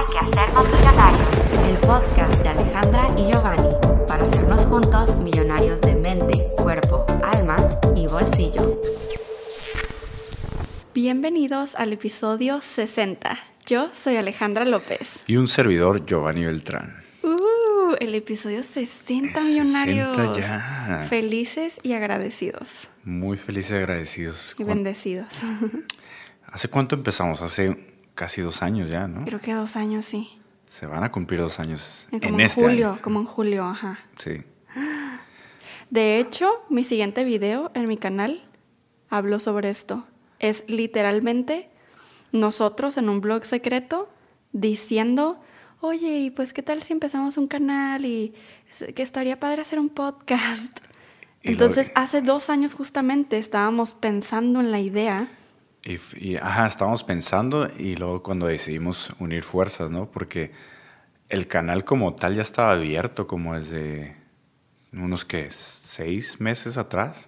Hay 0.00 0.06
que 0.06 0.18
hacernos 0.18 0.66
millonarios, 0.66 1.28
el 1.68 1.78
podcast 1.80 2.34
de 2.40 2.48
Alejandra 2.48 3.06
y 3.18 3.30
Giovanni, 3.30 3.68
para 4.08 4.24
hacernos 4.24 4.62
juntos 4.62 5.14
millonarios 5.16 5.78
de 5.82 5.94
mente, 5.94 6.46
cuerpo, 6.56 7.04
alma 7.22 7.58
y 7.94 8.06
bolsillo. 8.06 8.80
Bienvenidos 10.94 11.74
al 11.76 11.92
episodio 11.92 12.62
60. 12.62 13.38
Yo 13.66 13.90
soy 13.92 14.16
Alejandra 14.16 14.64
López. 14.64 15.20
Y 15.26 15.36
un 15.36 15.46
servidor, 15.46 16.06
Giovanni 16.06 16.46
Beltrán. 16.46 16.96
Uh, 17.22 17.94
el 18.00 18.14
episodio 18.14 18.62
60, 18.62 19.38
60 19.38 19.40
millonarios. 19.42 20.38
ya. 20.38 21.04
Felices 21.10 21.78
y 21.82 21.92
agradecidos. 21.92 22.88
Muy 23.04 23.36
felices 23.36 23.72
y 23.72 23.74
agradecidos. 23.74 24.52
Y 24.56 24.64
¿Cuán- 24.64 24.76
bendecidos. 24.78 25.28
¿Hace 26.46 26.68
cuánto 26.68 26.94
empezamos? 26.94 27.42
Hace 27.42 27.99
casi 28.14 28.40
dos 28.40 28.62
años 28.62 28.88
ya, 28.88 29.06
¿no? 29.08 29.24
Creo 29.24 29.38
que 29.40 29.54
dos 29.54 29.76
años, 29.76 30.04
sí. 30.04 30.38
Se 30.68 30.86
van 30.86 31.02
a 31.02 31.10
cumplir 31.10 31.40
dos 31.40 31.58
años 31.58 32.06
Como 32.10 32.22
en 32.22 32.34
en 32.34 32.40
este 32.40 32.60
julio, 32.62 32.92
año. 32.92 33.02
como 33.02 33.20
en 33.20 33.26
julio, 33.26 33.64
ajá. 33.64 33.98
Sí. 34.18 34.42
De 35.90 36.18
hecho, 36.18 36.48
mi 36.68 36.84
siguiente 36.84 37.24
video 37.24 37.70
en 37.74 37.88
mi 37.88 37.96
canal 37.96 38.44
habló 39.08 39.38
sobre 39.40 39.70
esto. 39.70 40.06
Es 40.38 40.64
literalmente 40.68 41.68
nosotros 42.32 42.96
en 42.96 43.08
un 43.08 43.20
blog 43.20 43.44
secreto 43.44 44.08
diciendo, 44.52 45.40
oye, 45.80 46.18
y 46.20 46.30
pues 46.30 46.52
qué 46.52 46.62
tal 46.62 46.82
si 46.82 46.92
empezamos 46.92 47.36
un 47.36 47.48
canal 47.48 48.04
y 48.04 48.34
que 48.94 49.02
estaría 49.02 49.40
padre 49.40 49.62
hacer 49.62 49.80
un 49.80 49.88
podcast. 49.88 50.78
Entonces, 51.42 51.90
hace 51.94 52.20
dos 52.22 52.50
años 52.50 52.74
justamente 52.74 53.38
estábamos 53.38 53.92
pensando 53.94 54.60
en 54.60 54.70
la 54.70 54.78
idea. 54.78 55.26
Y, 55.84 55.98
y, 56.16 56.36
ajá, 56.36 56.66
estábamos 56.66 57.04
pensando 57.04 57.68
y 57.78 57.96
luego 57.96 58.22
cuando 58.22 58.46
decidimos 58.46 59.10
unir 59.18 59.42
fuerzas, 59.42 59.90
¿no? 59.90 60.10
Porque 60.10 60.52
el 61.28 61.46
canal 61.46 61.84
como 61.84 62.14
tal 62.14 62.34
ya 62.34 62.42
estaba 62.42 62.72
abierto 62.72 63.26
como 63.26 63.54
desde 63.54 64.16
unos 64.92 65.24
que 65.24 65.50
seis 65.50 66.40
meses 66.40 66.76
atrás. 66.76 67.26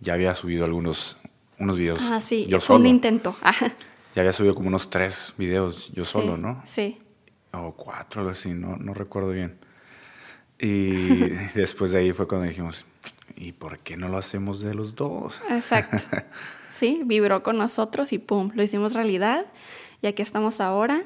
Ya 0.00 0.14
había 0.14 0.34
subido 0.34 0.64
algunos 0.64 1.16
unos 1.58 1.78
videos 1.78 2.00
Ah, 2.10 2.20
sí, 2.20 2.46
yo 2.48 2.60
fue 2.60 2.76
un 2.76 2.82
solo. 2.82 2.88
intento. 2.88 3.36
Ya 4.14 4.22
había 4.22 4.32
subido 4.32 4.54
como 4.54 4.68
unos 4.68 4.90
tres 4.90 5.32
videos 5.38 5.90
yo 5.92 6.02
Sí, 6.04 6.10
solo, 6.10 6.36
¿no? 6.36 6.62
Sí. 6.64 7.00
o 7.52 7.72
cuatro, 7.72 8.20
algo 8.20 8.32
así, 8.32 8.50
no, 8.50 8.76
no 8.76 8.92
recuerdo 8.94 9.30
bien. 9.30 9.58
Y 10.58 10.90
después 11.54 11.90
de 11.92 11.98
ahí 11.98 12.12
fue 12.12 12.26
cuando 12.28 12.46
dijimos, 12.48 12.84
¿y 13.36 13.52
por 13.52 13.78
qué 13.80 13.96
no 13.96 14.08
lo 14.08 14.18
hacemos 14.18 14.60
de 14.60 14.74
los 14.74 14.94
dos? 14.94 15.40
Exacto. 15.50 15.96
Sí, 16.74 17.02
vibró 17.04 17.42
con 17.42 17.56
nosotros 17.56 18.12
y 18.12 18.18
pum, 18.18 18.50
lo 18.54 18.62
hicimos 18.62 18.94
realidad. 18.94 19.46
Y 20.02 20.08
aquí 20.08 20.22
estamos 20.22 20.60
ahora 20.60 21.04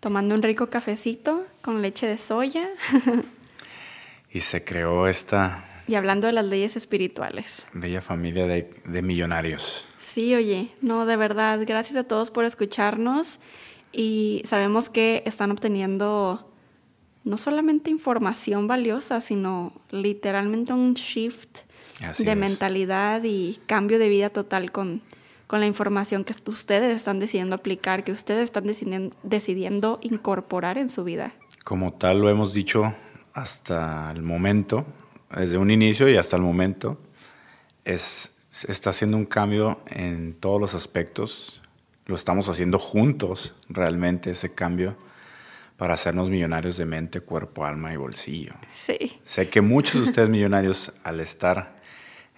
tomando 0.00 0.34
un 0.34 0.42
rico 0.42 0.68
cafecito 0.68 1.46
con 1.62 1.80
leche 1.80 2.06
de 2.06 2.18
soya 2.18 2.68
Y 4.32 4.40
se 4.40 4.64
creó 4.64 5.08
esta 5.08 5.64
y 5.88 5.94
hablando 5.94 6.26
de 6.26 6.32
las 6.32 6.44
leyes 6.44 6.76
espirituales. 6.76 7.64
bella 7.72 8.02
familia 8.02 8.46
de, 8.46 8.70
de 8.84 9.02
millonarios. 9.02 9.84
Sí, 9.98 10.34
oye, 10.34 10.70
no, 10.82 11.06
de 11.06 11.16
verdad, 11.16 11.60
gracias 11.64 11.96
a 11.96 12.04
todos 12.04 12.30
por 12.30 12.44
escucharnos 12.44 13.38
y 13.92 14.42
sabemos 14.44 14.90
que 14.90 15.22
están 15.26 15.50
obteniendo 15.52 16.52
no 17.24 17.36
solamente 17.36 17.90
información 17.90 18.66
valiosa, 18.66 19.20
sino 19.20 19.72
literalmente 19.90 20.72
un 20.72 20.94
shift 20.94 21.60
Así 22.04 22.24
de 22.24 22.32
es. 22.32 22.36
mentalidad 22.36 23.22
y 23.24 23.58
cambio 23.66 23.98
de 23.98 24.08
vida 24.08 24.30
total 24.30 24.70
con, 24.72 25.02
con 25.46 25.60
la 25.60 25.66
información 25.66 26.24
que 26.24 26.34
ustedes 26.50 26.96
están 26.96 27.18
decidiendo 27.18 27.54
aplicar, 27.56 28.04
que 28.04 28.12
ustedes 28.12 28.44
están 28.44 28.66
decidiendo, 28.66 29.16
decidiendo 29.22 29.98
incorporar 30.02 30.78
en 30.78 30.88
su 30.88 31.04
vida. 31.04 31.34
Como 31.64 31.92
tal 31.94 32.20
lo 32.20 32.28
hemos 32.28 32.52
dicho 32.52 32.94
hasta 33.32 34.10
el 34.12 34.22
momento, 34.22 34.86
desde 35.34 35.58
un 35.58 35.70
inicio 35.70 36.08
y 36.08 36.16
hasta 36.16 36.36
el 36.36 36.42
momento, 36.42 36.98
es, 37.84 38.32
está 38.68 38.90
haciendo 38.90 39.16
un 39.16 39.26
cambio 39.26 39.80
en 39.86 40.34
todos 40.34 40.60
los 40.60 40.74
aspectos. 40.74 41.60
Lo 42.06 42.14
estamos 42.14 42.48
haciendo 42.48 42.78
juntos 42.78 43.54
realmente 43.68 44.30
ese 44.30 44.52
cambio 44.52 44.96
para 45.76 45.94
hacernos 45.94 46.30
millonarios 46.30 46.76
de 46.76 46.86
mente, 46.86 47.20
cuerpo, 47.20 47.66
alma 47.66 47.92
y 47.92 47.96
bolsillo. 47.96 48.54
Sí, 48.72 49.18
Sé 49.24 49.48
que 49.50 49.60
muchos 49.60 49.94
de 49.94 50.08
ustedes 50.08 50.28
millonarios 50.28 50.92
al 51.04 51.20
estar 51.20 51.75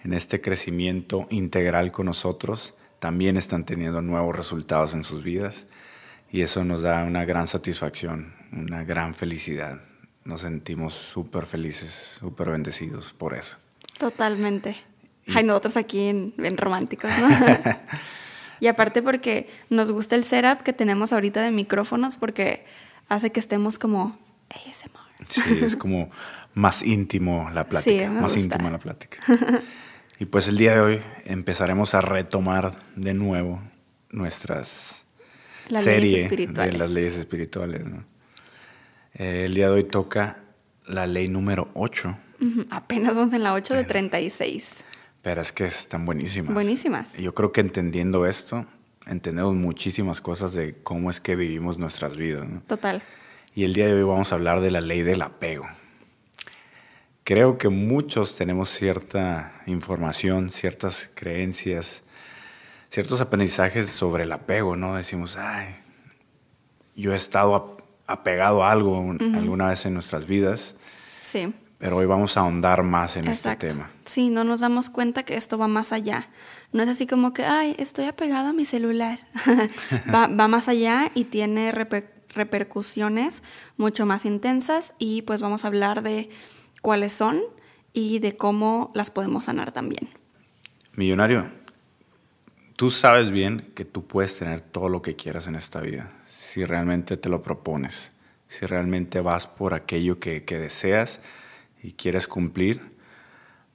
en 0.03 0.13
este 0.13 0.41
crecimiento 0.41 1.27
integral 1.29 1.91
con 1.91 2.05
nosotros 2.07 2.73
también 2.99 3.37
están 3.37 3.65
teniendo 3.65 4.01
nuevos 4.01 4.35
resultados 4.35 4.93
en 4.93 5.03
sus 5.03 5.23
vidas 5.23 5.65
y 6.31 6.41
eso 6.41 6.63
nos 6.63 6.81
da 6.81 7.03
una 7.03 7.25
gran 7.25 7.47
satisfacción, 7.47 8.33
una 8.51 8.83
gran 8.83 9.13
felicidad. 9.15 9.81
Nos 10.25 10.41
sentimos 10.41 10.93
súper 10.93 11.45
felices, 11.45 12.17
súper 12.19 12.49
bendecidos 12.49 13.13
por 13.13 13.33
eso. 13.33 13.57
totalmente. 13.97 14.75
Ay, 15.33 15.43
nosotros 15.43 15.77
aquí 15.77 16.07
en, 16.07 16.33
en 16.39 16.57
románticos, 16.57 17.11
¿no? 17.19 17.29
y 18.59 18.67
aparte 18.67 19.01
porque 19.03 19.47
nos 19.69 19.91
gusta 19.91 20.15
el 20.15 20.23
setup 20.23 20.63
que 20.63 20.73
tenemos 20.73 21.13
ahorita 21.13 21.41
de 21.41 21.51
micrófonos 21.51 22.15
porque 22.17 22.65
hace 23.09 23.31
que 23.31 23.39
estemos 23.39 23.77
como 23.77 24.17
ASMR. 24.49 24.99
Sí, 25.27 25.41
es 25.61 25.75
como 25.75 26.09
más 26.55 26.81
íntimo 26.83 27.49
la 27.53 27.63
plática, 27.69 28.05
Sí, 28.05 28.09
más 28.09 28.23
gusta. 28.33 28.39
íntima 28.39 28.69
la 28.71 28.79
plática. 28.79 29.17
Y 30.19 30.25
pues 30.25 30.47
el 30.49 30.57
día 30.57 30.73
de 30.73 30.81
hoy 30.81 30.99
empezaremos 31.25 31.95
a 31.95 32.01
retomar 32.01 32.73
de 32.95 33.13
nuevo 33.13 33.61
nuestras 34.09 35.05
Las 35.69 35.83
serie 35.83 36.27
de 36.27 36.73
las 36.73 36.91
leyes 36.91 37.15
espirituales. 37.15 37.85
¿no? 37.85 38.03
Eh, 39.13 39.45
el 39.45 39.53
día 39.53 39.67
de 39.67 39.75
hoy 39.75 39.83
toca 39.85 40.43
la 40.85 41.07
ley 41.07 41.27
número 41.27 41.69
8, 41.73 42.17
Ujú, 42.41 42.63
Apenas 42.69 43.15
vamos 43.15 43.33
en 43.33 43.43
la 43.43 43.53
8 43.53 43.73
de 43.73 43.83
36. 43.83 44.83
pero 45.21 45.41
es 45.41 45.51
que 45.51 45.65
están 45.65 46.05
buenísimas. 46.05 46.53
Buenísimas. 46.53 47.19
Y 47.19 47.23
Yo 47.23 47.33
creo 47.33 47.51
que 47.51 47.61
entendiendo 47.61 48.25
esto, 48.25 48.65
entendemos 49.07 49.55
muchísimas 49.55 50.21
cosas 50.21 50.53
de 50.53 50.75
cómo 50.83 51.11
es 51.11 51.19
que 51.19 51.35
vivimos 51.35 51.77
nuestras 51.77 52.15
vidas. 52.17 52.47
¿no? 52.47 52.61
Total. 52.61 53.01
Y 53.55 53.65
el 53.65 53.73
día 53.73 53.87
de 53.87 53.93
hoy 53.93 54.03
vamos 54.03 54.31
a 54.31 54.35
hablar 54.35 54.61
de 54.61 54.71
la 54.71 54.79
ley 54.81 55.01
del 55.01 55.21
apego. 55.21 55.65
Creo 57.29 57.59
que 57.59 57.69
muchos 57.69 58.35
tenemos 58.37 58.69
cierta 58.71 59.51
información, 59.67 60.49
ciertas 60.49 61.11
creencias, 61.13 62.01
ciertos 62.89 63.21
aprendizajes 63.21 63.91
sobre 63.91 64.23
el 64.23 64.31
apego, 64.31 64.75
¿no? 64.75 64.95
Decimos, 64.95 65.37
ay, 65.37 65.75
yo 66.95 67.13
he 67.13 67.15
estado 67.15 67.53
ap- 67.53 67.81
apegado 68.07 68.63
a 68.63 68.71
algo 68.71 68.99
un- 68.99 69.35
alguna 69.35 69.67
vez 69.67 69.85
en 69.85 69.93
nuestras 69.93 70.25
vidas, 70.25 70.73
Sí. 71.19 71.53
pero 71.77 71.97
hoy 71.97 72.07
vamos 72.07 72.35
a 72.35 72.39
ahondar 72.39 72.81
más 72.81 73.15
en 73.15 73.27
Exacto. 73.27 73.67
este 73.67 73.75
tema. 73.75 73.91
Sí, 74.05 74.31
no 74.31 74.43
nos 74.43 74.61
damos 74.61 74.89
cuenta 74.89 75.21
que 75.21 75.35
esto 75.35 75.59
va 75.59 75.67
más 75.67 75.93
allá. 75.93 76.29
No 76.73 76.81
es 76.81 76.89
así 76.89 77.05
como 77.05 77.31
que, 77.31 77.45
ay, 77.45 77.75
estoy 77.77 78.05
apegado 78.05 78.49
a 78.49 78.53
mi 78.53 78.65
celular. 78.65 79.19
va, 80.11 80.25
va 80.25 80.47
más 80.47 80.67
allá 80.67 81.11
y 81.13 81.25
tiene 81.25 81.71
reper- 81.73 82.09
repercusiones 82.33 83.43
mucho 83.77 84.07
más 84.07 84.25
intensas 84.25 84.95
y 84.97 85.21
pues 85.21 85.43
vamos 85.43 85.63
a 85.63 85.67
hablar 85.67 86.01
de 86.01 86.31
cuáles 86.81 87.13
son 87.13 87.41
y 87.93 88.19
de 88.19 88.37
cómo 88.37 88.91
las 88.93 89.09
podemos 89.11 89.45
sanar 89.45 89.71
también. 89.71 90.09
Millonario, 90.95 91.47
tú 92.75 92.89
sabes 92.89 93.31
bien 93.31 93.71
que 93.75 93.85
tú 93.85 94.05
puedes 94.05 94.37
tener 94.37 94.61
todo 94.61 94.89
lo 94.89 95.01
que 95.01 95.15
quieras 95.15 95.47
en 95.47 95.55
esta 95.55 95.81
vida, 95.81 96.11
si 96.27 96.65
realmente 96.65 97.17
te 97.17 97.29
lo 97.29 97.41
propones, 97.41 98.11
si 98.47 98.65
realmente 98.65 99.21
vas 99.21 99.47
por 99.47 99.73
aquello 99.73 100.19
que, 100.19 100.43
que 100.43 100.57
deseas 100.57 101.21
y 101.81 101.93
quieres 101.93 102.27
cumplir 102.27 102.81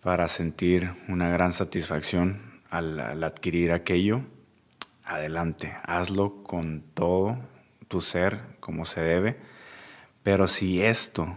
para 0.03 0.29
sentir 0.29 0.91
una 1.09 1.31
gran 1.31 1.53
satisfacción 1.53 2.61
al, 2.71 3.01
al 3.01 3.25
adquirir 3.25 3.73
aquello, 3.73 4.23
adelante, 5.05 5.75
hazlo 5.85 6.43
con 6.43 6.83
todo 6.95 7.39
tu 7.89 8.01
ser 8.01 8.41
como 8.61 8.87
se 8.87 9.01
debe, 9.01 9.37
pero 10.23 10.49
si 10.49 10.83
esto 10.83 11.37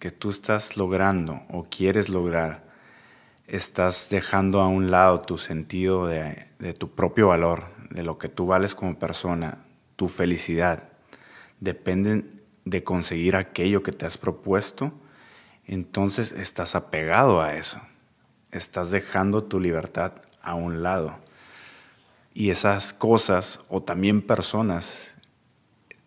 que 0.00 0.10
tú 0.10 0.30
estás 0.30 0.78
logrando 0.78 1.42
o 1.50 1.64
quieres 1.64 2.08
lograr, 2.08 2.64
estás 3.46 4.08
dejando 4.10 4.60
a 4.60 4.66
un 4.66 4.90
lado 4.90 5.20
tu 5.20 5.36
sentido 5.36 6.06
de, 6.06 6.46
tu 6.78 6.90
propio 6.90 7.28
valor, 7.28 7.64
de 7.90 8.02
lo 8.02 8.16
que 8.18 8.30
tú 8.30 8.46
vales 8.46 8.74
como 8.74 8.98
persona, 8.98 9.58
tu 9.96 10.08
felicidad, 10.08 10.84
dependen 11.60 12.40
de 12.64 12.82
conseguir 12.82 13.36
aquello 13.36 13.82
que 13.82 13.92
te 13.92 14.06
has 14.06 14.16
propuesto, 14.16 14.92
entonces 15.66 16.32
estás 16.32 16.74
apegado 16.74 17.42
a 17.42 17.54
eso. 17.54 17.80
Estás 18.50 18.90
dejando 18.90 19.44
tu 19.44 19.60
libertad 19.60 20.12
a 20.42 20.54
un 20.54 20.82
lado. 20.82 21.14
Y 22.32 22.50
esas 22.50 22.94
cosas 22.94 23.60
o 23.68 23.82
también 23.82 24.22
personas 24.22 25.12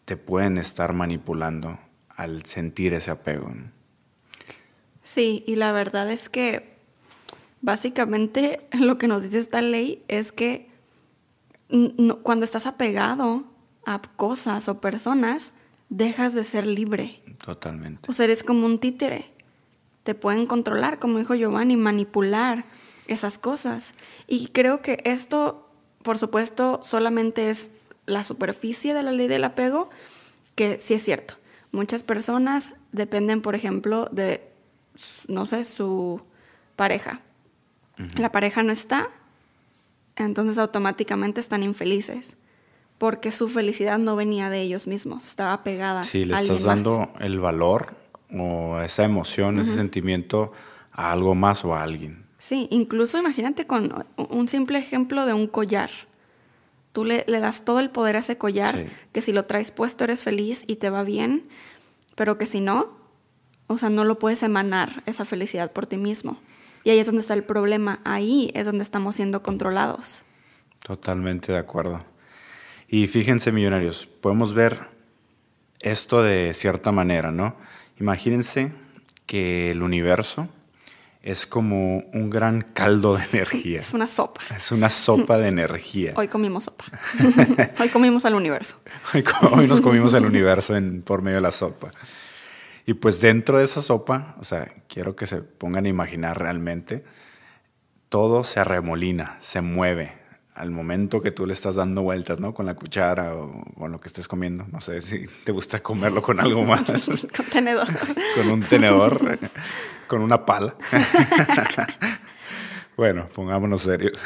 te 0.05 0.17
pueden 0.17 0.57
estar 0.57 0.93
manipulando 0.93 1.77
al 2.15 2.43
sentir 2.45 2.93
ese 2.93 3.11
apego. 3.11 3.53
Sí, 5.03 5.43
y 5.45 5.55
la 5.57 5.71
verdad 5.71 6.09
es 6.11 6.29
que 6.29 6.73
básicamente 7.61 8.61
lo 8.71 8.97
que 8.97 9.07
nos 9.07 9.23
dice 9.23 9.39
esta 9.39 9.61
ley 9.61 10.03
es 10.07 10.31
que 10.31 10.69
no- 11.69 12.19
cuando 12.19 12.45
estás 12.45 12.65
apegado 12.65 13.43
a 13.85 14.01
cosas 14.15 14.69
o 14.69 14.79
personas, 14.79 15.53
dejas 15.89 16.33
de 16.33 16.43
ser 16.43 16.65
libre. 16.65 17.19
Totalmente. 17.43 18.09
O 18.09 18.13
sea, 18.13 18.25
eres 18.25 18.43
como 18.43 18.65
un 18.65 18.79
títere. 18.79 19.25
Te 20.03 20.15
pueden 20.15 20.45
controlar, 20.47 20.99
como 20.99 21.19
dijo 21.19 21.35
Giovanni, 21.35 21.75
manipular 21.77 22.65
esas 23.07 23.37
cosas. 23.37 23.93
Y 24.27 24.47
creo 24.47 24.81
que 24.81 25.01
esto, 25.05 25.69
por 26.01 26.17
supuesto, 26.17 26.79
solamente 26.83 27.49
es 27.49 27.71
la 28.05 28.23
superficie 28.23 28.93
de 28.93 29.03
la 29.03 29.11
ley 29.11 29.27
del 29.27 29.43
apego, 29.43 29.89
que 30.55 30.79
sí 30.79 30.93
es 30.93 31.03
cierto. 31.03 31.35
Muchas 31.71 32.03
personas 32.03 32.73
dependen, 32.91 33.41
por 33.41 33.55
ejemplo, 33.55 34.07
de, 34.11 34.41
no 35.27 35.45
sé, 35.45 35.63
su 35.65 36.21
pareja. 36.75 37.21
La 38.17 38.31
pareja 38.31 38.63
no 38.63 38.71
está, 38.71 39.09
entonces 40.15 40.57
automáticamente 40.57 41.39
están 41.39 41.61
infelices, 41.63 42.37
porque 42.97 43.31
su 43.31 43.47
felicidad 43.49 43.99
no 43.99 44.15
venía 44.15 44.49
de 44.49 44.61
ellos 44.61 44.87
mismos, 44.87 45.27
estaba 45.27 45.63
pegada. 45.63 46.03
Sí, 46.03 46.25
le 46.25 46.35
a 46.35 46.41
estás 46.41 46.63
dando 46.63 46.99
más. 46.99 47.09
el 47.21 47.39
valor 47.39 47.93
o 48.35 48.79
esa 48.79 49.03
emoción, 49.03 49.59
ese 49.59 49.75
sentimiento 49.75 50.51
a 50.91 51.11
algo 51.11 51.35
más 51.35 51.63
o 51.65 51.75
a 51.75 51.83
alguien. 51.83 52.23
Sí, 52.39 52.67
incluso 52.71 53.17
imagínate 53.17 53.65
con 53.67 54.05
un 54.17 54.47
simple 54.47 54.79
ejemplo 54.79 55.25
de 55.25 55.33
un 55.33 55.47
collar. 55.47 55.89
Tú 56.93 57.05
le, 57.05 57.23
le 57.27 57.39
das 57.39 57.63
todo 57.63 57.79
el 57.79 57.89
poder 57.89 58.15
a 58.15 58.19
ese 58.19 58.37
collar, 58.37 58.75
Sí. 58.75 58.85
que 59.13 59.21
si 59.21 59.31
lo 59.33 59.43
traes 59.43 59.71
puesto 59.71 60.03
eres 60.03 60.23
feliz 60.23 60.63
y 60.67 60.75
te 60.77 60.89
va 60.89 61.03
bien, 61.03 61.47
pero 62.15 62.37
que 62.37 62.45
si 62.47 62.59
no, 62.59 62.89
o 63.67 63.77
sea, 63.77 63.89
no 63.89 64.03
lo 64.03 64.19
puedes 64.19 64.43
emanar 64.43 65.03
esa 65.05 65.25
felicidad 65.25 65.71
por 65.71 65.87
ti 65.87 65.97
mismo. 65.97 66.39
Y 66.83 66.89
ahí 66.89 66.99
es 66.99 67.05
donde 67.05 67.21
está 67.21 67.33
el 67.33 67.43
problema, 67.43 67.99
ahí 68.03 68.51
es 68.53 68.65
donde 68.65 68.83
estamos 68.83 69.15
siendo 69.15 69.41
controlados. 69.41 70.23
Totalmente 70.85 71.51
de 71.53 71.57
acuerdo. 71.57 72.03
Y 72.87 73.07
fíjense, 73.07 73.51
millonarios, 73.51 74.05
podemos 74.05 74.53
ver 74.53 74.79
esto 75.79 76.21
de 76.21 76.53
cierta 76.53 76.91
manera, 76.91 77.31
¿no? 77.31 77.55
Imagínense 77.99 78.73
que 79.25 79.71
el 79.71 79.81
universo 79.81 80.49
es 81.23 81.45
como 81.45 81.99
un 82.13 82.29
gran 82.29 82.61
caldo 82.61 83.15
de 83.15 83.23
energía. 83.31 83.81
Es 83.81 83.93
una 83.93 84.07
sopa. 84.07 84.41
Es 84.55 84.73
una 84.73 84.89
sopa 84.89 85.37
de 85.37 85.47
energía. 85.47 86.13
Hoy 86.17 86.27
comimos 86.27 86.65
sopa. 86.65 86.85
Hoy 87.79 87.87
comimos 87.89 88.25
al 88.25 88.35
universo. 88.35 88.77
Hoy, 89.51 89.67
nos 89.67 89.79
comimos 89.79 90.13
el 90.13 90.25
universo 90.25 90.75
en, 90.75 91.01
por 91.01 91.21
medio 91.21 91.37
de 91.37 91.43
la 91.43 91.51
sopa. 91.51 91.91
Y 92.85 92.95
pues 92.95 93.21
dentro 93.21 93.59
de 93.59 93.63
esa 93.63 93.81
sopa, 93.81 94.35
o 94.39 94.43
sea, 94.43 94.69
quiero 94.87 95.15
que 95.15 95.25
se 95.25 95.41
pongan 95.41 95.85
a 95.85 95.89
imaginar 95.89 96.37
realmente, 96.37 97.03
todo 98.09 98.43
se 98.43 98.59
arremolina, 98.59 99.37
se 99.41 99.61
mueve 99.61 100.23
al 100.55 100.69
momento 100.69 101.21
que 101.21 101.31
tú 101.31 101.47
le 101.47 101.53
estás 101.53 101.75
dando 101.75 102.03
vueltas, 102.03 102.39
¿no? 102.39 102.53
Con 102.53 102.65
la 102.65 102.75
cuchara 102.75 103.35
o 103.35 103.63
con 103.75 103.91
lo 103.91 103.99
que 103.99 104.07
estés 104.07 104.27
comiendo. 104.27 104.67
No 104.71 104.81
sé 104.81 105.01
si 105.01 105.25
te 105.43 105.51
gusta 105.51 105.79
comerlo 105.79 106.21
con 106.21 106.39
algo 106.39 106.63
más, 106.63 106.83
Contenedor. 107.35 107.87
con 108.35 108.49
un 108.49 108.61
tenedor, 108.61 109.39
con 110.07 110.21
una 110.21 110.45
pala. 110.45 110.75
bueno, 112.97 113.27
pongámonos 113.33 113.81
serios. 113.81 114.21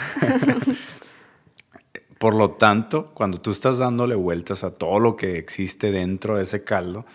Por 2.18 2.33
lo 2.33 2.51
tanto, 2.51 3.12
cuando 3.13 3.39
tú 3.39 3.51
estás 3.51 3.77
dándole 3.77 4.15
vueltas 4.15 4.63
a 4.63 4.71
todo 4.71 5.00
lo 5.00 5.15
que 5.15 5.38
existe 5.38 5.92
dentro 5.92 6.36
de 6.36 6.44
ese 6.44 6.63
caldo, 6.63 7.06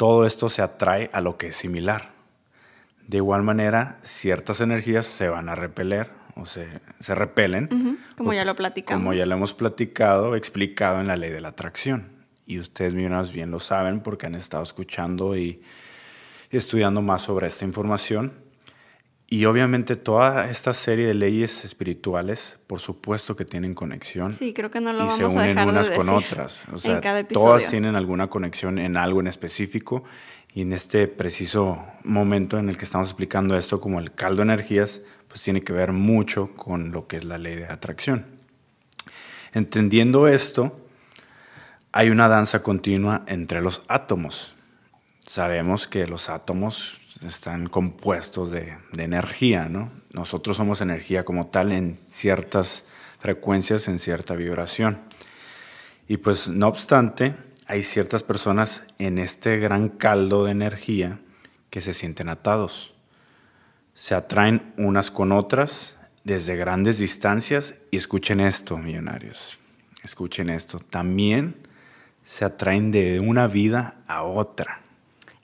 todo 0.00 0.24
esto 0.24 0.48
se 0.48 0.62
atrae 0.62 1.10
a 1.12 1.20
lo 1.20 1.36
que 1.36 1.48
es 1.48 1.56
similar. 1.56 2.08
De 3.06 3.18
igual 3.18 3.42
manera, 3.42 3.98
ciertas 4.02 4.62
energías 4.62 5.04
se 5.04 5.28
van 5.28 5.50
a 5.50 5.54
repeler 5.54 6.08
o 6.36 6.46
se, 6.46 6.68
se 7.00 7.14
repelen. 7.14 7.98
Como 8.16 8.30
o- 8.30 8.32
ya 8.32 8.46
lo 8.46 8.56
platicamos. 8.56 8.98
Como 9.02 9.12
ya 9.12 9.26
lo 9.26 9.34
hemos 9.34 9.52
platicado, 9.52 10.36
explicado 10.36 11.02
en 11.02 11.08
la 11.08 11.18
ley 11.18 11.30
de 11.30 11.42
la 11.42 11.48
atracción. 11.48 12.12
Y 12.46 12.58
ustedes, 12.60 12.94
millonarios, 12.94 13.30
bien 13.30 13.50
lo 13.50 13.60
saben 13.60 14.00
porque 14.00 14.24
han 14.24 14.34
estado 14.34 14.62
escuchando 14.62 15.36
y 15.36 15.60
estudiando 16.50 17.02
más 17.02 17.20
sobre 17.20 17.48
esta 17.48 17.66
información. 17.66 18.32
Y 19.32 19.44
obviamente 19.44 19.94
toda 19.94 20.50
esta 20.50 20.74
serie 20.74 21.06
de 21.06 21.14
leyes 21.14 21.64
espirituales, 21.64 22.58
por 22.66 22.80
supuesto 22.80 23.36
que 23.36 23.44
tienen 23.44 23.74
conexión. 23.74 24.32
Sí, 24.32 24.52
creo 24.52 24.72
que 24.72 24.80
no 24.80 24.92
lo 24.92 25.06
y 25.06 25.08
se 25.10 25.22
vamos 25.22 25.36
a 25.36 25.42
unen 25.42 25.48
dejar 25.50 25.66
de 25.66 25.70
unas 25.70 25.90
con 25.90 26.06
decir 26.08 26.32
otras. 26.32 26.62
O 26.66 26.72
en 26.72 26.78
sea, 26.80 27.00
cada 27.00 27.22
todas 27.22 27.68
tienen 27.68 27.94
alguna 27.94 28.28
conexión 28.28 28.80
en 28.80 28.96
algo 28.96 29.20
en 29.20 29.28
específico. 29.28 30.02
Y 30.52 30.62
en 30.62 30.72
este 30.72 31.06
preciso 31.06 31.78
momento 32.02 32.58
en 32.58 32.70
el 32.70 32.76
que 32.76 32.84
estamos 32.84 33.06
explicando 33.06 33.56
esto 33.56 33.80
como 33.80 34.00
el 34.00 34.12
caldo 34.12 34.38
de 34.38 34.52
energías, 34.52 35.00
pues 35.28 35.40
tiene 35.42 35.62
que 35.62 35.72
ver 35.72 35.92
mucho 35.92 36.52
con 36.54 36.90
lo 36.90 37.06
que 37.06 37.18
es 37.18 37.24
la 37.24 37.38
ley 37.38 37.54
de 37.54 37.66
atracción. 37.66 38.26
Entendiendo 39.52 40.26
esto, 40.26 40.74
hay 41.92 42.10
una 42.10 42.26
danza 42.26 42.64
continua 42.64 43.22
entre 43.28 43.60
los 43.60 43.82
átomos. 43.86 44.54
Sabemos 45.24 45.86
que 45.86 46.08
los 46.08 46.28
átomos 46.28 46.99
están 47.26 47.68
compuestos 47.68 48.50
de, 48.50 48.78
energía, 48.96 49.68
¿no? 49.68 49.90
Nosotros 50.12 50.56
somos 50.56 50.80
energía 50.80 51.24
como 51.24 51.48
tal 51.48 51.72
en 51.72 51.98
ciertas 52.06 52.84
frecuencias, 53.18 53.88
en 53.88 53.98
cierta 53.98 54.34
vibración. 54.34 54.98
Y 56.08 56.16
pues 56.16 56.48
no 56.48 56.66
obstante, 56.66 57.34
hay 57.66 57.82
ciertas 57.82 58.22
personas 58.22 58.82
en 58.98 59.18
este 59.18 59.58
gran 59.58 59.88
caldo 59.88 60.44
de 60.44 60.52
energía 60.52 61.20
que 61.70 61.80
se 61.80 61.94
sienten 61.94 62.28
atados. 62.28 62.94
Se 63.94 64.14
atraen 64.14 64.72
unas 64.76 65.10
con 65.10 65.30
otras 65.30 65.96
desde 66.24 66.56
grandes 66.56 66.98
distancias 66.98 67.76
y 67.90 67.96
escuchen 67.96 68.40
esto, 68.40 68.76
millonarios. 68.78 69.58
Escuchen 70.02 70.50
esto. 70.50 70.78
También 70.78 71.56
se 72.22 72.44
atraen 72.44 72.90
de 72.90 73.20
una 73.20 73.46
vida 73.46 73.96
a 74.06 74.22
otra. 74.22 74.80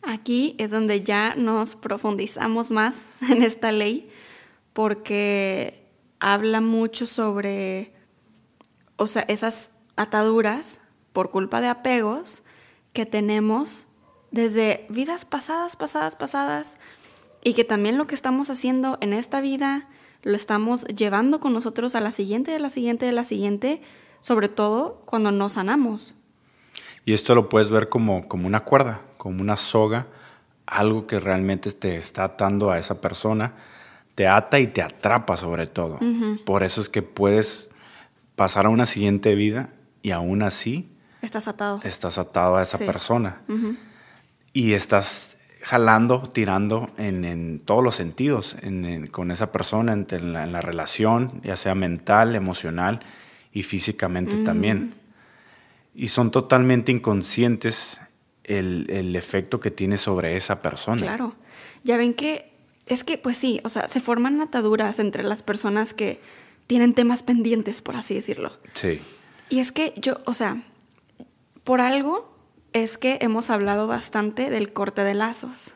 Aquí 0.06 0.55
es 0.58 0.70
donde 0.70 1.03
ya 1.03 1.35
nos 1.35 1.75
profundizamos 1.75 2.70
más 2.70 3.06
en 3.29 3.43
esta 3.43 3.73
ley 3.73 4.08
porque 4.73 5.85
habla 6.20 6.61
mucho 6.61 7.06
sobre, 7.06 7.93
o 8.94 9.08
sea, 9.08 9.23
esas 9.23 9.73
ataduras 9.97 10.81
por 11.12 11.31
culpa 11.31 11.61
de 11.61 11.67
apegos 11.67 12.44
que 12.93 13.05
tenemos 13.05 13.87
desde 14.31 14.87
vidas 14.91 15.25
pasadas, 15.25 15.75
pasadas, 15.75 16.14
pasadas 16.14 16.76
y 17.43 17.55
que 17.55 17.64
también 17.64 17.99
lo 17.99 18.06
que 18.06 18.14
estamos 18.14 18.49
haciendo 18.49 18.99
en 19.00 19.12
esta 19.12 19.41
vida 19.41 19.88
lo 20.23 20.37
estamos 20.37 20.85
llevando 20.85 21.41
con 21.41 21.53
nosotros 21.53 21.97
a 21.97 22.00
la 22.00 22.12
siguiente, 22.12 22.55
a 22.55 22.58
la 22.61 22.70
siguiente, 22.70 23.08
a 23.08 23.12
la 23.12 23.25
siguiente, 23.25 23.82
sobre 24.20 24.49
todo 24.49 25.03
cuando 25.05 25.32
no 25.32 25.49
sanamos. 25.49 26.14
Y 27.05 27.12
esto 27.12 27.35
lo 27.35 27.49
puedes 27.49 27.70
ver 27.70 27.88
como, 27.88 28.29
como 28.29 28.47
una 28.47 28.64
cuerda, 28.64 29.03
como 29.26 29.43
una 29.43 29.56
soga, 29.56 30.06
algo 30.67 31.08
que 31.08 31.19
realmente 31.19 31.72
te 31.72 31.96
está 31.96 32.22
atando 32.22 32.70
a 32.70 32.79
esa 32.79 33.00
persona, 33.00 33.55
te 34.15 34.29
ata 34.29 34.60
y 34.60 34.69
te 34.69 34.82
atrapa 34.82 35.36
sobre 35.36 35.67
todo. 35.67 35.98
Por 36.44 36.62
eso 36.62 36.81
es 36.81 36.89
que 36.89 37.03
puedes 37.03 37.70
pasar 38.36 38.67
a 38.67 38.69
una 38.69 38.86
siguiente 38.86 39.34
vida 39.34 39.70
y 40.00 40.12
aún 40.12 40.43
así 40.43 40.89
Estás 41.22 41.48
atado. 41.48 41.81
estás 41.82 42.19
atado 42.19 42.56
a 42.56 42.62
esa 42.62 42.79
Sí. 42.79 42.84
persona. 42.84 43.41
Y 44.53 44.74
estás 44.74 45.39
jalando, 45.65 46.22
tirando 46.32 46.91
en, 46.98 47.24
en 47.24 47.58
todos 47.58 47.82
los 47.82 47.96
sentidos 47.96 48.55
en- 48.62 48.84
en- 48.84 49.06
con 49.08 49.32
esa 49.32 49.50
persona, 49.50 49.93
en, 49.93 50.06
la, 50.32 50.44
en 50.44 50.53
la 50.53 50.60
relación, 50.60 51.41
ya 51.43 51.56
sea 51.56 51.74
mental, 51.74 52.36
emocional 52.36 53.00
y 53.53 53.65
físicamente 53.65 54.36
también. 54.44 54.94
Y 55.98 56.08
son 56.08 56.31
totalmente 56.31 56.93
inconscientes 56.93 58.00
el, 58.46 58.86
el 58.91 59.15
efecto 59.17 59.60
que 59.60 59.70
tiene 59.70 59.98
sobre 59.98 60.36
esa 60.36 60.60
persona. 60.60 61.03
Claro. 61.03 61.34
Ya 61.84 61.96
ven 61.96 62.15
que 62.15 62.53
es 62.86 63.05
que, 63.05 63.19
pues 63.19 63.36
sí, 63.36 63.60
o 63.65 63.69
sea, 63.69 63.88
se 63.88 64.00
forman 64.00 64.41
ataduras 64.41 64.98
entre 64.98 65.22
las 65.24 65.43
personas 65.43 65.93
que 65.94 66.20
tienen 66.67 66.94
temas 66.94 67.22
pendientes, 67.22 67.82
por 67.82 67.96
así 67.96 68.15
decirlo. 68.15 68.53
Sí, 68.74 69.00
Y 69.48 69.58
es 69.60 69.72
que 69.72 69.93
yo, 69.96 70.19
o 70.24 70.32
sea, 70.32 70.62
por 71.65 71.81
algo 71.81 72.32
es 72.72 72.98
que 72.98 73.19
hemos 73.22 73.50
hablado 73.50 73.86
bastante 73.86 74.50
del 74.50 74.72
corte 74.72 75.03
de 75.03 75.15
lazos. 75.15 75.74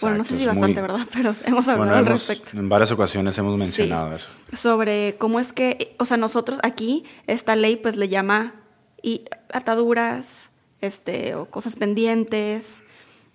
bueno, 0.00 0.16
no 0.18 0.24
sé 0.24 0.34
Exacto, 0.34 0.38
si 0.38 0.46
bastante, 0.46 0.80
muy- 0.80 0.88
¿verdad? 0.90 1.06
Pero 1.12 1.32
hemos 1.44 1.68
hablado 1.68 1.88
Bueno, 1.90 1.94
al 1.96 2.06
respecto. 2.06 2.58
en 2.58 2.68
varias 2.68 2.90
ocasiones 2.90 3.36
hemos 3.38 3.56
mencionado 3.56 4.16
eso. 4.16 4.26
Sobre 4.52 5.16
cómo 5.18 5.38
es 5.40 5.52
que, 5.52 5.94
o 5.98 6.04
sea, 6.04 6.16
nosotros 6.16 6.58
aquí, 6.62 7.04
esta 7.26 7.54
ley 7.56 7.76
pues 7.76 7.96
le 7.96 8.08
llama 8.08 8.54
y 9.02 9.24
ataduras, 9.52 10.47
este, 10.80 11.34
o 11.34 11.46
cosas 11.46 11.76
pendientes, 11.76 12.82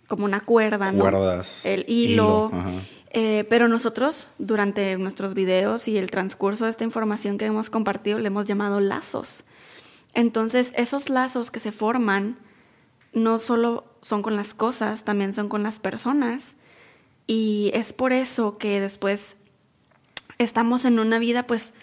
como 0.08 0.26
una 0.26 0.42
cuerda, 0.42 0.92
¿no? 0.92 1.02
Cuerdas, 1.02 1.66
El 1.66 1.86
hilo. 1.88 2.52
hilo. 2.54 2.72
Eh, 3.16 3.46
pero 3.48 3.68
nosotros, 3.68 4.30
durante 4.40 4.98
nuestros 4.98 5.36
videos 5.36 5.88
y 5.88 6.00
el 6.00 6.10
transcurso 6.10 6.66
de 6.66 6.72
esta 6.72 6.84
información 6.84 7.38
que 7.38 7.46
hemos 7.46 7.70
compartido, 7.70 8.18
le 8.18 8.28
hemos 8.28 8.46
llamado 8.46 8.80
lazos. 8.80 9.44
Entonces, 10.16 10.72
esos 10.76 11.10
lazos 11.10 11.52
que 11.52 11.60
se 11.60 11.72
forman 11.72 12.40
no 13.14 13.38
solo 13.38 13.86
son 14.02 14.24
con 14.24 14.36
las 14.36 14.56
cosas, 14.56 15.04
también 15.04 15.34
son 15.34 15.48
con 15.48 15.62
las 15.62 15.78
personas. 15.78 16.58
Y 17.28 17.70
es 17.76 17.94
por 17.94 18.14
eso 18.14 18.58
que 18.58 18.80
después 18.80 19.36
estamos 20.40 20.84
en 20.84 20.98
una 20.98 21.20
vida, 21.20 21.44
pues, 21.46 21.74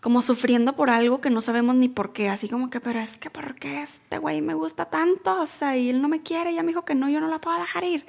como 0.00 0.22
sufriendo 0.22 0.76
por 0.76 0.90
algo 0.90 1.20
que 1.20 1.30
no 1.30 1.40
sabemos 1.40 1.74
ni 1.74 1.88
por 1.88 2.12
qué, 2.12 2.28
así 2.28 2.48
como 2.48 2.70
que, 2.70 2.80
pero 2.80 3.00
es 3.00 3.18
que 3.18 3.30
¿por 3.30 3.56
qué 3.56 3.82
este 3.82 4.18
güey 4.18 4.42
me 4.42 4.54
gusta 4.54 4.86
tanto? 4.86 5.40
O 5.40 5.46
sea, 5.46 5.76
y 5.76 5.90
él 5.90 6.00
no 6.00 6.08
me 6.08 6.22
quiere, 6.22 6.54
ya 6.54 6.62
me 6.62 6.68
dijo 6.68 6.84
que 6.84 6.94
no, 6.94 7.08
yo 7.08 7.20
no 7.20 7.28
la 7.28 7.40
puedo 7.40 7.58
dejar 7.58 7.84
ir. 7.84 8.06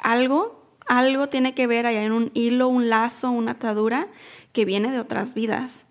Algo, 0.00 0.60
algo 0.86 1.28
tiene 1.28 1.54
que 1.54 1.66
ver 1.66 1.86
allá 1.86 2.02
en 2.02 2.12
un 2.12 2.30
hilo, 2.34 2.68
un 2.68 2.88
lazo, 2.88 3.30
una 3.30 3.52
atadura 3.52 4.08
que 4.52 4.64
viene 4.64 4.90
de 4.90 4.98
otras 4.98 5.34
vidas. 5.34 5.86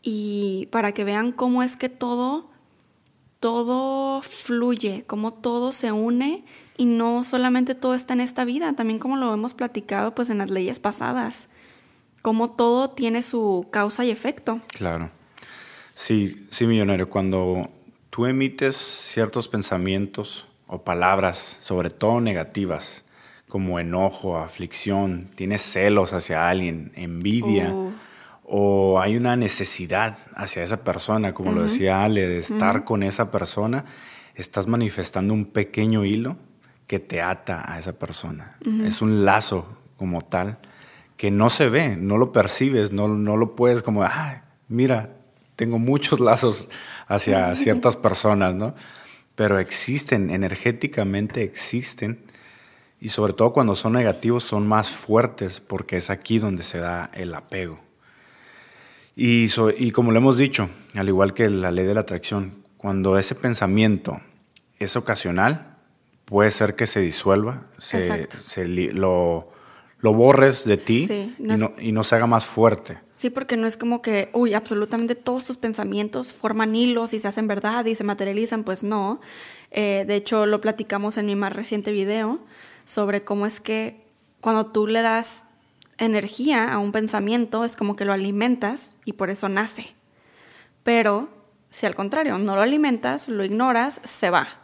Y 0.00 0.68
para 0.72 0.92
que 0.92 1.04
vean 1.04 1.32
cómo 1.32 1.62
es 1.62 1.76
que 1.76 1.90
todo, 1.90 2.48
todo 3.40 4.22
fluye, 4.22 5.04
cómo 5.06 5.34
todo 5.34 5.72
se 5.72 5.92
une 5.92 6.44
y 6.78 6.86
no 6.86 7.24
solamente 7.24 7.74
todo 7.74 7.94
está 7.94 8.14
en 8.14 8.20
esta 8.20 8.44
vida, 8.44 8.72
también 8.72 8.98
como 8.98 9.16
lo 9.16 9.32
hemos 9.34 9.52
platicado 9.52 10.14
pues 10.14 10.30
en 10.30 10.38
las 10.38 10.50
leyes 10.50 10.78
pasadas 10.78 11.48
cómo 12.22 12.52
todo 12.52 12.90
tiene 12.90 13.22
su 13.22 13.66
causa 13.70 14.04
y 14.04 14.10
efecto. 14.10 14.60
Claro. 14.68 15.10
Sí, 15.94 16.46
sí, 16.50 16.66
millonario, 16.66 17.10
cuando 17.10 17.68
tú 18.10 18.26
emites 18.26 18.76
ciertos 18.76 19.48
pensamientos 19.48 20.46
o 20.66 20.82
palabras, 20.82 21.58
sobre 21.60 21.90
todo 21.90 22.20
negativas, 22.20 23.04
como 23.48 23.78
enojo, 23.78 24.38
aflicción, 24.38 25.28
tienes 25.34 25.60
celos 25.60 26.14
hacia 26.14 26.48
alguien, 26.48 26.92
envidia, 26.94 27.70
uh. 27.70 27.92
o 28.44 29.00
hay 29.00 29.16
una 29.16 29.36
necesidad 29.36 30.16
hacia 30.34 30.62
esa 30.62 30.82
persona, 30.82 31.34
como 31.34 31.52
lo 31.52 31.64
decía 31.64 32.02
Ale, 32.02 32.26
de 32.26 32.38
estar 32.38 32.84
con 32.84 33.02
esa 33.02 33.30
persona, 33.30 33.84
estás 34.34 34.66
manifestando 34.66 35.34
un 35.34 35.44
pequeño 35.44 36.06
hilo 36.06 36.36
que 36.86 36.98
te 36.98 37.20
ata 37.20 37.70
a 37.70 37.78
esa 37.78 37.92
persona. 37.92 38.56
Es 38.84 39.02
un 39.02 39.26
lazo 39.26 39.66
como 39.98 40.22
tal 40.22 40.58
que 41.22 41.30
no 41.30 41.50
se 41.50 41.68
ve, 41.68 41.94
no 41.94 42.18
lo 42.18 42.32
percibes, 42.32 42.90
no, 42.90 43.06
no 43.06 43.36
lo 43.36 43.54
puedes 43.54 43.84
como, 43.84 44.02
ah, 44.02 44.42
mira, 44.66 45.10
tengo 45.54 45.78
muchos 45.78 46.18
lazos 46.28 46.66
hacia 47.06 47.54
ciertas 47.54 47.94
personas, 47.94 48.56
¿no? 48.56 48.74
Pero 49.36 49.60
existen, 49.60 50.30
energéticamente 50.30 51.44
existen, 51.44 52.18
y 53.00 53.10
sobre 53.10 53.34
todo 53.34 53.52
cuando 53.52 53.76
son 53.76 53.92
negativos 53.92 54.42
son 54.42 54.66
más 54.66 54.96
fuertes 54.96 55.60
porque 55.60 55.96
es 55.96 56.10
aquí 56.10 56.40
donde 56.40 56.64
se 56.64 56.78
da 56.78 57.08
el 57.14 57.32
apego. 57.36 57.78
Y, 59.14 59.48
y 59.78 59.92
como 59.92 60.10
lo 60.10 60.18
hemos 60.18 60.36
dicho, 60.36 60.68
al 60.96 61.06
igual 61.06 61.34
que 61.34 61.48
la 61.48 61.70
ley 61.70 61.86
de 61.86 61.94
la 61.94 62.00
atracción, 62.00 62.64
cuando 62.76 63.16
ese 63.16 63.36
pensamiento 63.36 64.20
es 64.80 64.96
ocasional, 64.96 65.76
puede 66.24 66.50
ser 66.50 66.74
que 66.74 66.88
se 66.88 66.98
disuelva, 66.98 67.68
se, 67.78 68.28
se 68.28 68.66
lo, 68.66 69.52
lo 70.02 70.12
borres 70.12 70.64
de 70.64 70.76
ti 70.76 71.08
y, 71.38 71.92
no, 71.92 72.04
se 72.04 72.14
haga 72.16 72.26
más 72.26 72.44
fuerte. 72.44 72.98
Sí, 73.12 73.30
porque 73.30 73.56
no 73.56 73.68
es 73.68 73.76
como 73.76 74.02
que, 74.02 74.30
uy, 74.34 74.52
absolutamente 74.52 75.14
todos 75.14 75.44
tus 75.44 75.56
pensamientos 75.56 76.32
forman 76.32 76.74
hilos 76.74 77.14
y 77.14 77.20
se 77.20 77.28
hacen 77.28 77.46
verdad 77.46 77.84
y 77.84 77.94
se 77.94 78.02
materializan, 78.02 78.64
pues 78.64 78.82
no. 78.82 79.20
Eh, 79.70 80.04
de 80.06 80.16
hecho, 80.16 80.44
lo 80.46 80.60
platicamos 80.60 81.16
en 81.18 81.26
mi 81.26 81.36
más 81.36 81.52
reciente 81.52 81.92
video 81.92 82.40
sobre 82.84 83.22
cómo 83.22 83.46
es 83.46 83.60
que 83.60 84.04
cuando 84.40 84.66
tú 84.66 84.88
le 84.88 85.02
das 85.02 85.46
energía 85.98 86.72
a 86.72 86.78
un 86.78 86.90
pensamiento, 86.90 87.64
es 87.64 87.76
como 87.76 87.94
que 87.94 88.04
lo 88.04 88.12
alimentas 88.12 88.96
y 89.04 89.12
por 89.12 89.30
eso 89.30 89.48
nace. 89.48 89.94
Pero 90.82 91.28
si 91.70 91.86
al 91.86 91.94
contrario 91.94 92.38
no 92.38 92.56
lo 92.56 92.60
alimentas, 92.60 93.28
lo 93.28 93.44
ignoras, 93.44 94.00
se 94.02 94.30
va. 94.30 94.61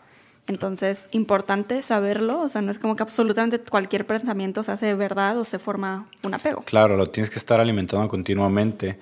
Entonces, 0.49 1.09
importante 1.13 1.83
saberlo, 1.83 2.41
o 2.41 2.49
sea, 2.49 2.63
no 2.63 2.71
es 2.71 2.79
como 2.79 2.97
que 2.97 3.03
absolutamente 3.03 3.59
cualquier 3.59 4.07
pensamiento 4.07 4.63
se 4.63 4.73
hace 4.73 4.95
verdad 4.95 5.39
o 5.39 5.45
se 5.45 5.59
forma 5.59 6.07
un 6.23 6.35
apego. 6.35 6.63
Claro, 6.63 6.97
lo 6.97 7.11
tienes 7.11 7.29
que 7.31 7.39
estar 7.39 7.61
alimentando 7.61 8.09
continuamente. 8.09 8.99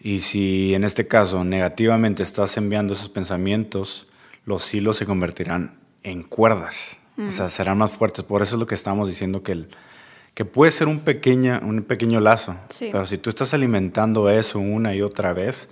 Y 0.00 0.22
si 0.22 0.74
en 0.74 0.82
este 0.82 1.06
caso 1.06 1.44
negativamente 1.44 2.22
estás 2.22 2.56
enviando 2.56 2.94
esos 2.94 3.08
pensamientos, 3.08 4.08
los 4.46 4.72
hilos 4.74 4.96
se 4.96 5.06
convertirán 5.06 5.78
en 6.02 6.24
cuerdas, 6.24 6.98
o 7.16 7.30
sea, 7.30 7.46
mm. 7.46 7.50
serán 7.50 7.78
más 7.78 7.92
fuertes. 7.92 8.24
Por 8.24 8.42
eso 8.42 8.56
es 8.56 8.60
lo 8.60 8.66
que 8.66 8.74
estamos 8.74 9.06
diciendo 9.06 9.42
que, 9.42 9.52
el, 9.52 9.68
que 10.34 10.44
puede 10.44 10.72
ser 10.72 10.88
un, 10.88 11.00
pequeña, 11.00 11.60
un 11.62 11.82
pequeño 11.82 12.18
lazo, 12.18 12.56
pero 12.80 13.06
si 13.06 13.18
tú 13.18 13.30
estás 13.30 13.54
alimentando 13.54 14.28
eso 14.28 14.58
una 14.58 14.94
y 14.94 15.02
otra 15.02 15.32
vez, 15.32 15.68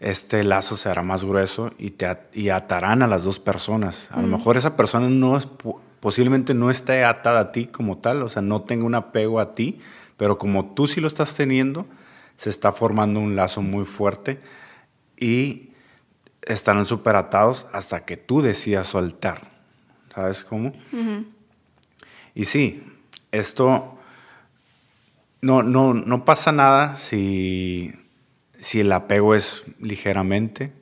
este 0.00 0.44
lazo 0.44 0.76
se 0.76 0.88
hará 0.88 1.02
más 1.02 1.24
grueso 1.24 1.72
y, 1.78 1.90
te 1.90 2.16
y 2.32 2.50
atarán 2.50 3.02
a 3.02 3.06
las 3.06 3.24
dos 3.24 3.40
personas. 3.40 4.08
A 4.12 4.20
lo 4.20 4.28
mejor 4.28 4.56
esa 4.56 4.76
persona 4.76 5.08
no 5.08 5.36
es, 5.36 5.48
posiblemente 6.00 6.54
no 6.54 6.70
esté 6.70 7.04
atada 7.04 7.40
a 7.40 7.52
ti 7.52 7.66
como 7.66 7.98
tal, 7.98 8.22
o 8.22 8.28
sea, 8.28 8.42
no 8.42 8.62
tenga 8.62 8.84
un 8.84 8.94
apego 8.94 9.40
a 9.40 9.54
ti, 9.54 9.80
pero 10.16 10.38
como 10.38 10.72
tú 10.74 10.86
sí 10.86 11.00
lo 11.00 11.08
estás 11.08 11.34
teniendo, 11.34 11.86
se 12.36 12.50
está 12.50 12.70
formando 12.70 13.18
un 13.18 13.34
lazo 13.34 13.62
muy 13.62 13.84
fuerte 13.84 14.38
y 15.16 15.70
estarán 16.42 16.86
súper 16.86 17.16
atados 17.16 17.66
hasta 17.72 18.04
que 18.04 18.16
tú 18.16 18.40
decidas 18.40 18.86
soltar. 18.86 19.50
¿Sabes 20.14 20.44
cómo? 20.44 20.72
Y 22.34 22.44
sí, 22.44 22.84
esto 23.32 23.98
no, 25.40 25.62
no, 25.64 25.92
no 25.92 26.24
pasa 26.24 26.52
nada 26.52 26.94
si 26.94 27.92
si 28.58 28.80
el 28.80 28.92
apego 28.92 29.34
es 29.34 29.64
ligeramente, 29.80 30.72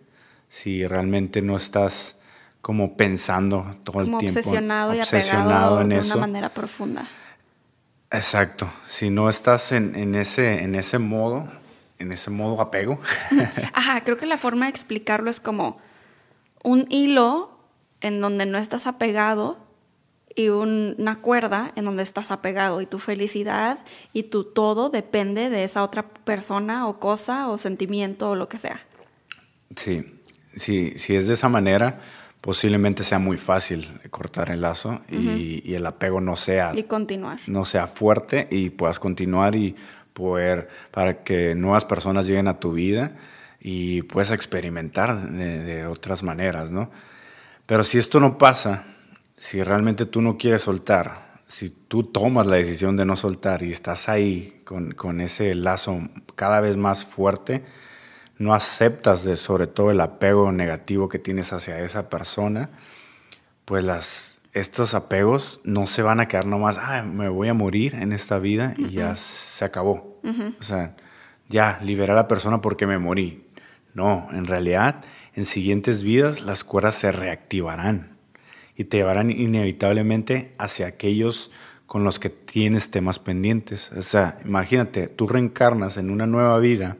si 0.48 0.86
realmente 0.86 1.42
no 1.42 1.56
estás 1.56 2.16
como 2.60 2.96
pensando 2.96 3.76
todo 3.84 4.00
el 4.00 4.06
tiempo. 4.06 4.26
Obsesionado, 4.26 4.94
y 4.94 5.00
apegado 5.00 5.82
en 5.82 5.90
de 5.90 6.00
una 6.00 6.16
manera 6.16 6.48
profunda. 6.48 7.06
Exacto. 8.10 8.68
Si 8.88 9.10
no 9.10 9.28
estás 9.28 9.72
en, 9.72 10.14
ese, 10.14 10.62
en 10.62 10.74
ese 10.74 10.98
modo, 10.98 11.48
en 11.98 12.12
ese 12.12 12.30
modo 12.30 12.60
apego. 12.60 12.98
Ajá, 13.72 14.02
creo 14.02 14.16
que 14.16 14.26
la 14.26 14.38
forma 14.38 14.66
de 14.66 14.70
explicarlo 14.70 15.30
es 15.30 15.40
como 15.40 15.78
un 16.62 16.86
hilo 16.88 17.58
en 18.00 18.20
donde 18.20 18.46
no 18.46 18.58
estás 18.58 18.86
apegado 18.86 19.65
y 20.36 20.50
una 20.50 21.20
cuerda 21.22 21.72
en 21.76 21.86
donde 21.86 22.02
estás 22.02 22.30
apegado 22.30 22.82
y 22.82 22.86
tu 22.86 22.98
felicidad 22.98 23.78
y 24.12 24.24
tu 24.24 24.44
todo 24.44 24.90
depende 24.90 25.48
de 25.48 25.64
esa 25.64 25.82
otra 25.82 26.06
persona 26.06 26.86
o 26.86 27.00
cosa 27.00 27.48
o 27.48 27.56
sentimiento 27.56 28.30
o 28.30 28.36
lo 28.36 28.48
que 28.48 28.58
sea. 28.58 28.82
Sí, 29.74 30.04
sí, 30.54 30.92
si 30.96 31.16
es 31.16 31.26
de 31.26 31.34
esa 31.34 31.48
manera, 31.48 32.00
posiblemente 32.42 33.02
sea 33.02 33.18
muy 33.18 33.38
fácil 33.38 33.98
cortar 34.10 34.50
el 34.50 34.60
lazo 34.60 35.00
y, 35.08 35.74
el 35.74 35.86
apego 35.86 36.20
no 36.20 36.36
sea... 36.36 36.72
Y 36.74 36.82
continuar. 36.82 37.38
No 37.46 37.64
sea 37.64 37.86
fuerte 37.86 38.46
y 38.50 38.68
puedas 38.68 38.98
continuar 38.98 39.54
y 39.54 39.74
poder, 40.12 40.68
para 40.90 41.24
que 41.24 41.54
nuevas 41.54 41.86
personas 41.86 42.26
lleguen 42.26 42.48
a 42.48 42.60
tu 42.60 42.72
vida 42.72 43.16
y 43.58 44.02
puedas 44.02 44.32
experimentar 44.32 45.30
de, 45.30 45.62
de 45.62 45.86
otras 45.86 46.22
maneras, 46.22 46.70
¿no? 46.70 46.90
Pero 47.64 47.84
si 47.84 47.98
esto 47.98 48.20
no 48.20 48.38
pasa, 48.38 48.84
si 49.36 49.62
realmente 49.62 50.06
tú 50.06 50.22
no 50.22 50.38
quieres 50.38 50.62
soltar, 50.62 51.26
si 51.48 51.70
tú 51.70 52.02
tomas 52.04 52.46
la 52.46 52.56
decisión 52.56 52.96
de 52.96 53.04
no 53.04 53.16
soltar 53.16 53.62
y 53.62 53.72
estás 53.72 54.08
ahí 54.08 54.62
con, 54.64 55.20
ese 55.20 55.54
lazo 55.54 56.00
cada 56.34 56.60
vez 56.60 56.76
más 56.76 57.04
fuerte, 57.04 57.64
no 58.38 58.54
aceptas 58.54 59.24
de, 59.24 59.36
sobre 59.36 59.66
todo 59.66 59.90
el 59.90 60.00
apego 60.00 60.52
negativo 60.52 61.08
que 61.08 61.18
tienes 61.18 61.52
hacia 61.52 61.78
esa 61.80 62.10
persona, 62.10 62.70
pues 63.64 63.84
las, 63.84 64.38
estos 64.52 64.94
apegos 64.94 65.60
no 65.64 65.86
se 65.86 66.02
van 66.02 66.20
a 66.20 66.28
quedar 66.28 66.46
nomás, 66.46 66.78
ah, 66.78 67.02
me 67.02 67.28
voy 67.28 67.48
a 67.48 67.54
morir 67.54 67.94
en 67.94 68.12
esta 68.12 68.38
vida 68.38 68.74
y 68.76 68.90
ya 68.90 69.16
se 69.16 69.64
acabó. 69.64 70.20
O 70.58 70.62
sea, 70.62 70.96
ya, 71.48 71.78
liberé 71.82 72.12
a 72.12 72.16
la 72.16 72.26
persona 72.26 72.60
porque 72.60 72.86
me 72.86 72.98
morí. 72.98 73.46
No, 73.94 74.28
en 74.32 74.46
realidad, 74.46 75.04
en 75.34 75.44
siguientes 75.44 76.02
vidas 76.02 76.42
las 76.42 76.64
cuerdas 76.64 76.96
se 76.96 77.12
reactivarán 77.12 78.15
y 78.76 78.84
te 78.84 78.98
llevarán 78.98 79.30
inevitablemente 79.30 80.52
hacia 80.58 80.86
aquellos 80.86 81.50
con 81.86 82.04
los 82.04 82.18
que 82.18 82.30
tienes 82.30 82.90
temas 82.90 83.18
pendientes. 83.18 83.90
O 83.92 84.02
sea, 84.02 84.38
imagínate, 84.44 85.08
tú 85.08 85.26
reencarnas 85.26 85.96
en 85.96 86.10
una 86.10 86.26
nueva 86.26 86.58
vida 86.58 86.96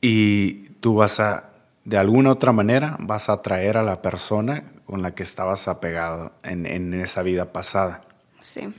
y 0.00 0.68
tú 0.80 0.94
vas 0.94 1.20
a, 1.20 1.52
de 1.84 1.98
alguna 1.98 2.30
otra 2.30 2.52
manera, 2.52 2.96
vas 3.00 3.28
a 3.28 3.34
atraer 3.34 3.76
a 3.76 3.82
la 3.82 4.00
persona 4.02 4.64
con 4.86 5.02
la 5.02 5.14
que 5.14 5.22
estabas 5.22 5.68
apegado 5.68 6.32
en, 6.42 6.66
en 6.66 6.94
esa 6.94 7.22
vida 7.22 7.52
pasada. 7.52 8.00
Sí. 8.40 8.72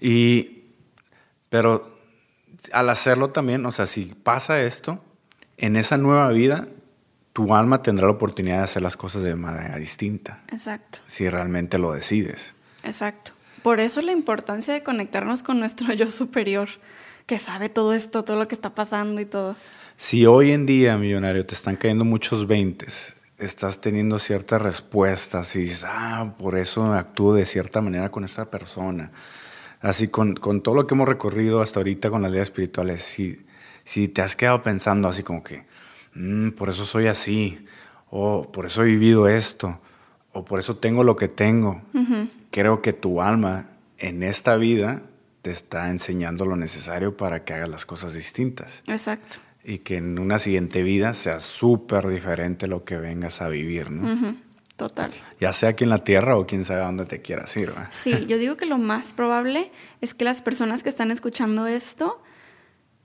Y, 0.00 0.62
pero 1.50 1.86
al 2.72 2.88
hacerlo 2.88 3.30
también, 3.30 3.64
o 3.66 3.72
sea, 3.72 3.86
si 3.86 4.06
pasa 4.06 4.62
esto, 4.62 5.00
en 5.56 5.76
esa 5.76 5.96
nueva 5.96 6.28
vida 6.30 6.66
tu 7.34 7.54
alma 7.54 7.82
tendrá 7.82 8.06
la 8.06 8.12
oportunidad 8.12 8.58
de 8.58 8.62
hacer 8.62 8.80
las 8.80 8.96
cosas 8.96 9.22
de 9.24 9.34
manera 9.34 9.76
distinta. 9.76 10.42
Exacto. 10.50 11.00
Si 11.08 11.28
realmente 11.28 11.78
lo 11.78 11.92
decides. 11.92 12.54
Exacto. 12.84 13.32
Por 13.62 13.80
eso 13.80 14.00
la 14.02 14.12
importancia 14.12 14.72
de 14.72 14.84
conectarnos 14.84 15.42
con 15.42 15.58
nuestro 15.58 15.92
yo 15.94 16.10
superior, 16.10 16.68
que 17.26 17.38
sabe 17.38 17.68
todo 17.68 17.92
esto, 17.92 18.22
todo 18.22 18.38
lo 18.38 18.46
que 18.46 18.54
está 18.54 18.74
pasando 18.74 19.20
y 19.20 19.26
todo. 19.26 19.56
Si 19.96 20.26
hoy 20.26 20.52
en 20.52 20.64
día, 20.64 20.96
millonario, 20.96 21.44
te 21.44 21.54
están 21.54 21.74
cayendo 21.74 22.04
muchos 22.04 22.46
veintes, 22.46 23.14
estás 23.38 23.80
teniendo 23.80 24.20
ciertas 24.20 24.62
respuestas 24.62 25.56
y 25.56 25.60
dices, 25.60 25.84
ah, 25.84 26.34
por 26.38 26.56
eso 26.56 26.92
actúo 26.92 27.34
de 27.34 27.46
cierta 27.46 27.80
manera 27.80 28.10
con 28.10 28.24
esta 28.24 28.48
persona. 28.48 29.10
Así, 29.80 30.06
con, 30.06 30.34
con 30.34 30.62
todo 30.62 30.76
lo 30.76 30.86
que 30.86 30.94
hemos 30.94 31.08
recorrido 31.08 31.62
hasta 31.62 31.80
ahorita 31.80 32.10
con 32.10 32.22
las 32.22 32.30
leyes 32.30 32.48
espirituales, 32.48 33.02
si, 33.02 33.44
si 33.82 34.06
te 34.06 34.22
has 34.22 34.36
quedado 34.36 34.62
pensando 34.62 35.08
así 35.08 35.24
como 35.24 35.42
que, 35.42 35.64
"Mm, 36.14 36.50
por 36.50 36.68
eso 36.68 36.84
soy 36.84 37.06
así, 37.06 37.64
o 38.10 38.50
por 38.50 38.66
eso 38.66 38.82
he 38.82 38.86
vivido 38.86 39.28
esto, 39.28 39.80
o 40.32 40.44
por 40.44 40.58
eso 40.60 40.76
tengo 40.76 41.04
lo 41.04 41.16
que 41.16 41.28
tengo, 41.28 41.82
creo 42.50 42.82
que 42.82 42.92
tu 42.92 43.22
alma 43.22 43.66
en 43.98 44.22
esta 44.22 44.56
vida 44.56 45.02
te 45.42 45.50
está 45.50 45.90
enseñando 45.90 46.44
lo 46.46 46.56
necesario 46.56 47.16
para 47.16 47.44
que 47.44 47.54
hagas 47.54 47.68
las 47.68 47.84
cosas 47.86 48.14
distintas 48.14 48.82
Exacto. 48.86 49.36
y 49.62 49.78
que 49.78 49.98
en 49.98 50.18
una 50.18 50.38
siguiente 50.38 50.82
vida 50.82 51.12
sea 51.14 51.38
súper 51.40 52.08
diferente 52.08 52.66
lo 52.66 52.84
que 52.84 52.96
vengas 52.96 53.42
a 53.42 53.48
vivir, 53.48 53.90
¿no? 53.90 54.36
Total. 54.76 55.12
Ya 55.40 55.52
sea 55.52 55.68
aquí 55.70 55.84
en 55.84 55.90
la 55.90 55.98
tierra 55.98 56.36
o 56.36 56.46
quién 56.46 56.64
sabe 56.64 56.82
a 56.82 56.86
dónde 56.86 57.04
te 57.04 57.22
quieras 57.22 57.56
ir. 57.56 57.72
Sí, 57.90 58.26
yo 58.26 58.38
digo 58.38 58.56
que 58.56 58.66
lo 58.66 58.78
más 58.78 59.12
probable 59.12 59.70
es 60.00 60.14
que 60.14 60.24
las 60.24 60.42
personas 60.42 60.82
que 60.82 60.88
están 60.88 61.12
escuchando 61.12 61.68
esto 61.68 62.20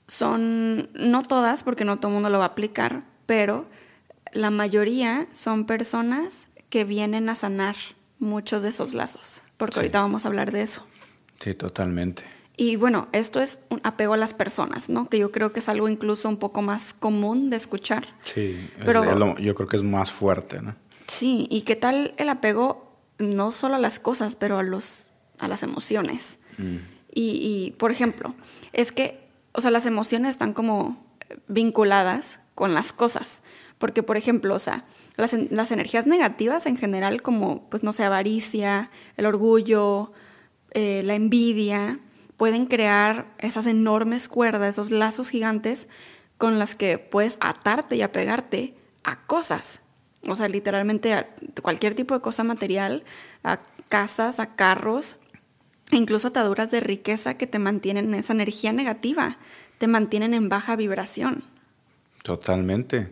son, 0.10 0.90
no 0.94 1.24
todas, 1.24 1.64
porque 1.64 1.86
no 1.86 1.98
todo 1.98 2.10
el 2.10 2.14
mundo 2.16 2.30
lo 2.30 2.40
va 2.40 2.46
a 2.46 2.48
aplicar, 2.50 3.04
pero 3.26 3.66
la 4.34 4.50
mayoría 4.52 5.28
son 5.32 5.66
personas 5.66 6.50
que 6.70 6.84
vienen 6.84 7.30
a 7.30 7.36
sanar 7.36 7.76
muchos 8.20 8.62
de 8.64 8.70
esos 8.70 8.94
lazos, 8.94 9.42
porque 9.58 9.76
Sí. 9.76 9.80
ahorita 9.80 10.02
vamos 10.02 10.26
a 10.26 10.28
hablar 10.28 10.52
de 10.52 10.62
eso. 10.64 10.86
Sí, 11.40 11.54
totalmente. 11.54 12.24
Y 12.58 12.76
bueno, 12.76 13.08
esto 13.14 13.40
es 13.40 13.60
un 13.70 13.80
apego 13.86 14.14
a 14.16 14.18
las 14.18 14.34
personas, 14.34 14.90
¿no? 14.90 15.08
Que 15.08 15.18
yo 15.20 15.32
creo 15.32 15.54
que 15.54 15.60
es 15.62 15.70
algo 15.70 15.88
incluso 15.88 16.28
un 16.28 16.36
poco 16.38 16.62
más 16.62 16.94
común 16.94 17.50
de 17.50 17.56
escuchar. 17.56 18.10
Sí, 18.26 18.70
Pero- 18.86 19.06
es 19.06 19.16
lo- 19.18 19.38
yo 19.40 19.56
creo 19.56 19.70
que 19.70 19.78
es 19.78 19.84
más 19.84 20.12
fuerte, 20.12 20.62
¿no? 20.62 20.76
Sí, 21.08 21.48
y 21.50 21.62
qué 21.62 21.78
tal 21.78 22.14
el 22.18 22.28
apego 22.28 22.98
no 23.18 23.52
solo 23.52 23.76
a 23.76 23.80
las 23.80 24.00
cosas, 24.00 24.36
pero 24.36 24.58
a 24.58 24.64
los 24.64 25.06
a 25.40 25.48
las 25.48 25.64
emociones. 25.64 26.40
Y, 26.58 26.82
y, 27.14 27.72
por 27.78 27.92
ejemplo, 27.92 28.36
es 28.74 28.92
que, 28.92 29.29
o 29.54 29.62
sea, 29.62 29.72
las 29.72 29.86
emociones 29.86 30.32
están 30.32 30.54
como 30.54 31.04
vinculadas 31.48 32.40
con 32.56 32.74
las 32.74 32.92
cosas. 32.94 33.42
Porque, 33.78 34.04
por 34.04 34.18
ejemplo, 34.18 34.56
o 34.56 34.60
sea, 34.60 34.84
las, 35.16 35.34
las 35.34 35.72
energías 35.72 36.06
negativas 36.06 36.66
en 36.66 36.76
general, 36.76 37.22
como, 37.22 37.70
pues, 37.70 37.82
no 37.82 37.94
sé, 37.94 38.04
avaricia, 38.04 38.92
el 39.16 39.26
orgullo, 39.26 40.12
eh, 40.72 41.02
la 41.06 41.16
envidia, 41.16 42.00
pueden 42.36 42.66
crear 42.66 43.28
esas 43.38 43.66
enormes 43.66 44.28
cuerdas, 44.28 44.76
esos 44.76 44.92
lazos 44.92 45.30
gigantes 45.30 45.88
con 46.38 46.60
las 46.60 46.76
que 46.76 46.98
puedes 46.98 47.38
atarte 47.42 47.96
y 47.96 48.02
apegarte 48.02 48.76
a 49.04 49.26
cosas. 49.26 49.82
O 50.28 50.36
sea, 50.36 50.48
literalmente 50.50 51.14
a 51.14 51.30
cualquier 51.62 51.96
tipo 51.96 52.14
de 52.14 52.22
cosa 52.22 52.44
material, 52.44 53.04
a 53.44 53.60
casas, 53.90 54.40
a 54.40 54.56
carros, 54.56 55.18
incluso 55.92 56.28
ataduras 56.28 56.72
de 56.72 56.80
riqueza 56.80 57.36
que 57.38 57.48
te 57.48 57.60
mantienen 57.60 58.14
en 58.14 58.16
esa 58.16 58.34
energía 58.34 58.74
negativa, 58.74 59.38
te 59.78 59.88
mantienen 59.88 60.34
en 60.34 60.50
baja 60.50 60.76
vibración. 60.76 61.44
Totalmente. 62.24 63.10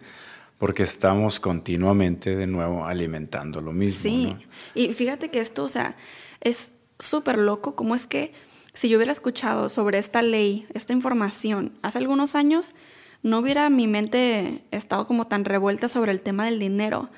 Porque 0.60 0.84
estamos 0.84 1.39
continuamente 1.39 2.36
de 2.36 2.48
nuevo 2.48 2.86
alimentando 2.86 3.62
lo 3.62 3.72
mismo. 3.72 4.01
Sí, 4.01 4.25
¿no? 4.25 4.39
y 4.74 4.93
fíjate 4.93 5.29
que 5.29 5.39
esto, 5.39 5.63
o 5.63 5.69
sea, 5.69 5.96
es 6.41 6.72
súper 7.00 7.38
loco, 7.38 7.75
como 7.75 7.93
es 7.93 8.07
que 8.07 8.34
si 8.74 8.89
yo 8.89 8.98
hubiera 8.98 9.12
escuchado 9.12 9.69
sobre 9.69 9.98
esta 9.98 10.22
ley, 10.22 10.67
esta 10.74 10.93
información, 10.93 11.74
hace 11.81 11.98
algunos 11.98 12.36
años, 12.36 12.75
no 13.24 13.39
hubiera 13.39 13.69
mi 13.69 13.88
mente 13.88 14.62
estado 14.72 15.07
como 15.07 15.25
tan 15.25 15.46
revuelta 15.46 15.88
sobre 15.88 16.12
el 16.12 16.22
tema 16.22 16.46
del 16.46 16.60
dinero. 16.60 17.10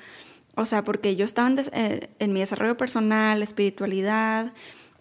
O 0.54 0.64
sea, 0.64 0.84
porque 0.84 1.16
yo 1.16 1.24
estaba 1.24 1.48
en, 1.48 1.58
eh, 1.72 2.08
en 2.18 2.32
mi 2.32 2.40
desarrollo 2.40 2.76
personal, 2.76 3.42
espiritualidad, 3.42 4.52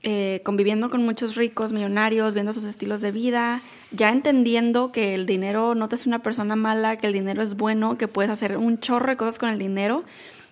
eh, 0.02 0.42
conviviendo 0.46 0.90
con 0.90 1.04
muchos 1.04 1.36
ricos, 1.36 1.74
millonarios, 1.74 2.34
viendo 2.34 2.54
sus 2.54 2.64
estilos 2.66 3.02
de 3.02 3.12
vida, 3.12 3.62
ya 3.92 4.10
entendiendo 4.12 4.92
que 4.92 5.14
el 5.14 5.26
dinero 5.26 5.76
no 5.76 5.90
te 5.90 5.96
hace 5.96 6.08
una 6.08 6.24
persona 6.24 6.56
mala, 6.56 6.98
que 6.98 7.08
el 7.08 7.14
dinero 7.14 7.42
es 7.42 7.58
bueno, 7.58 7.98
que 7.98 8.08
puedes 8.08 8.32
hacer 8.32 8.58
un 8.58 8.78
chorro 8.78 9.08
de 9.08 9.18
cosas 9.18 9.40
con 9.40 9.50
el 9.50 9.60
dinero, 9.60 10.06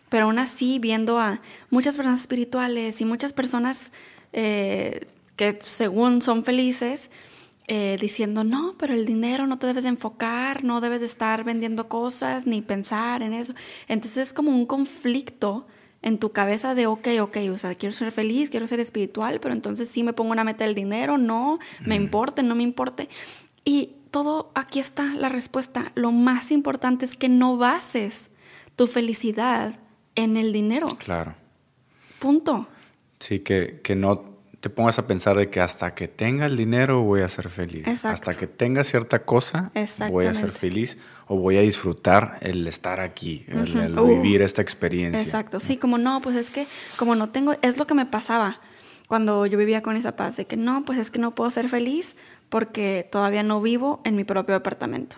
pero 0.09 0.25
aún 0.25 0.39
así 0.39 0.79
viendo 0.79 1.17
a 1.17 1.41
muchas 1.69 1.95
personas 1.95 2.19
espirituales 2.21 2.99
y 2.99 3.05
muchas 3.05 3.31
personas 3.31 3.91
eh, 4.33 5.07
que 5.37 5.57
según 5.63 6.21
son 6.21 6.43
felices, 6.43 7.10
eh, 7.69 7.97
diciendo, 7.99 8.43
no, 8.43 8.75
pero 8.77 8.93
el 8.93 9.05
dinero 9.05 9.45
no 9.45 9.60
te 9.60 9.67
debes 9.67 9.83
de 9.83 9.89
enfocar, 9.89 10.63
no 10.63 10.79
debes 10.81 11.01
de 11.01 11.05
estar 11.05 11.43
vendiendo 11.43 11.89
cosas 11.89 12.47
ni 12.47 12.62
pensar 12.62 13.23
en 13.23 13.33
eso. 13.33 13.53
Entonces 13.88 14.27
es 14.27 14.33
como 14.33 14.51
un 14.51 14.65
conflicto 14.65 15.67
en 16.01 16.19
tu 16.19 16.31
cabeza 16.31 16.75
de, 16.75 16.88
ok, 16.88 17.07
ok, 17.21 17.38
o 17.51 17.57
sea, 17.57 17.75
quiero 17.75 17.93
ser 17.93 18.12
feliz, 18.12 18.49
quiero 18.49 18.67
ser 18.67 18.79
espiritual, 18.79 19.39
pero 19.39 19.53
entonces 19.53 19.89
sí 19.89 20.03
me 20.03 20.13
pongo 20.13 20.31
una 20.31 20.43
meta 20.43 20.63
del 20.63 20.75
dinero, 20.75 21.17
no, 21.17 21.60
me 21.86 21.95
importe, 21.95 22.43
no 22.43 22.55
me 22.55 22.63
importe. 22.63 23.10
Y 23.65 23.95
todo, 24.12 24.51
aquí 24.55 24.79
está 24.79 25.13
la 25.15 25.29
respuesta. 25.29 25.91
Lo 25.95 26.12
más 26.12 26.51
importante 26.51 27.05
es 27.05 27.17
que 27.17 27.29
no 27.29 27.57
bases 27.57 28.31
tu 28.75 28.88
felicidad 28.88 29.79
en 30.15 30.38
el 30.38 30.53
dinero. 30.53 30.88
Claro. 30.97 31.36
Punto. 32.19 32.67
Sí, 33.19 33.39
que, 33.39 33.81
que 33.83 33.95
no 33.95 34.37
te 34.60 34.70
pongas 34.70 34.98
a 34.98 35.06
pensar 35.06 35.38
de 35.38 35.50
que 35.50 35.62
hasta 35.62 35.93
que 35.93 36.08
tenga 36.08 36.46
el 36.46 36.58
dinero 36.58 37.02
voy 37.02 37.22
a 37.22 37.30
ser 37.30 37.50
feliz. 37.50 37.88
Exacto. 37.88 38.30
Hasta 38.30 38.39
que 38.39 38.48
tenga 38.48 38.84
cierta 38.84 39.24
cosa 39.24 39.72
voy 40.10 40.26
a 40.26 40.34
ser 40.34 40.52
feliz 40.52 40.98
o 41.28 41.38
voy 41.38 41.58
a 41.58 41.62
disfrutar 41.62 42.38
el 42.41 42.67
estar 42.67 43.00
aquí, 43.00 43.46
el, 43.48 43.78
el 43.78 44.00
Uh, 44.00 44.22
vivir 44.22 44.41
esta 44.41 44.62
experiencia. 44.62 45.22
Exacto, 45.22 45.60
sí, 45.60 45.78
como 45.78 45.98
no, 45.98 46.22
pues 46.22 46.36
es 46.36 46.50
que 46.50 46.67
como 46.98 47.15
no 47.15 47.30
tengo, 47.30 47.56
es 47.62 47.78
lo 47.78 47.88
que 47.88 47.93
me 47.93 48.06
pasaba 48.06 48.60
cuando 49.08 49.46
yo 49.46 49.58
vivía 49.58 49.82
con 49.82 49.96
esa 49.96 50.15
paz, 50.15 50.38
de 50.38 50.46
que 50.46 50.58
no, 50.58 50.86
pues 50.86 51.00
es 51.00 51.12
que 51.12 51.20
no 51.20 51.34
puedo 51.34 51.50
ser 51.50 51.70
feliz 51.70 52.15
porque 52.50 53.08
todavía 53.10 53.43
no 53.43 53.62
vivo 53.62 54.02
en 54.04 54.15
mi 54.15 54.24
propio 54.24 54.54
departamento. 54.54 55.17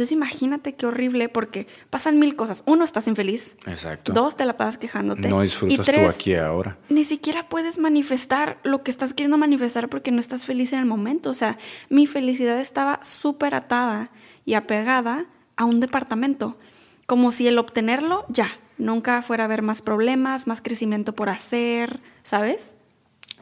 Entonces 0.00 0.12
imagínate 0.12 0.74
qué 0.76 0.86
horrible 0.86 1.28
porque 1.28 1.66
pasan 1.90 2.18
mil 2.18 2.34
cosas. 2.34 2.62
Uno, 2.64 2.84
estás 2.86 3.06
infeliz. 3.06 3.56
Exacto. 3.66 4.14
Dos, 4.14 4.34
te 4.34 4.46
la 4.46 4.56
pasas 4.56 4.78
quejándote. 4.78 5.28
No 5.28 5.42
y 5.42 5.44
disfrutas 5.44 5.84
tres, 5.84 6.00
tú 6.00 6.08
aquí 6.18 6.34
ahora. 6.36 6.78
ni 6.88 7.04
siquiera 7.04 7.50
puedes 7.50 7.76
manifestar 7.76 8.58
lo 8.62 8.82
que 8.82 8.90
estás 8.90 9.12
queriendo 9.12 9.36
manifestar 9.36 9.90
porque 9.90 10.10
no 10.10 10.18
estás 10.18 10.46
feliz 10.46 10.72
en 10.72 10.78
el 10.78 10.86
momento. 10.86 11.28
O 11.28 11.34
sea, 11.34 11.58
mi 11.90 12.06
felicidad 12.06 12.58
estaba 12.60 13.04
súper 13.04 13.54
atada 13.54 14.10
y 14.46 14.54
apegada 14.54 15.26
a 15.56 15.66
un 15.66 15.80
departamento. 15.80 16.56
Como 17.04 17.30
si 17.30 17.46
el 17.46 17.58
obtenerlo, 17.58 18.24
ya, 18.30 18.52
nunca 18.78 19.20
fuera 19.20 19.44
a 19.44 19.48
haber 19.48 19.60
más 19.60 19.82
problemas, 19.82 20.46
más 20.46 20.62
crecimiento 20.62 21.14
por 21.14 21.28
hacer, 21.28 22.00
¿sabes? 22.22 22.72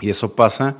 Y 0.00 0.10
eso 0.10 0.34
pasa, 0.34 0.76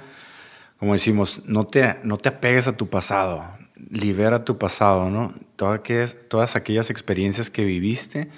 como 0.81 0.95
decimos, 0.95 1.43
no 1.45 1.63
te, 1.63 2.01
no 2.03 2.17
te 2.17 2.31
apegues 2.31 2.67
a 2.67 2.77
tu 2.77 2.89
pasado, 2.89 3.45
libera 3.91 4.45
tu 4.45 4.59
pasado, 4.59 5.11
¿no? 5.11 5.35
Todas 5.57 6.57
aquellas, 6.57 6.91
experiencias 6.91 7.51
que 7.51 7.65
viviste, 7.65 8.29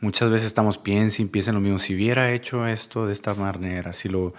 muchas 0.00 0.30
veces 0.30 0.46
estamos 0.46 0.78
piensa 0.78 1.22
y 1.22 1.26
piensa 1.26 1.50
en 1.50 1.56
lo 1.56 1.60
mismo. 1.60 1.78
Si 1.78 1.94
hubiera 1.94 2.32
hecho 2.32 2.66
esto 2.66 3.06
de 3.06 3.12
esta 3.12 3.34
manera, 3.34 3.92
si 3.92 4.08
lo, 4.08 4.34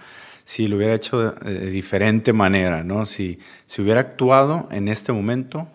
hubiera 0.58 0.94
hecho 0.94 1.32
de, 1.32 1.54
de 1.60 1.70
diferente 1.70 2.32
manera, 2.32 2.84
¿no? 2.84 3.06
Si, 3.06 3.38
si 3.66 3.82
hubiera 3.82 4.00
actuado 4.00 4.68
en 4.70 4.88
este 4.88 5.12
momento 5.12 5.68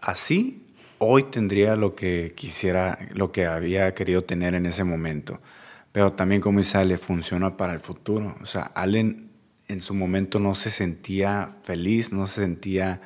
así, 0.00 0.62
hoy 0.98 1.24
tendría 1.24 1.76
lo 1.76 1.94
que 1.94 2.32
quisiera, 2.34 2.98
lo 3.14 3.32
que 3.32 3.46
había 3.46 3.94
querido 3.94 4.22
tener 4.22 4.54
en 4.54 4.66
ese 4.66 4.84
momento. 4.84 5.40
Pero 5.92 6.12
también, 6.12 6.40
como 6.40 6.58
dice 6.58 6.78
Ale, 6.78 6.98
funciona 6.98 7.56
para 7.56 7.72
el 7.72 7.80
futuro. 7.80 8.36
O 8.42 8.46
sea, 8.46 8.62
Allen 8.74 9.30
en 9.68 9.80
su 9.80 9.94
momento 9.94 10.38
no 10.38 10.54
se 10.54 10.70
sentía 10.70 11.50
feliz, 11.62 12.12
no 12.12 12.26
se 12.26 12.42
sentía 12.42 13.00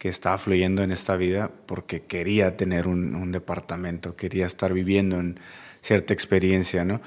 que 0.00 0.08
estaba 0.08 0.38
fluyendo 0.38 0.82
en 0.82 0.92
esta 0.92 1.14
vida 1.16 1.50
porque 1.66 2.00
quería 2.04 2.56
tener 2.56 2.88
un, 2.88 3.14
un 3.14 3.32
departamento, 3.32 4.16
quería 4.16 4.46
estar 4.46 4.72
viviendo 4.72 5.20
en 5.20 5.38
cierta 5.82 6.14
experiencia, 6.14 6.84
¿no? 6.86 7.02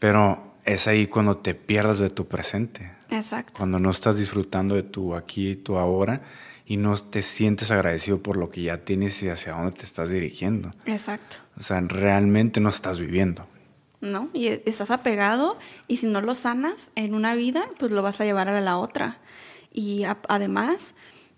Pero 0.00 0.52
es 0.64 0.88
ahí 0.88 1.06
cuando 1.06 1.36
te 1.38 1.54
pierdes 1.54 2.00
de 2.00 2.10
tu 2.10 2.26
presente, 2.26 2.90
Exacto. 3.08 3.52
cuando 3.56 3.78
no 3.78 3.88
estás 3.90 4.16
disfrutando 4.18 4.74
de 4.74 4.82
tu 4.82 5.14
aquí 5.14 5.50
y 5.50 5.56
tu 5.56 5.76
ahora 5.78 6.22
y 6.66 6.76
no 6.76 6.98
te 6.98 7.22
sientes 7.22 7.70
agradecido 7.70 8.20
por 8.20 8.36
lo 8.36 8.50
que 8.50 8.62
ya 8.62 8.78
tienes 8.78 9.22
y 9.22 9.28
hacia 9.28 9.52
dónde 9.52 9.70
te 9.76 9.84
estás 9.84 10.10
dirigiendo. 10.10 10.70
Exacto. 10.86 11.36
O 11.56 11.62
sea, 11.62 11.80
realmente 11.82 12.58
no 12.60 12.68
estás 12.68 12.98
viviendo. 12.98 13.46
¿no? 14.00 14.28
Y 14.34 14.48
e- 14.48 14.62
estás 14.66 14.90
apegado 14.90 15.56
y 15.86 15.98
si 15.98 16.08
no 16.08 16.20
lo 16.20 16.34
sanas 16.34 16.90
en 16.96 17.14
una 17.14 17.36
vida, 17.36 17.66
pues 17.78 17.92
lo 17.92 18.02
vas 18.02 18.20
a 18.20 18.24
llevar 18.24 18.48
a 18.48 18.60
la 18.60 18.76
otra. 18.76 19.18
Y 19.72 20.02
a- 20.04 20.18
además, 20.28 20.94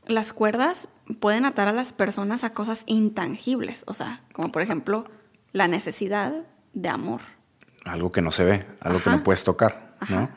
las 0.07 0.33
cuerdas 0.33 0.89
pueden 1.21 1.45
atar 1.45 1.69
a 1.69 1.73
las 1.73 1.93
personas 1.93 2.45
a 2.45 2.53
cosas 2.55 2.85
intangibles, 2.87 3.85
o 3.87 3.95
sea, 3.95 4.23
como 4.33 4.51
por 4.53 4.63
ejemplo 4.63 5.05
la 5.53 5.69
necesidad 5.69 6.33
de 6.75 6.89
amor. 6.89 7.21
Algo 7.85 8.11
que 8.13 8.23
no 8.23 8.31
se 8.33 8.45
ve, 8.45 8.65
algo 8.81 9.01
que 9.03 9.11
no 9.11 9.23
puedes 9.23 9.45
tocar, 9.45 9.95
¿no? 10.09 10.29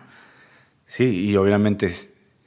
Sí, 0.88 1.04
y 1.06 1.36
obviamente 1.36 1.94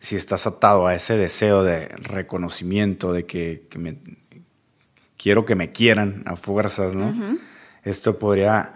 si 0.01 0.17
estás 0.17 0.47
atado 0.47 0.87
a 0.87 0.95
ese 0.95 1.17
deseo 1.17 1.63
de 1.65 1.89
reconocimiento, 1.89 3.13
de 3.13 3.25
que, 3.27 3.67
que 3.71 3.79
me- 3.79 3.99
quiero 5.17 5.45
que 5.45 5.55
me 5.55 5.73
quieran 5.73 6.23
a 6.27 6.37
fuerzas, 6.37 6.95
¿no? 6.95 7.15
Esto 7.85 8.19
podría 8.19 8.75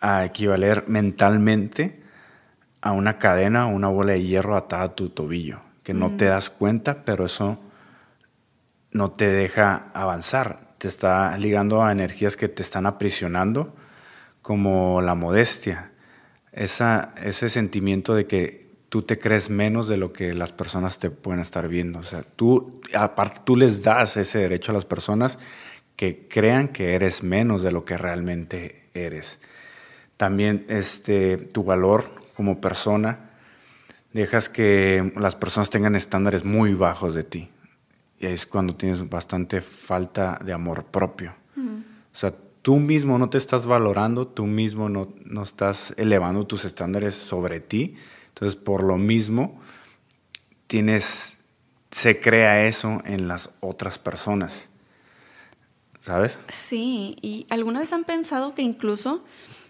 ah, 0.00 0.24
equivaler 0.24 0.84
mentalmente 0.86 2.02
a 2.80 2.92
una 2.92 3.18
cadena, 3.18 3.66
una 3.66 3.88
bola 3.88 4.12
de 4.12 4.22
hierro 4.22 4.56
atada 4.56 4.82
a 4.84 4.94
tu 4.94 5.08
tobillo, 5.10 5.60
que 5.82 5.94
no 5.94 6.10
te 6.16 6.26
das 6.26 6.50
cuenta, 6.50 7.04
pero 7.04 7.26
eso 7.26 7.58
no 8.96 9.10
te 9.10 9.28
deja 9.28 9.90
avanzar, 9.92 10.60
te 10.78 10.88
está 10.88 11.36
ligando 11.36 11.82
a 11.82 11.92
energías 11.92 12.36
que 12.36 12.48
te 12.48 12.62
están 12.62 12.86
aprisionando, 12.86 13.74
como 14.40 15.02
la 15.02 15.14
modestia, 15.14 15.92
ese 16.52 17.48
sentimiento 17.50 18.14
de 18.14 18.26
que 18.26 18.66
tú 18.88 19.02
te 19.02 19.18
crees 19.18 19.50
menos 19.50 19.88
de 19.88 19.98
lo 19.98 20.12
que 20.12 20.32
las 20.32 20.52
personas 20.52 20.98
te 20.98 21.10
pueden 21.10 21.40
estar 21.40 21.68
viendo. 21.68 21.98
O 21.98 22.04
sea, 22.04 22.22
tú, 22.22 22.80
aparte, 22.94 23.40
tú 23.44 23.56
les 23.56 23.82
das 23.82 24.16
ese 24.16 24.38
derecho 24.38 24.72
a 24.72 24.74
las 24.74 24.86
personas 24.86 25.38
que 25.96 26.26
crean 26.28 26.68
que 26.68 26.94
eres 26.94 27.22
menos 27.22 27.62
de 27.62 27.72
lo 27.72 27.84
que 27.84 27.98
realmente 27.98 28.88
eres. 28.94 29.38
También 30.16 30.64
este, 30.68 31.36
tu 31.36 31.64
valor 31.64 32.10
como 32.34 32.60
persona, 32.60 33.30
dejas 34.14 34.48
que 34.48 35.12
las 35.16 35.36
personas 35.36 35.68
tengan 35.68 35.94
estándares 35.94 36.44
muy 36.44 36.72
bajos 36.72 37.14
de 37.14 37.24
ti. 37.24 37.50
Y 38.18 38.26
ahí 38.26 38.32
es 38.32 38.46
cuando 38.46 38.74
tienes 38.74 39.08
bastante 39.08 39.60
falta 39.60 40.38
de 40.44 40.52
amor 40.52 40.84
propio. 40.84 41.34
O 41.56 42.18
sea, 42.18 42.34
tú 42.62 42.76
mismo 42.76 43.18
no 43.18 43.28
te 43.28 43.38
estás 43.38 43.66
valorando, 43.66 44.26
tú 44.26 44.46
mismo 44.46 44.88
no, 44.88 45.12
no 45.24 45.42
estás 45.42 45.94
elevando 45.96 46.44
tus 46.44 46.64
estándares 46.64 47.14
sobre 47.14 47.60
ti. 47.60 47.94
Entonces, 48.28 48.56
por 48.56 48.82
lo 48.82 48.96
mismo, 48.96 49.60
tienes, 50.66 51.36
se 51.90 52.20
crea 52.20 52.66
eso 52.66 53.02
en 53.04 53.28
las 53.28 53.50
otras 53.60 53.98
personas. 53.98 54.68
¿Sabes? 56.00 56.38
Sí, 56.48 57.16
y 57.20 57.46
alguna 57.50 57.80
vez 57.80 57.92
han 57.92 58.04
pensado 58.04 58.54
que 58.54 58.62
incluso 58.62 59.24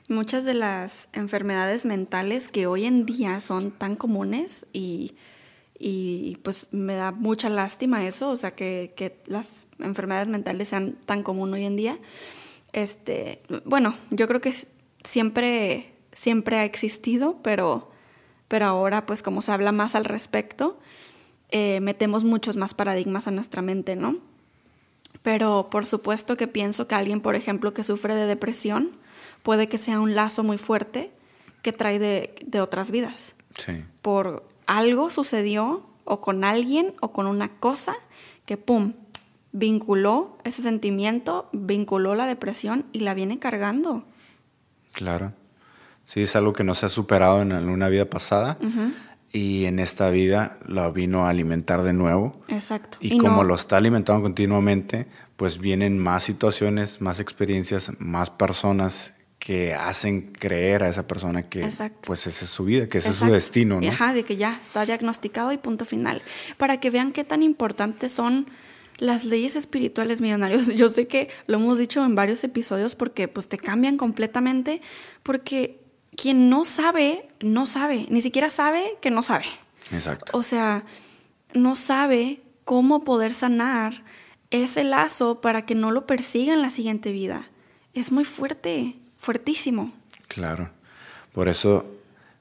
muchas 0.09 0.44
de 0.44 0.54
las 0.54 1.09
enfermedades 1.12 1.87
mentales 1.87 2.48
que 2.48 2.66
hoy 2.66 2.85
en 2.85 3.06
día 3.06 3.40
son 3.40 3.70
tan 3.70 3.96
comunes 3.96 4.66
y, 4.72 5.16
y 5.78 6.38
pues 6.42 6.68
me 6.72 6.94
da 6.94 7.12
mucha 7.12 7.48
lástima 7.48 8.06
eso, 8.06 8.30
o 8.30 8.36
sea, 8.36 8.52
que, 8.52 8.92
que, 8.96 9.18
las 9.26 9.66
enfermedades 9.78 10.28
mentales 10.28 10.68
sean 10.68 10.94
tan 11.04 11.22
comunes 11.22 11.56
hoy 11.56 11.64
en 11.66 11.76
día. 11.76 11.98
Este, 12.72 13.42
bueno, 13.64 13.94
yo 14.10 14.26
creo 14.26 14.40
que 14.40 14.54
siempre, 15.04 15.92
siempre 16.12 16.56
ha 16.58 16.64
existido, 16.64 17.38
pero, 17.42 17.90
pero 18.48 18.66
ahora 18.66 19.06
pues 19.06 19.22
como 19.22 19.42
se 19.42 19.52
habla 19.52 19.72
más 19.72 19.94
al 19.94 20.04
respecto, 20.04 20.78
eh, 21.50 21.80
metemos 21.80 22.24
muchos 22.24 22.56
más 22.56 22.74
paradigmas 22.74 23.28
a 23.28 23.30
nuestra 23.30 23.62
mente, 23.62 23.96
¿no? 23.96 24.18
Pero 25.22 25.68
por 25.70 25.86
supuesto 25.86 26.36
que 26.36 26.46
pienso 26.46 26.88
que 26.88 26.94
alguien, 26.94 27.20
por 27.20 27.34
ejemplo, 27.34 27.74
que 27.74 27.82
sufre 27.82 28.14
de 28.14 28.26
depresión, 28.26 28.92
puede 29.42 29.68
que 29.68 29.78
sea 29.78 30.00
un 30.00 30.14
lazo 30.14 30.42
muy 30.42 30.58
fuerte 30.58 31.10
que 31.62 31.72
trae 31.72 31.98
de, 31.98 32.60
otras 32.60 32.90
vidas. 32.90 33.34
Sí. 33.58 33.84
Por 34.02 34.44
algo 34.66 35.11
sucedió 35.11 35.83
o 36.05 36.20
con 36.20 36.44
alguien 36.44 36.94
o 37.00 37.12
con 37.12 37.26
una 37.26 37.48
cosa 37.48 37.94
que, 38.44 38.57
¡pum!, 38.57 38.92
vinculó 39.52 40.37
ese 40.44 40.62
sentimiento, 40.62 41.48
vinculó 41.52 42.14
la 42.14 42.26
depresión 42.26 42.85
y 42.92 43.00
la 43.00 43.14
viene 43.14 43.38
cargando. 43.38 44.05
Claro. 44.92 45.33
Sí, 46.05 46.22
es 46.22 46.37
algo 46.37 46.52
que 46.52 46.62
no 46.62 46.74
se 46.74 46.87
ha 46.87 46.88
superado 46.88 47.42
en 47.42 47.68
una 47.68 47.88
vida 47.88 48.05
pasada 48.05 48.59
y 49.33 49.64
en 49.64 49.79
esta 49.79 50.09
vida 50.11 50.59
lo 50.66 50.92
vino 50.92 51.26
a 51.26 51.31
alimentar 51.31 51.83
de 51.83 51.92
nuevo. 51.92 52.33
Exacto. 52.48 52.98
Y, 53.00 53.18
como 53.18 53.44
lo 53.44 53.55
está 53.55 53.76
alimentando 53.76 54.22
continuamente, 54.22 55.07
pues 55.37 55.59
vienen 55.59 55.98
más 55.98 56.22
situaciones, 56.22 57.00
más 57.00 57.18
experiencias, 57.18 57.90
más 57.98 58.31
personas 58.31 59.14
que 59.46 59.74
hacen 59.74 60.32
creer 60.32 60.82
a 60.82 60.88
esa 60.88 61.06
persona 61.06 61.48
que 61.48 61.61
pues 62.00 62.26
esa 62.26 62.44
es 62.44 62.50
su 62.50 62.64
vida, 62.64 62.88
que 62.88 62.98
ese 62.98 63.11
es 63.11 63.16
su 63.16 63.26
destino, 63.26 63.80
¿no? 63.80 63.88
Ajá, 63.88 64.12
de 64.12 64.24
que 64.24 64.37
ya 64.37 64.59
está 64.61 64.85
diagnosticado 64.85 65.52
y 65.52 65.56
punto 65.56 65.85
final. 65.85 66.20
Para 66.56 66.80
que 66.80 66.90
vean 66.90 67.12
qué 67.12 67.22
tan 67.22 67.44
importantes 67.44 68.11
son 68.11 68.48
las 68.98 69.24
leyes 69.24 69.54
espirituales 69.54 70.20
millonarios. 70.20 70.66
Yo 70.74 70.88
sé 70.88 71.06
que 71.06 71.28
lo 71.46 71.59
hemos 71.59 71.78
dicho 71.78 72.04
en 72.04 72.16
varios 72.16 72.42
episodios 72.42 72.96
porque 72.96 73.28
pues 73.28 73.46
te 73.46 73.56
cambian 73.56 73.96
completamente 73.98 74.82
porque 75.22 75.78
quien 76.16 76.50
no 76.50 76.64
sabe, 76.64 77.28
no 77.38 77.66
sabe, 77.66 78.06
ni 78.09 78.22
siquiera 78.22 78.50
sabe 78.50 78.96
que 79.00 79.12
no 79.12 79.22
sabe. 79.22 79.44
Exacto. 79.92 80.37
O 80.37 80.42
sea, 80.42 80.85
no 81.54 81.76
sabe 81.76 82.40
cómo 82.64 83.04
poder 83.04 83.32
sanar 83.32 84.02
ese 84.50 84.82
lazo 84.82 85.40
para 85.40 85.64
que 85.66 85.76
no 85.76 85.92
lo 85.92 86.04
persiga 86.04 86.52
en 86.52 86.62
la 86.62 86.70
siguiente 86.70 87.12
vida. 87.12 87.48
Es 87.94 88.11
muy 88.11 88.24
fuerte, 88.24 88.96
fuertísimo. 89.26 89.92
Claro. 90.28 90.70
Por 91.32 91.48
eso, 91.48 91.84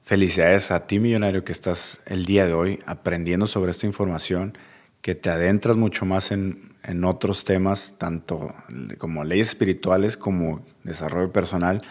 felicidades 0.04 0.70
a 0.70 0.86
ti, 0.86 1.00
millonario, 1.00 1.42
que 1.42 1.50
estás 1.50 1.98
el 2.06 2.24
día 2.26 2.46
de 2.46 2.54
hoy 2.54 2.78
aprendiendo 2.86 3.48
sobre 3.48 3.72
esta 3.72 3.86
información, 3.86 4.56
que 5.02 5.16
te 5.16 5.30
adentras 5.30 5.76
mucho 5.76 6.06
más 6.06 6.30
en, 6.30 6.76
en 6.84 7.04
otros 7.04 7.44
temas, 7.44 7.94
tanto 7.98 8.54
como 8.98 9.24
leyes 9.24 9.48
espirituales 9.48 10.16
como 10.16 10.64
desarrollo 10.84 11.32
personal 11.32 11.82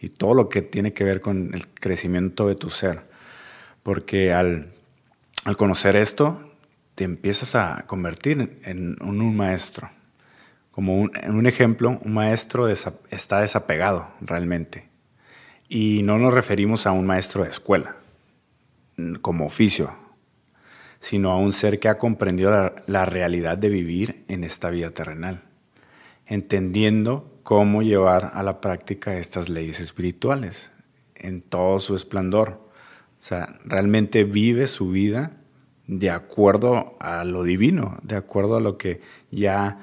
y 0.00 0.10
todo 0.10 0.34
lo 0.34 0.48
que 0.48 0.62
tiene 0.62 0.92
que 0.92 1.02
ver 1.02 1.20
con 1.20 1.52
el 1.52 1.66
crecimiento 1.66 2.46
de 2.46 2.54
tu 2.54 2.70
ser. 2.70 3.02
Porque 3.82 4.32
al, 4.32 4.68
al 5.44 5.56
conocer 5.56 5.96
esto, 5.96 6.40
te 6.94 7.02
empiezas 7.02 7.56
a 7.56 7.84
convertir 7.88 8.60
en, 8.62 8.96
un, 9.02 9.36
maestro. 9.36 9.90
Como 10.74 10.98
un, 10.98 11.12
un 11.28 11.46
ejemplo, 11.46 11.98
un 12.02 12.14
maestro 12.14 12.68
está 12.68 13.40
desapegado 13.40 14.08
realmente. 14.20 14.88
Y 15.68 16.02
no 16.02 16.18
nos 16.18 16.34
referimos 16.34 16.86
a 16.86 16.92
un 16.92 17.06
maestro 17.06 17.44
de 17.44 17.50
escuela, 17.50 17.96
como 19.22 19.46
oficio, 19.46 19.92
sino 21.00 21.30
a 21.30 21.36
un 21.36 21.52
ser 21.52 21.78
que 21.78 21.88
ha 21.88 21.98
comprendido 21.98 22.50
la, 22.50 22.74
la 22.86 23.04
realidad 23.04 23.56
de 23.56 23.68
vivir 23.68 24.24
en 24.28 24.44
esta 24.44 24.70
vida 24.70 24.90
terrenal, 24.90 25.42
entendiendo 26.26 27.38
cómo 27.44 27.82
llevar 27.82 28.32
a 28.34 28.42
la 28.42 28.60
práctica 28.60 29.16
estas 29.16 29.48
leyes 29.48 29.78
espirituales 29.80 30.72
en 31.14 31.42
todo 31.42 31.78
su 31.78 31.94
esplendor. 31.94 32.60
O 33.20 33.22
sea, 33.22 33.48
realmente 33.64 34.24
vive 34.24 34.66
su 34.66 34.90
vida 34.90 35.32
de 35.86 36.10
acuerdo 36.10 36.96
a 37.00 37.24
lo 37.24 37.42
divino, 37.42 37.98
de 38.02 38.16
acuerdo 38.16 38.56
a 38.56 38.60
lo 38.60 38.78
que 38.78 39.00
ya, 39.30 39.78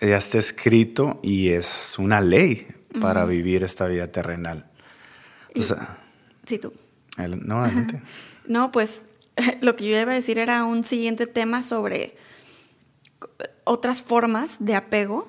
ya 0.00 0.16
está 0.16 0.38
escrito 0.38 1.20
y 1.22 1.50
es 1.50 1.98
una 1.98 2.20
ley 2.20 2.68
para 3.00 3.24
vivir 3.24 3.64
esta 3.64 3.86
vida 3.86 4.10
terrenal. 4.10 4.70
O 5.56 5.62
sea, 5.62 5.98
sí, 6.46 6.58
tú. 6.58 6.72
no, 7.16 7.64
adelante. 7.64 8.00
No, 8.46 8.70
pues 8.70 9.02
lo 9.60 9.76
que 9.76 9.88
yo 9.88 10.00
iba 10.00 10.12
a 10.12 10.14
decir 10.14 10.38
era 10.38 10.64
un 10.64 10.84
siguiente 10.84 11.26
tema 11.26 11.62
sobre 11.62 12.16
otras 13.64 14.02
formas 14.02 14.64
de 14.64 14.74
apego 14.74 15.28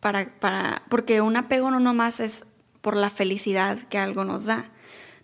para, 0.00 0.26
para, 0.38 0.82
porque 0.88 1.20
un 1.20 1.36
apego 1.36 1.70
no 1.70 1.80
nomás 1.80 2.20
es 2.20 2.46
por 2.80 2.96
la 2.96 3.10
felicidad 3.10 3.78
que 3.88 3.98
algo 3.98 4.24
nos 4.24 4.46
da. 4.46 4.70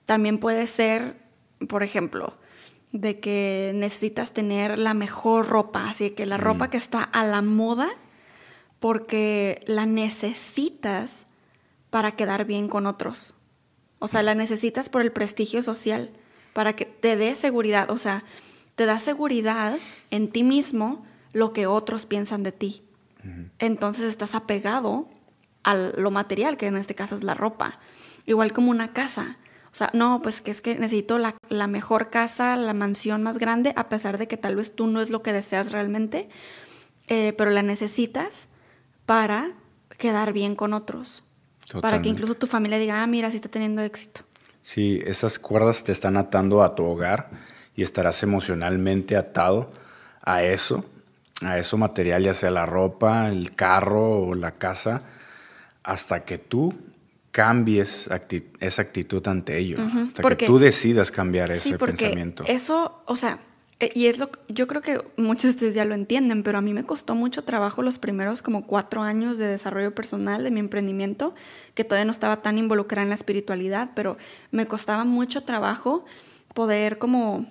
También 0.04 0.38
puede 0.38 0.66
ser, 0.66 1.16
por 1.68 1.82
ejemplo, 1.82 2.36
de 2.92 3.20
que 3.20 3.72
necesitas 3.74 4.32
tener 4.32 4.78
la 4.78 4.94
mejor 4.94 5.48
ropa, 5.48 5.88
así 5.88 6.10
que 6.10 6.26
la 6.26 6.36
ropa 6.36 6.66
mm. 6.66 6.70
que 6.70 6.76
está 6.76 7.02
a 7.02 7.24
la 7.24 7.42
moda, 7.42 7.88
porque 8.84 9.62
la 9.64 9.86
necesitas 9.86 11.24
para 11.88 12.16
quedar 12.16 12.44
bien 12.44 12.68
con 12.68 12.86
otros. 12.86 13.32
O 13.98 14.08
sea, 14.08 14.22
la 14.22 14.34
necesitas 14.34 14.90
por 14.90 15.00
el 15.00 15.10
prestigio 15.10 15.62
social, 15.62 16.10
para 16.52 16.76
que 16.76 16.84
te 16.84 17.16
dé 17.16 17.34
seguridad. 17.34 17.90
O 17.90 17.96
sea, 17.96 18.24
te 18.74 18.84
da 18.84 18.98
seguridad 18.98 19.78
en 20.10 20.28
ti 20.28 20.42
mismo 20.42 21.06
lo 21.32 21.54
que 21.54 21.66
otros 21.66 22.04
piensan 22.04 22.42
de 22.42 22.52
ti. 22.52 22.82
Entonces 23.58 24.04
estás 24.04 24.34
apegado 24.34 25.08
a 25.62 25.74
lo 25.74 26.10
material, 26.10 26.58
que 26.58 26.66
en 26.66 26.76
este 26.76 26.94
caso 26.94 27.14
es 27.14 27.24
la 27.24 27.32
ropa. 27.32 27.78
Igual 28.26 28.52
como 28.52 28.70
una 28.70 28.92
casa. 28.92 29.38
O 29.72 29.74
sea, 29.74 29.88
no, 29.94 30.20
pues 30.20 30.42
que 30.42 30.50
es 30.50 30.60
que 30.60 30.74
necesito 30.74 31.18
la, 31.18 31.66
mejor 31.68 32.10
casa, 32.10 32.54
la 32.56 32.74
mansión 32.74 33.22
más 33.22 33.38
grande, 33.38 33.72
a 33.76 33.88
pesar 33.88 34.18
de 34.18 34.28
que 34.28 34.36
tal 34.36 34.56
vez 34.56 34.76
tú 34.76 34.88
no 34.88 35.00
es 35.00 35.08
lo 35.08 35.22
que 35.22 35.32
deseas 35.32 35.72
realmente, 35.72 36.28
eh, 37.06 37.32
pero 37.38 37.50
la 37.50 37.62
necesitas 37.62 38.48
para 39.06 39.52
quedar 39.98 40.32
bien 40.32 40.54
con 40.54 40.72
otros. 40.72 41.24
Para 41.80 42.02
que 42.02 42.08
incluso 42.08 42.34
tu 42.34 42.46
familia 42.46 42.78
diga, 42.78 43.02
ah, 43.02 43.06
mira, 43.06 43.30
sí 43.30 43.36
está 43.36 43.48
teniendo 43.48 43.82
éxito. 43.82 44.20
Sí, 44.62 45.00
esas 45.04 45.38
cuerdas 45.38 45.82
te 45.82 45.92
están 45.92 46.16
atando 46.16 46.62
a 46.62 46.74
tu 46.74 46.84
hogar 46.84 47.30
y 47.74 47.82
estarás 47.82 48.22
emocionalmente 48.22 49.16
atado 49.16 49.72
a 50.22 50.42
eso 50.42 50.84
a 51.42 51.58
eso 51.58 51.76
material, 51.76 52.22
ya 52.22 52.34
sea 52.34 52.50
la 52.50 52.66
ropa, 52.66 53.28
el 53.28 53.54
carro 53.54 54.20
o 54.20 54.34
la 54.34 54.52
casa, 54.52 55.02
hasta 55.82 56.24
que 56.24 56.38
tú 56.38 56.72
cambies 57.30 58.08
esa 58.60 58.82
actitud 58.82 59.26
ante 59.26 59.58
ello, 59.58 59.78
hasta 59.80 60.36
que 60.36 60.46
tú 60.46 60.58
decidas 60.58 61.10
cambiar 61.10 61.50
ese 61.50 61.70
sí, 61.70 61.74
porque 61.76 62.04
pensamiento. 62.04 62.44
Eso, 62.46 63.02
o 63.06 63.16
sea, 63.16 63.40
y 63.80 64.06
es 64.06 64.18
lo 64.18 64.30
yo 64.48 64.66
creo 64.66 64.82
que 64.82 65.00
muchos 65.16 65.42
de 65.42 65.48
ustedes 65.50 65.74
ya 65.74 65.84
lo 65.84 65.94
entienden, 65.94 66.42
pero 66.42 66.58
a 66.58 66.60
mí 66.60 66.72
me 66.72 66.84
costó 66.84 67.14
mucho 67.14 67.44
trabajo 67.44 67.82
los 67.82 67.98
primeros 67.98 68.40
como 68.40 68.66
cuatro 68.66 69.02
años 69.02 69.36
de 69.36 69.46
desarrollo 69.46 69.94
personal 69.94 70.44
de 70.44 70.50
mi 70.50 70.60
emprendimiento, 70.60 71.34
que 71.74 71.84
todavía 71.84 72.04
no 72.04 72.12
estaba 72.12 72.40
tan 72.40 72.56
involucrada 72.56 73.02
en 73.02 73.08
la 73.08 73.16
espiritualidad, 73.16 73.90
pero 73.94 74.16
me 74.52 74.66
costaba 74.66 75.04
mucho 75.04 75.42
trabajo 75.42 76.04
poder 76.54 76.98
como 76.98 77.46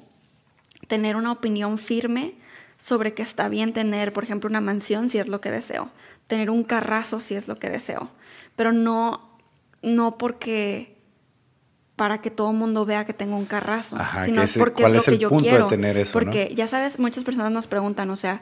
tener 0.87 1.15
una 1.17 1.31
opinión 1.31 1.77
firme 1.77 2.35
sobre 2.77 3.13
que 3.13 3.21
está 3.21 3.49
bien 3.49 3.73
tener, 3.73 4.13
por 4.13 4.23
ejemplo, 4.23 4.49
una 4.49 4.61
mansión 4.61 5.09
si 5.09 5.17
es 5.17 5.27
lo 5.27 5.41
que 5.41 5.51
deseo, 5.51 5.91
tener 6.27 6.49
un 6.49 6.63
carrazo 6.63 7.19
si 7.19 7.35
es 7.35 7.47
lo 7.47 7.59
que 7.59 7.69
deseo, 7.69 8.09
pero 8.55 8.71
no, 8.71 9.37
no 9.81 10.17
porque 10.17 10.92
para 11.95 12.21
que 12.21 12.31
todo 12.31 12.51
el 12.51 12.57
mundo 12.57 12.85
vea 12.85 13.05
que 13.05 13.13
tengo 13.13 13.37
un 13.37 13.45
carrazo, 13.45 13.97
sino 14.25 14.41
es 14.41 14.57
porque 14.57 14.83
es 14.83 14.91
lo 14.93 15.01
que 15.01 15.17
yo 15.17 15.29
quiero. 15.29 15.69
porque 16.11 16.53
ya 16.55 16.67
sabes, 16.67 16.99
muchas 16.99 17.23
personas 17.23 17.51
nos 17.51 17.67
preguntan, 17.67 18.09
o 18.09 18.15
sea, 18.15 18.41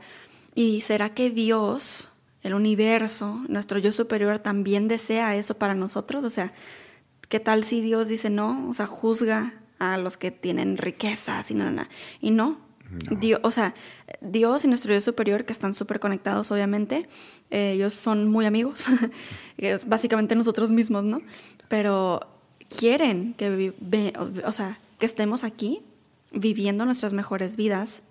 ¿y 0.56 0.82
será 0.82 1.14
que 1.14 1.30
Dios, 1.30 2.10
el 2.44 2.54
universo, 2.54 3.42
nuestro 3.50 3.80
yo 3.80 3.92
superior 3.92 4.40
también 4.40 4.88
desea 4.88 5.36
eso 5.36 5.58
para 5.58 5.76
nosotros? 5.76 6.24
O 6.24 6.30
sea, 6.30 6.54
¿qué 7.28 7.40
tal 7.40 7.64
si 7.66 7.82
Dios 7.82 8.08
dice 8.08 8.30
no? 8.30 8.70
O 8.70 8.74
sea, 8.74 8.86
juzga 8.86 9.54
a 9.80 9.98
los 9.98 10.16
que 10.16 10.32
tienen 10.32 10.78
riquezas 10.78 11.52
y 11.52 11.56
no, 11.56 11.72
no, 11.72 11.88
y 12.22 12.32
no, 12.32 12.58
Dios, 13.10 13.40
o 13.44 13.52
sea, 13.52 13.74
Dios 14.22 14.66
y 14.66 14.68
nuestro 14.68 14.92
Dios 14.92 15.04
superior, 15.04 15.46
que 15.46 15.54
están 15.54 15.74
súper 15.74 16.00
conectados, 16.00 16.52
obviamente, 16.52 17.08
eh, 17.50 17.74
ellos 17.74 17.94
son 17.94 18.30
muy 18.30 18.46
amigos, 18.46 18.88
básicamente 19.86 20.36
nosotros 20.36 20.72
mismos, 20.72 21.04
¿no? 21.04 21.20
Pero 21.68 22.31
quieren 22.76 23.34
que, 23.34 23.74
o 24.46 24.52
sea, 24.52 24.80
que 25.00 25.06
estemos 25.06 25.44
aquí 25.44 25.82
viviendo 26.32 26.86
nuestras 26.86 27.14
mejores 27.14 27.56
vidas, 27.56 28.02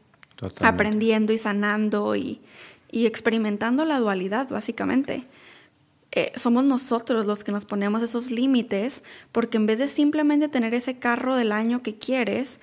aprendiendo 0.61 1.33
y 1.33 1.39
sanando 1.39 2.15
y, 2.15 2.41
y, 2.91 3.07
experimentando 3.07 3.85
la 3.85 3.99
dualidad, 3.99 4.49
básicamente. 4.49 5.25
Eh, 6.13 6.33
somos 6.35 6.65
nosotros 6.65 7.25
los 7.25 7.45
que 7.45 7.53
nos 7.53 7.65
ponemos 7.65 8.03
esos 8.03 8.31
límites, 8.31 9.05
porque 9.33 9.57
en 9.57 9.67
vez 9.67 9.79
de 9.79 9.89
simplemente 9.89 10.49
tener 10.49 10.75
ese 10.75 10.99
carro 10.99 11.37
del 11.37 11.53
año 11.53 11.83
que 11.83 11.97
quieres, 11.97 12.61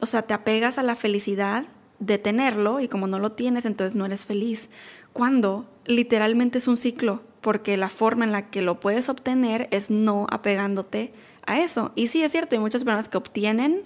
o 0.00 0.06
sea, 0.06 0.22
te 0.22 0.34
apegas 0.34 0.78
a 0.78 0.82
la 0.82 0.94
felicidad 0.94 1.64
de 1.98 2.18
tenerlo 2.18 2.80
y 2.80 2.88
como 2.88 3.06
no 3.06 3.18
lo 3.18 3.32
tienes, 3.32 3.64
entonces 3.64 3.94
no 3.94 4.06
eres 4.06 4.26
feliz. 4.26 4.70
Cuando 5.12 5.66
literalmente 5.86 6.58
es 6.58 6.68
un 6.68 6.76
ciclo, 6.76 7.22
porque 7.44 7.76
la 7.76 7.90
forma 7.90 8.24
en 8.24 8.32
la 8.32 8.48
que 8.48 8.62
lo 8.62 8.80
puedes 8.80 9.10
obtener 9.10 9.68
es 9.70 9.90
no 9.90 10.26
apegándote 10.30 11.12
a 11.46 11.60
eso. 11.60 11.92
Y 11.94 12.06
sí, 12.06 12.22
es 12.22 12.32
cierto, 12.32 12.56
hay 12.56 12.60
muchas 12.60 12.84
personas 12.84 13.10
que 13.10 13.18
obtienen 13.18 13.82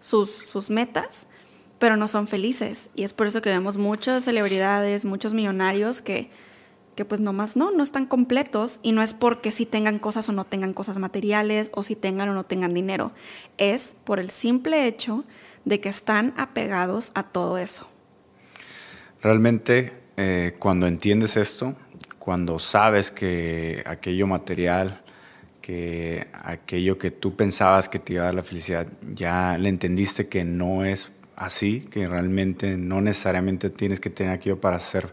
sus, 0.00 0.30
sus 0.30 0.70
metas, 0.70 1.26
pero 1.78 1.98
no 1.98 2.08
son 2.08 2.26
felices. 2.26 2.88
Y 2.94 3.04
es 3.04 3.12
por 3.12 3.26
eso 3.26 3.42
que 3.42 3.50
vemos 3.50 3.76
muchas 3.76 4.24
celebridades, 4.24 5.04
muchos 5.04 5.34
millonarios 5.34 6.00
que 6.00 6.30
que 6.94 7.04
pues 7.06 7.20
nomás 7.20 7.56
no, 7.56 7.70
no 7.70 7.82
están 7.82 8.04
completos 8.06 8.78
y 8.82 8.92
no 8.92 9.02
es 9.02 9.14
porque 9.14 9.50
si 9.50 9.64
tengan 9.64 9.98
cosas 9.98 10.28
o 10.28 10.32
no 10.32 10.44
tengan 10.44 10.74
cosas 10.74 10.98
materiales 10.98 11.70
o 11.72 11.82
si 11.82 11.96
tengan 11.96 12.28
o 12.28 12.34
no 12.34 12.44
tengan 12.44 12.74
dinero, 12.74 13.12
es 13.56 13.96
por 14.04 14.20
el 14.20 14.28
simple 14.28 14.86
hecho 14.86 15.24
de 15.64 15.80
que 15.80 15.88
están 15.88 16.34
apegados 16.36 17.10
a 17.14 17.22
todo 17.22 17.56
eso. 17.56 17.88
Realmente 19.22 19.92
eh, 20.18 20.54
cuando 20.58 20.86
entiendes 20.86 21.38
esto, 21.38 21.76
cuando 22.22 22.60
sabes 22.60 23.10
que 23.10 23.82
aquello 23.84 24.28
material, 24.28 25.00
que 25.60 26.28
aquello 26.44 26.96
que 26.96 27.10
tú 27.10 27.34
pensabas 27.34 27.88
que 27.88 27.98
te 27.98 28.12
iba 28.12 28.22
a 28.22 28.26
dar 28.26 28.34
la 28.34 28.44
felicidad, 28.44 28.86
ya 29.12 29.58
le 29.58 29.68
entendiste 29.68 30.28
que 30.28 30.44
no 30.44 30.84
es 30.84 31.10
así, 31.34 31.80
que 31.90 32.06
realmente 32.06 32.76
no 32.76 33.00
necesariamente 33.00 33.70
tienes 33.70 33.98
que 33.98 34.08
tener 34.08 34.34
aquello 34.34 34.60
para 34.60 34.78
ser 34.78 35.10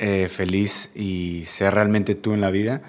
eh, 0.00 0.28
feliz 0.28 0.90
y 0.96 1.44
ser 1.46 1.74
realmente 1.74 2.16
tú 2.16 2.32
en 2.32 2.40
la 2.40 2.50
vida, 2.50 2.82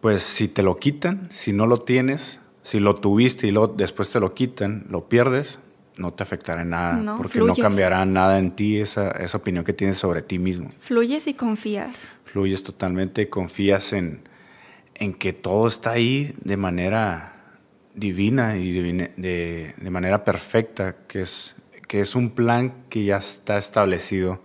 pues 0.00 0.22
si 0.22 0.48
te 0.48 0.62
lo 0.62 0.76
quitan, 0.76 1.28
si 1.30 1.52
no 1.52 1.66
lo 1.66 1.82
tienes, 1.82 2.40
si 2.62 2.80
lo 2.80 2.94
tuviste 2.94 3.48
y 3.48 3.54
después 3.76 4.08
te 4.08 4.18
lo 4.18 4.32
quitan, 4.32 4.86
lo 4.88 5.10
pierdes, 5.10 5.58
no 5.98 6.12
te 6.14 6.22
afectará 6.22 6.62
en 6.62 6.70
nada, 6.70 7.16
porque 7.16 7.38
no 7.38 7.54
cambiará 7.54 8.04
nada 8.06 8.38
en 8.38 8.52
ti 8.52 8.78
esa, 8.78 9.10
esa, 9.10 9.36
opinión 9.36 9.64
que 9.64 9.72
tienes 9.72 9.98
sobre 9.98 10.22
ti 10.22 10.38
mismo. 10.38 10.70
Fluyes 10.80 11.26
y 11.26 11.34
confías. 11.34 12.10
Fluyes 12.32 12.62
totalmente, 12.62 13.28
confías 13.28 13.92
en, 13.92 14.22
en 14.94 15.14
que 15.14 15.32
todo 15.32 15.66
está 15.66 15.90
ahí 15.92 16.34
de 16.44 16.56
manera 16.56 17.40
divina 17.94 18.56
y 18.56 18.72
de, 18.72 19.74
de, 19.76 19.90
manera 19.90 20.24
perfecta, 20.24 20.96
que 21.08 21.22
es, 21.22 21.54
que 21.88 22.00
es 22.00 22.14
un 22.14 22.30
plan 22.30 22.84
que 22.88 23.04
ya 23.04 23.16
está 23.16 23.58
establecido 23.58 24.40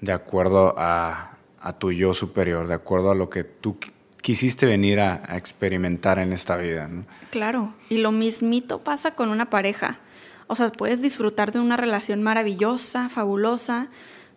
de 0.00 0.12
acuerdo 0.12 0.74
a, 0.76 1.34
tu 1.78 1.92
yo 1.92 2.14
superior, 2.14 2.66
de 2.66 2.74
acuerdo 2.74 3.10
a 3.10 3.14
lo 3.14 3.28
que 3.28 3.44
tú 3.44 3.78
quisiste 4.22 4.66
venir 4.66 5.00
a, 5.00 5.36
experimentar 5.36 6.18
en 6.18 6.32
esta 6.32 6.56
vida. 6.56 6.88
Claro, 7.30 7.74
y 7.88 7.98
lo 7.98 8.10
mismito 8.10 8.82
pasa 8.82 9.14
con 9.14 9.28
una 9.28 9.50
pareja. 9.50 9.98
O 10.46 10.56
sea, 10.56 10.72
puedes 10.72 11.02
disfrutar 11.02 11.52
de 11.52 11.60
una 11.60 11.76
relación 11.76 12.22
maravillosa, 12.22 13.10
fabulosa, 13.10 13.88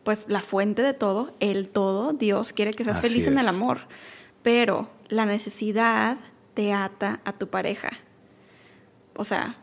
pues 0.04 0.26
la 0.28 0.42
fuente 0.42 0.82
de 0.82 0.94
todo, 0.94 1.36
el 1.40 1.72
todo, 1.72 2.14
Dios 2.14 2.54
quiere 2.54 2.74
que 2.74 2.84
seas 2.84 3.02
feliz 3.02 3.28
en 3.28 3.38
el 3.38 3.48
amor, 3.48 3.80
pero 4.42 4.90
la 5.10 5.26
necesidad 5.26 6.18
te 6.54 6.74
ata 6.74 7.22
a 7.26 7.34
tu 7.34 7.48
pareja. 7.48 7.90
O 9.16 9.24
sea, 9.24 9.58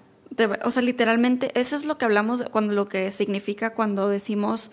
o 0.64 0.70
sea, 0.70 0.82
literalmente, 0.82 1.50
eso 1.58 1.74
es 1.74 1.84
lo 1.84 1.98
que 1.98 2.04
hablamos 2.04 2.44
cuando 2.50 2.74
lo 2.74 2.88
que 2.88 3.10
significa 3.10 3.74
cuando 3.74 4.08
decimos 4.08 4.70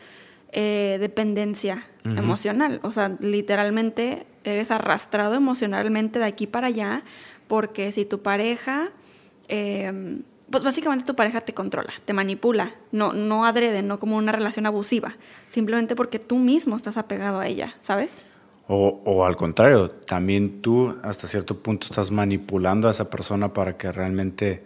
eh, 0.51 0.97
dependencia 0.99 1.87
emocional. 2.03 2.79
O 2.83 2.91
sea, 2.91 3.17
literalmente 3.19 4.27
eres 4.43 4.69
arrastrado 4.69 5.33
emocionalmente 5.33 6.19
de 6.19 6.25
aquí 6.25 6.45
para 6.45 6.67
allá 6.67 7.03
porque 7.47 7.91
si 7.91 8.05
tu 8.05 8.21
pareja, 8.21 8.91
em, 9.47 10.21
pues 10.49 10.63
básicamente 10.63 11.05
tu 11.05 11.15
pareja 11.15 11.41
te 11.41 11.53
controla, 11.53 11.93
te 12.05 12.13
manipula, 12.13 12.73
no, 12.91 13.13
no 13.13 13.45
adrede, 13.45 13.81
no 13.83 13.99
como 13.99 14.17
una 14.17 14.31
relación 14.31 14.65
abusiva, 14.65 15.15
simplemente 15.47 15.95
porque 15.95 16.19
tú 16.19 16.37
mismo 16.37 16.75
estás 16.75 16.97
apegado 16.97 17.39
a 17.39 17.47
ella, 17.47 17.75
¿sabes? 17.81 18.21
O, 18.67 19.01
o, 19.05 19.25
al 19.25 19.35
contrario, 19.35 19.91
también 19.91 20.61
tú 20.61 20.95
hasta 21.03 21.27
cierto 21.27 21.59
punto 21.59 21.87
estás 21.87 22.09
manipulando 22.09 22.87
a 22.87 22.91
esa 22.91 23.09
persona 23.09 23.53
para 23.53 23.77
que 23.77 23.91
realmente 23.91 24.63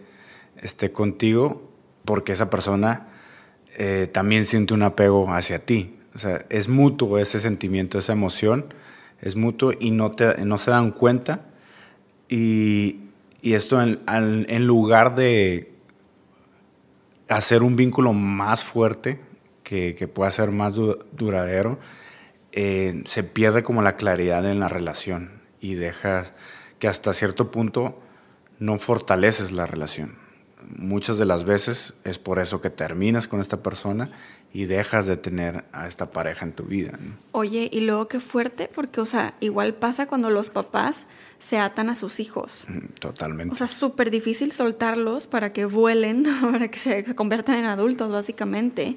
esté 0.56 0.92
contigo, 0.92 1.70
porque 2.04 2.32
esa 2.32 2.48
persona 2.48 3.08
eh, 3.76 4.08
también 4.10 4.44
siente 4.44 4.74
un 4.74 4.82
apego 4.82 5.32
hacia 5.32 5.64
ti. 5.64 5.96
O 6.14 6.18
sea, 6.18 6.44
es 6.48 6.68
mutuo 6.68 7.18
ese 7.18 7.40
sentimiento, 7.40 7.98
esa 7.98 8.12
emoción, 8.12 8.74
es 9.20 9.36
mutuo 9.36 9.72
y 9.78 9.90
no, 9.90 10.10
te, 10.10 10.44
no 10.44 10.58
se 10.58 10.70
dan 10.70 10.92
cuenta. 10.92 11.46
Y, 12.28 13.09
y 13.42 13.54
esto 13.54 13.80
en, 13.82 14.66
lugar 14.66 15.14
de 15.14 15.72
hacer 17.28 17.62
un 17.62 17.76
vínculo 17.76 18.12
más 18.12 18.64
fuerte, 18.64 19.20
que, 19.62 19.94
que 19.94 20.08
pueda 20.08 20.30
ser 20.30 20.50
más 20.50 20.74
duradero, 20.74 21.78
eh, 22.52 23.02
se 23.06 23.22
pierde 23.22 23.62
como 23.62 23.82
la 23.82 23.96
claridad 23.96 24.44
en 24.50 24.58
la 24.58 24.68
relación 24.68 25.40
y 25.60 25.74
dejas 25.74 26.32
que 26.78 26.88
hasta 26.88 27.12
cierto 27.12 27.50
punto 27.50 28.00
no 28.58 28.78
fortaleces 28.78 29.52
la 29.52 29.66
relación. 29.66 30.16
Muchas 30.76 31.16
de 31.18 31.24
las 31.24 31.44
veces 31.44 31.94
es 32.04 32.18
por 32.18 32.38
eso 32.38 32.60
que 32.60 32.70
terminas 32.70 33.28
con 33.28 33.40
esta 33.40 33.62
persona 33.62 34.10
y 34.52 34.64
dejas 34.64 35.06
de 35.06 35.16
tener 35.16 35.64
a 35.72 35.86
esta 35.86 36.10
pareja 36.10 36.44
en 36.44 36.52
tu 36.52 36.64
vida. 36.64 36.98
Oye, 37.32 37.68
y 37.72 37.80
luego 37.80 38.08
qué 38.08 38.18
fuerte, 38.18 38.68
porque, 38.72 39.00
o 39.00 39.06
sea, 39.06 39.34
igual 39.40 39.74
pasa 39.74 40.06
cuando 40.06 40.28
los 40.30 40.50
papás 40.50 41.06
se 41.38 41.58
atan 41.58 41.88
a 41.88 41.94
sus 41.94 42.18
hijos. 42.18 42.66
Totalmente. 42.98 43.52
O 43.52 43.56
sea, 43.56 43.68
súper 43.68 44.10
difícil 44.10 44.50
soltarlos 44.50 45.26
para 45.26 45.52
que 45.52 45.66
vuelen, 45.66 46.26
para 46.52 46.68
que 46.68 46.78
se 46.78 47.14
conviertan 47.14 47.56
en 47.56 47.64
adultos, 47.66 48.10
básicamente. 48.10 48.96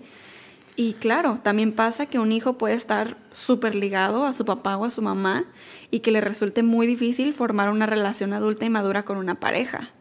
Y 0.75 0.93
claro, 0.93 1.39
también 1.43 1.71
pasa 1.71 2.07
que 2.07 2.17
un 2.17 2.31
hijo 2.31 2.57
puede 2.57 2.73
estar 2.73 3.15
súper 3.31 3.75
ligado 3.75 4.25
a 4.25 4.33
su 4.33 4.43
papá 4.43 4.75
o 4.75 4.85
a 4.85 4.91
su 4.91 5.03
mamá 5.03 5.45
y 5.91 5.99
que 5.99 6.11
le 6.11 6.19
resulte 6.19 6.63
muy 6.63 6.87
difícil 6.87 7.31
formar 7.33 7.69
una 7.69 7.85
relación 7.85 8.33
adulta 8.33 8.65
y 8.65 8.71
madura 8.71 9.03
con 9.03 9.17
una 9.17 9.35
pareja. 9.35 9.91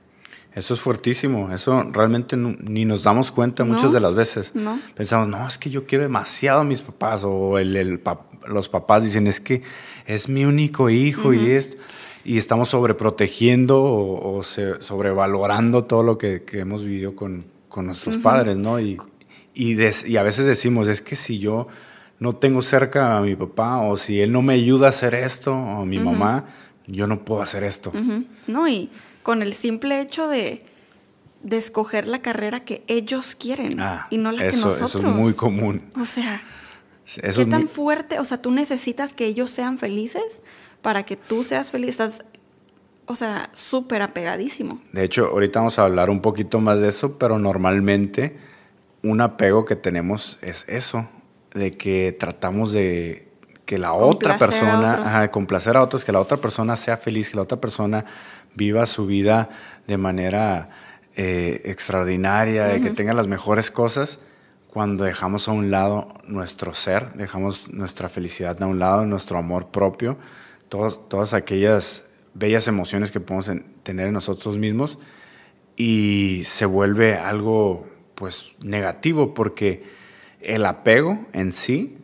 Eso 0.54 0.74
es 0.74 0.80
fuertísimo, 0.80 1.50
eso 1.52 1.82
realmente 1.92 2.36
ni 2.36 2.84
nos 2.84 3.04
damos 3.04 3.32
cuenta 3.32 3.64
muchas 3.64 3.92
de 3.92 4.00
las 4.00 4.14
veces. 4.14 4.52
Pensamos, 4.94 5.28
no, 5.28 5.46
es 5.46 5.56
que 5.56 5.70
yo 5.70 5.86
quiero 5.86 6.04
demasiado 6.04 6.60
a 6.60 6.64
mis 6.64 6.82
papás, 6.82 7.24
o 7.24 7.58
el, 7.58 8.00
los 8.46 8.68
papás 8.68 9.02
dicen, 9.02 9.26
es 9.26 9.40
que 9.40 9.62
es 10.06 10.28
mi 10.28 10.44
único 10.44 10.90
hijo 10.90 11.32
y 11.32 11.52
es 11.52 11.78
y 12.24 12.38
estamos 12.38 12.68
sobreprotegiendo 12.68 13.82
o, 13.82 14.42
sobrevalorando 14.42 15.84
todo 15.84 16.02
lo 16.02 16.18
que, 16.18 16.44
hemos 16.52 16.84
vivido 16.84 17.16
con, 17.16 17.46
nuestros 17.76 18.18
padres, 18.18 18.56
¿no? 18.56 18.78
Y, 18.78 18.98
y, 19.54 20.16
a 20.16 20.22
veces 20.22 20.44
decimos, 20.44 20.88
es 20.88 21.00
que 21.00 21.16
si 21.16 21.38
yo 21.38 21.68
no 22.18 22.34
tengo 22.34 22.62
cerca 22.62 23.16
a 23.16 23.22
mi 23.22 23.34
papá 23.34 23.78
o 23.78 23.96
si 23.96 24.20
él 24.20 24.30
no 24.30 24.42
me 24.42 24.54
ayuda 24.54 24.86
a 24.86 24.88
hacer 24.90 25.14
esto 25.14 25.54
o 25.54 25.82
a 25.82 25.86
mi 25.86 25.98
mamá, 25.98 26.44
yo 26.86 27.06
no 27.06 27.24
puedo 27.24 27.42
hacer 27.42 27.64
esto. 27.64 27.92
No, 28.46 28.68
y 28.68 28.90
con 29.22 29.42
el 29.42 29.52
simple 29.52 30.00
hecho 30.00 30.28
de, 30.28 30.64
de 31.42 31.56
escoger 31.56 32.06
la 32.06 32.20
carrera 32.20 32.60
que 32.60 32.82
ellos 32.86 33.34
quieren 33.34 33.80
ah, 33.80 34.06
y 34.10 34.18
no 34.18 34.32
la 34.32 34.50
que 34.50 34.56
nosotros. 34.56 34.94
Eso 34.94 34.98
es 34.98 35.04
muy 35.04 35.34
común. 35.34 35.82
O 36.00 36.06
sea, 36.06 36.42
¿qué 37.06 37.46
tan 37.46 37.68
fuerte? 37.68 38.18
O 38.18 38.24
sea, 38.24 38.40
tú 38.40 38.50
necesitas 38.50 39.14
que 39.14 39.26
ellos 39.26 39.50
sean 39.50 39.78
felices 39.78 40.42
para 40.82 41.04
que 41.04 41.16
tú 41.16 41.44
seas 41.44 41.70
feliz. 41.70 41.90
Estás, 41.90 42.24
o 43.06 43.16
sea, 43.16 43.50
súper 43.54 44.02
apegadísimo. 44.02 44.80
De 44.92 45.04
hecho, 45.04 45.26
ahorita 45.26 45.60
vamos 45.60 45.78
a 45.78 45.84
hablar 45.84 46.10
un 46.10 46.20
poquito 46.20 46.60
más 46.60 46.80
de 46.80 46.88
eso, 46.88 47.18
pero 47.18 47.38
normalmente 47.38 48.36
un 49.02 49.20
apego 49.20 49.64
que 49.64 49.76
tenemos 49.76 50.38
es 50.42 50.64
eso, 50.68 51.08
de 51.54 51.72
que 51.72 52.16
tratamos 52.18 52.72
de 52.72 53.28
que 53.66 53.78
la 53.78 53.92
otra 53.92 54.36
Complacer 54.36 54.68
a 54.68 54.70
persona, 54.70 54.90
otros. 54.90 55.06
ajá, 55.06 55.30
complacer 55.30 55.76
a 55.76 55.82
otros, 55.82 56.04
que 56.04 56.12
la 56.12 56.20
otra 56.20 56.36
persona 56.36 56.76
sea 56.76 56.96
feliz, 56.96 57.30
que 57.30 57.36
la 57.36 57.42
otra 57.42 57.60
persona 57.60 58.04
viva 58.54 58.86
su 58.86 59.06
vida 59.06 59.48
de 59.86 59.96
manera 59.96 60.70
eh, 61.14 61.60
extraordinaria, 61.64 62.64
de 62.64 62.80
que 62.80 62.90
tenga 62.90 63.12
las 63.12 63.26
mejores 63.28 63.70
cosas, 63.70 64.18
cuando 64.68 65.04
dejamos 65.04 65.48
a 65.48 65.52
un 65.52 65.70
lado 65.70 66.14
nuestro 66.26 66.74
ser, 66.74 67.12
dejamos 67.12 67.68
nuestra 67.72 68.08
felicidad 68.08 68.60
a 68.62 68.66
un 68.66 68.78
lado, 68.78 69.04
nuestro 69.04 69.36
amor 69.38 69.68
propio, 69.68 70.16
todas, 70.70 71.00
todas 71.08 71.34
aquellas 71.34 72.04
bellas 72.34 72.66
emociones 72.68 73.10
que 73.10 73.20
podemos 73.20 73.48
en- 73.48 73.66
tener 73.82 74.06
en 74.06 74.14
nosotros 74.14 74.56
mismos 74.56 74.98
y 75.76 76.42
se 76.46 76.64
vuelve 76.64 77.16
algo 77.16 77.86
pues 78.14 78.52
negativo 78.62 79.34
porque 79.34 79.82
el 80.40 80.64
apego 80.64 81.26
en 81.34 81.52
sí 81.52 81.98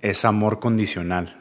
es 0.00 0.24
amor 0.24 0.58
condicional. 0.60 1.40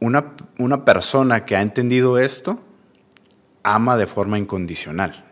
Una, 0.00 0.34
una 0.58 0.84
persona 0.84 1.44
que 1.44 1.56
ha 1.56 1.62
entendido 1.62 2.18
esto 2.18 2.60
ama 3.66 3.96
de 3.96 4.06
forma 4.06 4.38
incondicional. 4.38 5.24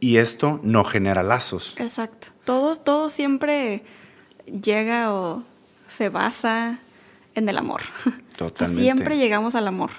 Y 0.00 0.16
esto 0.16 0.58
no 0.64 0.82
genera 0.84 1.22
lazos. 1.22 1.74
Exacto. 1.78 2.28
Todo, 2.44 2.74
todo 2.74 3.08
siempre 3.08 3.84
llega 4.46 5.12
o 5.14 5.44
se 5.88 6.08
basa 6.08 6.80
en 7.36 7.48
el 7.48 7.56
amor. 7.56 7.82
Totalmente. 8.36 8.82
siempre 8.82 9.16
llegamos 9.16 9.54
al 9.54 9.68
amor. 9.68 9.90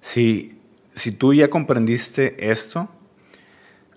Si, 0.00 0.58
si 0.94 1.12
tú 1.12 1.32
ya 1.34 1.48
comprendiste 1.48 2.50
esto, 2.50 2.88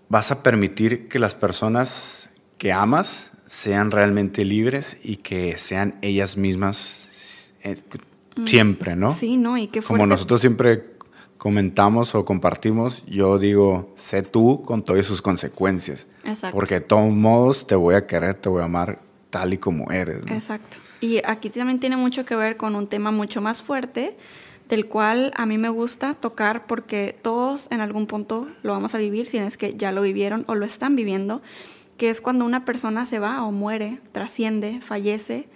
vas 0.10 0.32
a 0.32 0.44
permitir 0.44 1.08
que 1.08 1.18
las 1.18 1.34
personas 1.34 2.30
que 2.60 2.72
amas 2.72 3.32
sean 3.48 3.90
realmente 3.90 4.46
libres 4.46 4.98
y 5.04 5.18
que 5.18 5.58
sean 5.58 5.98
ellas 6.04 6.38
mismas 6.38 7.52
eh, 7.64 7.78
siempre, 8.46 8.96
¿no? 8.96 9.12
Sí, 9.12 9.38
¿no? 9.38 9.58
Y 9.58 9.68
qué 9.68 9.82
Como 9.82 9.98
fuerte. 9.98 10.08
nosotros 10.08 10.42
siempre 10.42 10.93
comentamos 11.38 12.16
o 12.16 12.26
compartimos, 12.26 13.06
yo 13.06 13.38
digo, 13.38 13.92
sé 13.96 14.24
tú 14.24 14.64
con 14.64 14.84
todas 14.84 15.06
sus 15.06 15.22
consecuencias. 15.22 16.08
Exacto. 16.24 16.56
Porque 16.56 16.76
de 16.76 16.82
todos 16.82 17.12
modos 17.12 17.68
te 17.68 17.76
voy 17.76 17.96
a 17.96 18.08
querer, 18.08 18.36
te 18.36 18.50
voy 18.50 18.62
a 18.62 18.66
amar 18.66 19.00
tal 19.30 19.54
y 19.54 19.58
como 19.58 19.92
eres. 19.92 20.26
¿no? 20.26 20.34
Exacto. 20.34 20.78
Y 21.02 21.22
aquí 21.26 21.50
también 21.50 21.80
tiene 21.80 21.98
mucho 21.98 22.24
que 22.24 22.36
ver 22.36 22.56
con 22.56 22.76
un 22.76 22.88
tema 22.88 23.12
mucho 23.12 23.42
más 23.42 23.62
fuerte, 23.62 24.16
del 24.70 24.86
cual 24.86 25.34
a 25.36 25.46
mí 25.46 25.58
me 25.58 25.70
gusta 25.70 26.14
tocar 26.14 26.66
porque 26.66 27.18
todos 27.22 27.68
en 27.72 27.82
algún 27.82 28.08
punto 28.08 28.48
lo 28.62 28.72
vamos 28.72 28.96
a 28.96 28.98
vivir, 28.98 29.26
si 29.26 29.38
es 29.38 29.58
que 29.58 29.76
ya 29.76 29.92
lo 29.92 30.02
vivieron 30.02 30.46
o 30.48 30.56
lo 30.56 30.66
están 30.66 30.96
viviendo, 30.96 31.42
que 31.98 32.10
es 32.10 32.22
cuando 32.22 32.46
una 32.46 32.64
persona 32.64 33.06
se 33.06 33.20
va 33.20 33.44
o 33.44 33.52
muere, 33.52 34.00
trasciende, 34.14 34.80
fallece. 34.82 35.48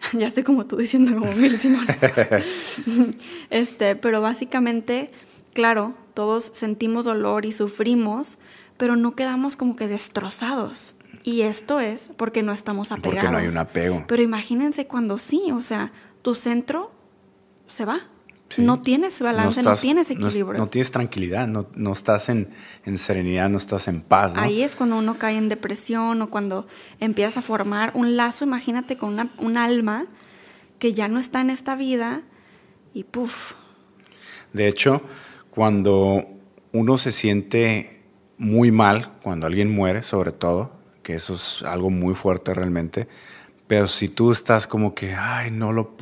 Ya 0.12 0.26
estoy 0.26 0.42
como 0.42 0.66
tú 0.66 0.76
diciendo 0.76 1.18
como 1.18 1.32
mil 1.32 1.58
sinónimos. 1.58 1.96
este, 3.50 3.96
pero 3.96 4.20
básicamente, 4.20 5.10
claro, 5.54 5.94
todos 6.14 6.50
sentimos 6.54 7.04
dolor 7.04 7.44
y 7.46 7.52
sufrimos, 7.52 8.38
pero 8.76 8.96
no 8.96 9.14
quedamos 9.14 9.56
como 9.56 9.76
que 9.76 9.88
destrozados. 9.88 10.94
Y 11.24 11.42
esto 11.42 11.80
es 11.80 12.10
porque 12.16 12.42
no 12.42 12.52
estamos 12.52 12.88
Porque 12.88 13.08
apegados. 13.08 13.32
no 13.32 13.38
hay 13.38 13.48
un 13.48 13.58
apego. 13.58 14.04
Pero 14.06 14.22
imagínense 14.22 14.86
cuando 14.86 15.18
sí, 15.18 15.50
o 15.52 15.60
sea, 15.60 15.92
tu 16.22 16.34
centro 16.34 16.90
se 17.66 17.84
va. 17.84 18.00
Sí. 18.48 18.62
No 18.62 18.80
tienes 18.80 19.20
balance, 19.20 19.62
no, 19.62 19.70
estás- 19.72 19.80
tienes 19.82 20.10
no 20.10 20.26
equilibrio. 20.26 20.58
No, 20.58 20.68
tienes 20.68 20.90
tranquilidad, 20.90 21.46
no, 21.46 21.66
no 21.74 21.92
estás 21.92 22.28
en, 22.30 22.48
en 22.86 22.96
serenidad, 22.96 23.48
no 23.50 23.58
estás 23.58 23.88
en 23.88 24.00
paz. 24.00 24.32
Ahí 24.36 24.62
es 24.62 24.74
cuando 24.74 24.96
uno 24.96 25.18
cae 25.18 25.36
en 25.36 25.48
depresión 25.50 26.22
o 26.22 26.30
cuando 26.30 26.66
empiezas 26.98 27.36
a 27.36 27.42
formar 27.42 27.90
un 27.94 28.16
lazo, 28.16 28.44
imagínate 28.44 28.96
con 28.96 29.10
una, 29.12 29.28
un 29.38 29.58
alma 29.58 30.06
que 30.78 30.94
ya 30.94 31.08
no 31.08 31.18
está 31.18 31.40
en 31.42 31.50
esta 31.50 31.76
vida 31.76 32.22
y 32.94 33.04
puff, 33.04 33.52
De 34.54 34.66
hecho, 34.66 35.02
cuando 35.50 36.24
uno 36.72 36.96
se 36.98 37.12
siente 37.12 38.02
muy 38.38 38.70
mal, 38.70 39.12
cuando 39.22 39.46
alguien 39.46 39.70
muere, 39.74 40.02
sobre 40.02 40.32
todo, 40.32 40.72
que 41.02 41.14
eso 41.16 41.34
es 41.34 41.62
algo 41.64 41.90
muy 41.90 42.14
fuerte 42.14 42.54
realmente, 42.54 43.08
pero 43.66 43.88
si 43.88 44.08
tú 44.08 44.32
estás 44.32 44.66
como 44.66 44.94
que, 44.94 45.14
ay, 45.14 45.50
no 45.50 45.72
lo, 45.72 45.94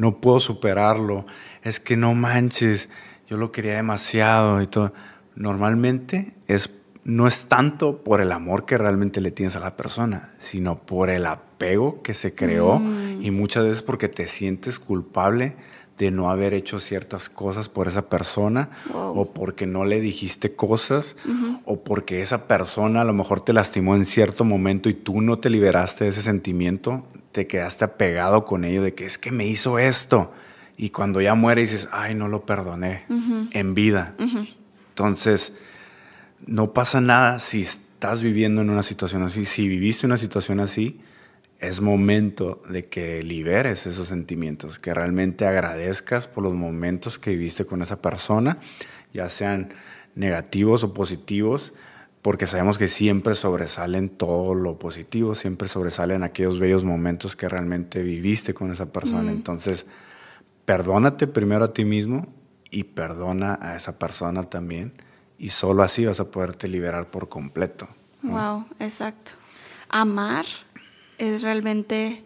no 0.00 0.16
puedo 0.22 0.40
superarlo, 0.40 1.26
es 1.62 1.78
que 1.78 1.94
no 1.94 2.14
manches, 2.14 2.88
yo 3.28 3.36
lo 3.36 3.52
quería 3.52 3.74
demasiado 3.76 4.62
y 4.62 4.66
todo. 4.66 4.94
Normalmente 5.36 6.32
es, 6.46 6.70
no 7.04 7.26
es 7.26 7.44
tanto 7.48 7.98
por 8.02 8.22
el 8.22 8.32
amor 8.32 8.64
que 8.64 8.78
realmente 8.78 9.20
le 9.20 9.30
tienes 9.30 9.56
a 9.56 9.60
la 9.60 9.76
persona, 9.76 10.30
sino 10.38 10.78
por 10.78 11.10
el 11.10 11.26
apego 11.26 12.00
que 12.02 12.14
se 12.14 12.34
creó 12.34 12.80
y 13.20 13.30
muchas 13.30 13.64
veces 13.64 13.82
porque 13.82 14.08
te 14.08 14.26
sientes 14.26 14.78
culpable 14.78 15.54
de 15.98 16.10
no 16.10 16.30
haber 16.30 16.54
hecho 16.54 16.80
ciertas 16.80 17.28
cosas 17.28 17.68
por 17.68 17.86
esa 17.86 18.08
persona 18.08 18.70
Wow. 18.90 19.18
o 19.20 19.32
porque 19.34 19.66
no 19.66 19.84
le 19.84 20.00
dijiste 20.00 20.54
cosas 20.54 21.14
o 21.66 21.80
porque 21.84 22.22
esa 22.22 22.46
persona 22.48 23.02
a 23.02 23.04
lo 23.04 23.12
mejor 23.12 23.40
te 23.40 23.52
lastimó 23.52 23.94
en 23.96 24.06
cierto 24.06 24.44
momento 24.44 24.88
y 24.88 24.94
tú 24.94 25.20
no 25.20 25.38
te 25.38 25.50
liberaste 25.50 26.04
de 26.04 26.10
ese 26.10 26.22
sentimiento, 26.22 27.04
te 27.32 27.46
quedaste 27.46 27.84
apegado 27.84 28.44
con 28.44 28.64
ello 28.64 28.82
de 28.82 28.94
que 28.94 29.06
es 29.06 29.18
que 29.18 29.30
me 29.30 29.46
hizo 29.46 29.78
esto 29.78 30.32
y 30.76 30.90
cuando 30.90 31.20
ya 31.20 31.34
muere 31.34 31.60
dices, 31.60 31.88
ay, 31.92 32.14
no 32.14 32.28
lo 32.28 32.46
perdoné 32.46 33.04
en 33.52 33.74
vida. 33.74 34.14
Entonces, 34.90 35.54
no 36.46 36.72
pasa 36.72 37.00
nada 37.00 37.38
si 37.38 37.60
estás 37.60 38.22
viviendo 38.22 38.62
en 38.62 38.70
una 38.70 38.82
situación 38.82 39.22
así. 39.22 39.44
Si 39.44 39.68
viviste 39.68 40.06
una 40.06 40.16
situación 40.16 40.58
así, 40.58 41.00
es 41.58 41.82
momento 41.82 42.62
de 42.68 42.86
que 42.86 43.22
liberes 43.22 43.86
esos 43.86 44.08
sentimientos, 44.08 44.78
que 44.78 44.94
realmente 44.94 45.46
agradezcas 45.46 46.26
por 46.26 46.42
los 46.42 46.54
momentos 46.54 47.18
que 47.18 47.32
viviste 47.32 47.66
con 47.66 47.82
esa 47.82 48.00
persona, 48.00 48.58
ya 49.12 49.28
sean 49.28 49.74
negativos 50.14 50.82
o 50.82 50.94
positivos, 50.94 51.74
porque 52.22 52.46
sabemos 52.46 52.76
que 52.76 52.88
siempre 52.88 53.34
sobresalen 53.34 54.10
todo 54.10 54.54
lo 54.54 54.78
positivo, 54.78 55.34
siempre 55.34 55.68
sobresalen 55.68 56.22
aquellos 56.22 56.58
bellos 56.58 56.84
momentos 56.84 57.34
que 57.34 57.48
realmente 57.48 58.02
viviste 58.02 58.52
con 58.52 58.70
esa 58.70 58.92
persona. 58.92 59.32
Entonces, 59.32 59.86
perdónate 60.66 61.26
primero 61.26 61.64
a 61.64 61.72
ti 61.72 61.84
mismo 61.84 62.26
y 62.70 62.84
perdona 62.84 63.58
a 63.60 63.74
esa 63.74 63.98
persona 63.98 64.44
también, 64.44 64.92
y 65.38 65.50
solo 65.50 65.82
así 65.82 66.04
vas 66.04 66.20
a 66.20 66.30
poderte 66.30 66.68
liberar 66.68 67.10
por 67.10 67.28
completo. 67.28 67.88
wow, 68.22 68.66
exacto. 68.78 69.32
Amar 69.88 70.44
es 71.16 71.42
realmente 71.42 72.22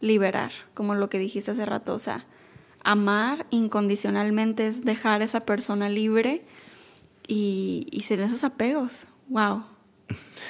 liberar, 0.00 0.52
como 0.74 0.94
lo 0.94 1.08
que 1.08 1.18
dijiste 1.18 1.50
hace 1.50 1.64
rato, 1.64 1.94
o 1.94 1.98
sea, 1.98 2.26
amar 2.84 3.46
incondicionalmente 3.50 4.66
es 4.66 4.84
dejar 4.84 5.22
a 5.22 5.24
esa 5.24 5.40
persona 5.40 5.88
libre 5.88 6.44
y, 7.26 7.86
y 7.90 8.02
sin 8.02 8.20
esos 8.20 8.44
apegos. 8.44 9.06
Wow. 9.30 9.64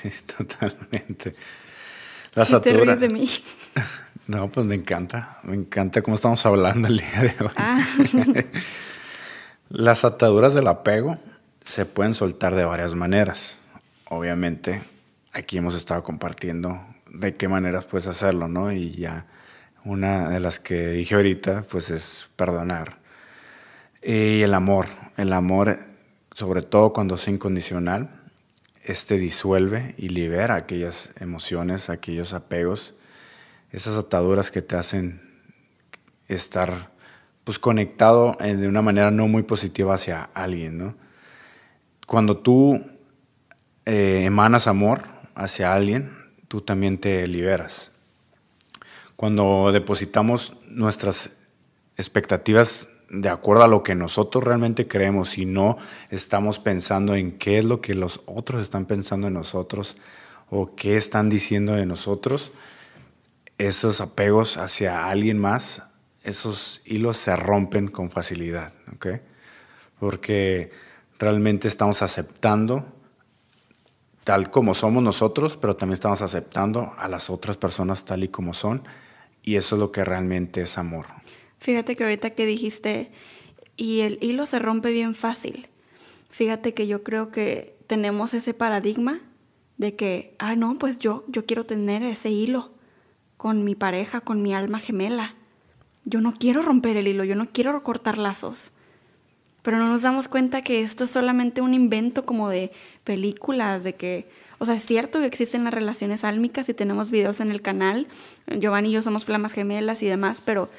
Sí, 0.03 0.11
totalmente. 0.37 1.35
Las 2.35 2.49
¿Qué 2.49 2.61
te 2.61 2.73
ríes 2.73 3.01
de 3.01 3.09
mí? 3.09 3.29
No, 4.27 4.49
pues 4.49 4.65
me 4.65 4.77
encanta. 4.77 5.39
Me 5.43 5.57
encanta 5.57 6.03
cómo 6.03 6.15
estamos 6.15 6.47
hablando 6.47 6.87
el 6.87 6.99
día 6.99 7.21
de 7.21 7.35
hoy. 7.45 7.51
Ah, 7.57 7.85
Las 9.71 10.05
ataduras 10.05 10.55
del 10.55 10.69
apego 10.69 11.19
se 11.65 11.85
pueden 11.85 12.15
soltar 12.15 12.55
de 12.55 12.65
varias 12.65 12.95
maneras. 12.95 13.59
Obviamente, 14.09 14.83
aquí 15.33 15.59
hemos 15.59 15.75
estado 15.75 16.05
compartiendo 16.05 16.81
de 17.13 17.35
qué 17.35 17.49
maneras 17.49 17.87
puedes 17.87 18.07
hacerlo, 18.07 18.47
¿no? 18.47 18.71
Y 18.71 18.93
ya 18.93 19.27
una 19.85 20.29
de 20.29 20.39
las 20.39 20.61
que 20.61 20.91
dije 20.91 21.17
ahorita, 21.17 21.65
pues 21.69 21.91
es 21.91 22.29
perdonar. 22.37 22.99
Y 24.01 24.43
el 24.43 24.55
amor. 24.55 24.87
El 25.17 25.33
amor, 25.33 25.77
sobre 26.37 26.63
todo 26.63 26.93
cuando 26.93 27.17
es 27.17 27.27
incondicional, 27.27 28.20
este 28.83 29.19
disuelve 29.19 29.95
y 29.99 30.09
libera 30.09 30.55
aquellas 30.55 31.11
emociones, 31.21 31.91
aquellos 31.91 32.33
apegos, 32.33 32.95
esas 33.71 33.97
ataduras 33.97 34.51
que 34.51 34.63
te 34.63 34.77
hacen 34.77 35.21
estar 36.29 36.91
pues 37.45 37.59
conectado 37.59 38.37
de 38.41 38.69
una 38.69 38.83
manera 38.83 39.11
no 39.11 39.29
muy 39.29 39.43
positiva 39.43 39.95
hacia 39.95 40.31
alguien. 40.35 40.95
Cuando 42.07 42.37
tú 42.39 42.81
eh, 43.87 44.23
emanas 44.25 44.67
amor 44.67 45.05
hacia 45.35 45.73
alguien, 45.73 46.13
tú 46.49 46.61
también 46.61 46.99
te 46.99 47.27
liberas. 47.27 47.91
Cuando 49.17 49.71
depositamos 49.73 50.55
nuestras 50.67 51.31
expectativas 51.97 52.89
de 53.11 53.29
acuerdo 53.29 53.65
a 53.65 53.69
lo 53.69 53.83
que 53.83 53.95
nosotros 53.95 54.45
realmente 54.45 54.87
creemos 54.87 55.37
y 55.37 55.45
no 55.45 55.77
estamos 56.11 56.61
pensando 56.61 57.17
en 57.17 57.33
qué 57.33 57.59
es 57.59 57.65
lo 57.65 57.81
que 57.81 57.95
los 57.95 58.21
otros 58.27 58.63
están 58.63 58.87
pensando 58.87 59.27
en 59.27 59.35
nosotros 59.35 59.97
o 60.49 60.75
qué 60.75 60.97
están 60.97 61.29
diciendo 61.29 61.75
de 61.75 61.87
nosotros, 61.87 62.53
esos 63.59 64.01
apegos 64.01 64.57
hacia 64.57 65.09
alguien 65.09 65.39
más, 65.39 65.83
esos 66.23 66.81
hilos 66.85 67.17
se 67.17 67.35
rompen 67.37 67.89
con 67.89 68.11
facilidad, 68.11 68.73
¿ok? 68.95 69.07
Porque 69.99 70.71
realmente 71.19 71.69
estamos 71.69 72.03
aceptando 72.03 72.87
tal 74.25 74.51
como 74.51 74.75
somos 74.75 75.03
nosotros, 75.03 75.57
pero 75.57 75.77
también 75.77 75.95
estamos 75.95 76.23
aceptando 76.23 76.93
a 76.97 77.09
las 77.09 77.31
otras 77.31 77.57
personas 77.57 78.05
tal 78.05 78.23
y 78.23 78.29
como 78.29 78.55
son. 78.55 78.83
Y 79.43 79.57
eso 79.57 79.77
es 79.77 79.81
lo 79.81 79.91
que 79.91 80.05
realmente 80.05 80.63
es 80.63 80.79
amor. 80.79 81.07
Fíjate 81.61 81.95
que 81.95 82.05
ahorita 82.05 82.31
que 82.31 82.47
dijiste, 82.47 83.13
y 83.77 84.01
el 84.01 84.19
hilo 84.23 84.47
se 84.47 84.59
rompe 84.59 84.91
bien 84.91 85.15
fácil. 85.15 85.69
Fíjate 86.31 86.75
que 86.75 86.87
yo 86.87 87.03
creo 87.03 87.31
que 87.31 87.77
tenemos 87.87 88.35
ese 88.35 88.55
paradigma 88.55 89.21
de 89.77 89.95
que, 89.95 90.35
ah, 90.39 90.57
no, 90.57 90.79
pues 90.79 90.99
yo, 90.99 91.25
yo 91.29 91.45
quiero 91.45 91.65
tener 91.65 92.03
ese 92.03 92.31
hilo 92.31 92.73
con 93.37 93.65
mi 93.65 93.75
pareja, 93.75 94.21
con 94.21 94.43
mi 94.43 94.55
alma 94.55 94.79
gemela. 94.79 95.35
Yo 96.05 96.21
no 96.21 96.33
quiero 96.33 96.63
romper 96.63 96.97
el 96.97 97.09
hilo, 97.09 97.25
yo 97.25 97.37
no 97.37 97.49
quiero 97.51 97.83
cortar 97.83 98.17
lazos. 98.17 98.71
Pero 99.63 99.79
no 99.79 99.89
nos 99.89 100.03
damos 100.03 100.29
cuenta 100.29 100.63
que 100.63 100.81
esto 100.81 101.05
es 101.05 101.11
solamente 101.11 101.61
un 101.61 101.75
invento 101.75 102.25
como 102.25 102.49
de 102.49 102.73
películas, 103.05 103.85
de 103.85 103.95
que, 103.95 104.31
o 104.59 104.65
sea, 104.65 104.77
es 104.77 104.85
cierto 104.85 105.21
que 105.21 105.27
existen 105.27 105.65
las 105.65 105.75
relaciones 105.75 106.25
álmicas 106.25 106.69
y 106.71 106.75
tenemos 106.75 107.11
videos 107.11 107.41
en 107.41 107.51
el 107.51 107.61
canal, 107.61 108.07
Giovanni 108.47 108.89
y 108.89 108.93
yo 108.93 109.03
somos 109.03 109.27
flamas 109.27 109.53
gemelas 109.53 110.03
y 110.03 110.07
demás, 110.07 110.41
pero 110.43 110.71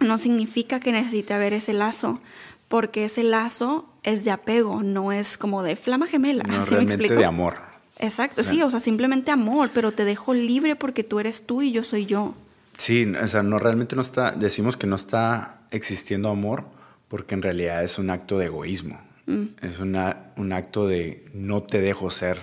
no 0.00 0.18
significa 0.18 0.80
que 0.80 0.92
necesite 0.92 1.34
haber 1.34 1.52
ese 1.52 1.72
lazo, 1.72 2.20
porque 2.68 3.04
ese 3.04 3.22
lazo 3.22 3.88
es 4.02 4.24
de 4.24 4.30
apego, 4.30 4.82
no 4.82 5.12
es 5.12 5.38
como 5.38 5.62
de 5.62 5.76
flama 5.76 6.06
gemela. 6.06 6.44
No, 6.44 6.64
realmente 6.64 7.14
de 7.14 7.24
amor. 7.24 7.56
Exacto, 7.98 8.44
sí, 8.44 8.62
o 8.62 8.70
sea, 8.70 8.80
simplemente 8.80 9.30
amor, 9.30 9.70
pero 9.72 9.92
te 9.92 10.04
dejo 10.04 10.34
libre 10.34 10.76
porque 10.76 11.02
tú 11.02 11.18
eres 11.18 11.46
tú 11.46 11.62
y 11.62 11.72
yo 11.72 11.82
soy 11.82 12.04
yo. 12.04 12.34
Sí, 12.76 13.10
o 13.20 13.28
sea, 13.28 13.42
no 13.42 13.58
realmente 13.58 13.96
no 13.96 14.02
está, 14.02 14.32
decimos 14.32 14.76
que 14.76 14.86
no 14.86 14.96
está 14.96 15.60
existiendo 15.70 16.28
amor 16.28 16.64
porque 17.08 17.34
en 17.34 17.42
realidad 17.42 17.82
es 17.82 17.98
un 17.98 18.10
acto 18.10 18.36
de 18.36 18.46
egoísmo. 18.46 19.00
Mm. 19.26 19.44
Es 19.62 19.78
una, 19.78 20.32
un 20.36 20.52
acto 20.52 20.86
de 20.86 21.24
no 21.32 21.62
te 21.62 21.80
dejo 21.80 22.10
ser 22.10 22.38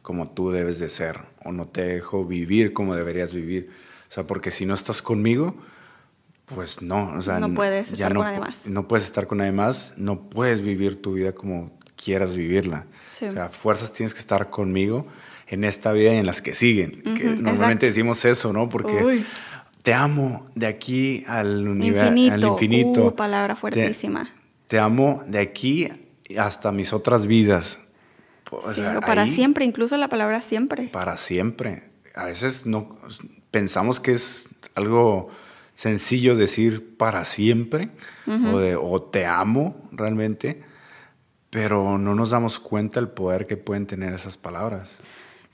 como 0.00 0.30
tú 0.30 0.50
debes 0.50 0.78
de 0.78 0.88
ser 0.88 1.18
o 1.44 1.52
no 1.52 1.66
te 1.66 1.82
dejo 1.82 2.24
vivir 2.24 2.72
como 2.72 2.94
deberías 2.94 3.34
vivir. 3.34 3.70
O 4.08 4.12
sea, 4.12 4.26
porque 4.26 4.50
si 4.50 4.64
no 4.64 4.72
estás 4.72 5.02
conmigo, 5.02 5.56
pues 6.46 6.82
no. 6.82 7.12
O 7.16 7.20
sea, 7.20 7.40
no 7.40 7.54
puedes 7.54 7.92
estar 7.92 8.14
con 8.14 8.24
nadie 8.24 8.40
más. 8.40 8.66
No 8.66 8.88
puedes 8.88 9.06
estar 9.06 9.26
con 9.26 9.38
nadie 9.38 9.52
más, 9.52 9.94
no 9.96 10.28
puedes 10.28 10.62
vivir 10.62 11.00
tu 11.00 11.14
vida 11.14 11.32
como 11.32 11.72
quieras 11.96 12.36
vivirla. 12.36 12.86
O 13.08 13.32
sea, 13.32 13.48
fuerzas 13.48 13.92
tienes 13.92 14.14
que 14.14 14.20
estar 14.20 14.50
conmigo 14.50 15.06
en 15.48 15.64
esta 15.64 15.92
vida 15.92 16.14
y 16.14 16.18
en 16.18 16.26
las 16.26 16.42
que 16.42 16.54
siguen. 16.54 17.02
que 17.14 17.24
normalmente 17.24 17.86
decimos 17.86 18.24
eso, 18.24 18.52
¿no? 18.52 18.68
Porque 18.68 19.24
te 19.82 19.94
amo 19.94 20.46
de 20.54 20.66
aquí 20.66 21.24
al, 21.28 21.66
universo, 21.68 22.12
al 22.32 22.44
infinito. 22.44 23.06
Uh, 23.06 23.14
palabra 23.14 23.56
fuertísima. 23.56 24.32
Te, 24.66 24.78
amo 24.78 25.22
de 25.28 25.40
aquí 25.40 25.90
hasta 26.36 26.72
mis 26.72 26.92
otras 26.92 27.26
vidas. 27.26 27.78
O, 28.50 28.72
sea, 28.72 29.00
para 29.00 29.26
siempre, 29.26 29.64
incluso 29.64 29.96
la 29.96 30.08
palabra 30.08 30.40
siempre. 30.40 30.88
Para 30.88 31.16
siempre. 31.16 31.84
A 32.14 32.24
veces 32.24 32.66
no 32.66 32.96
pensamos 33.50 34.00
que 34.00 34.12
es 34.12 34.48
algo 34.74 35.30
sencillo 35.76 36.34
decir 36.34 36.96
para 36.96 37.24
siempre 37.24 37.90
o, 38.26 38.58
de, 38.58 38.74
o 38.74 39.00
te 39.00 39.26
amo 39.26 39.88
realmente, 39.92 40.64
pero 41.50 41.98
no 41.98 42.16
nos 42.16 42.30
damos 42.30 42.58
cuenta 42.58 42.98
el 42.98 43.08
poder 43.08 43.46
que 43.46 43.56
pueden 43.56 43.86
tener 43.86 44.12
esas 44.12 44.36
palabras. 44.36 44.98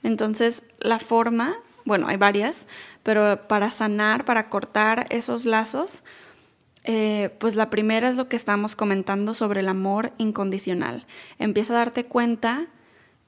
Entonces, 0.01 0.63
la 0.79 0.97
forma 0.97 1.55
bueno, 1.85 2.07
hay 2.07 2.17
varias, 2.17 2.67
pero 3.03 3.41
para 3.47 3.71
sanar, 3.71 4.25
para 4.25 4.49
cortar 4.49 5.07
esos 5.09 5.45
lazos, 5.45 6.03
eh, 6.85 7.35
pues 7.39 7.55
la 7.55 7.69
primera 7.69 8.09
es 8.09 8.15
lo 8.15 8.27
que 8.29 8.35
estamos 8.35 8.75
comentando 8.75 9.33
sobre 9.33 9.61
el 9.61 9.69
amor 9.69 10.13
incondicional. 10.17 11.05
Empieza 11.39 11.73
a 11.73 11.77
darte 11.77 12.05
cuenta 12.05 12.67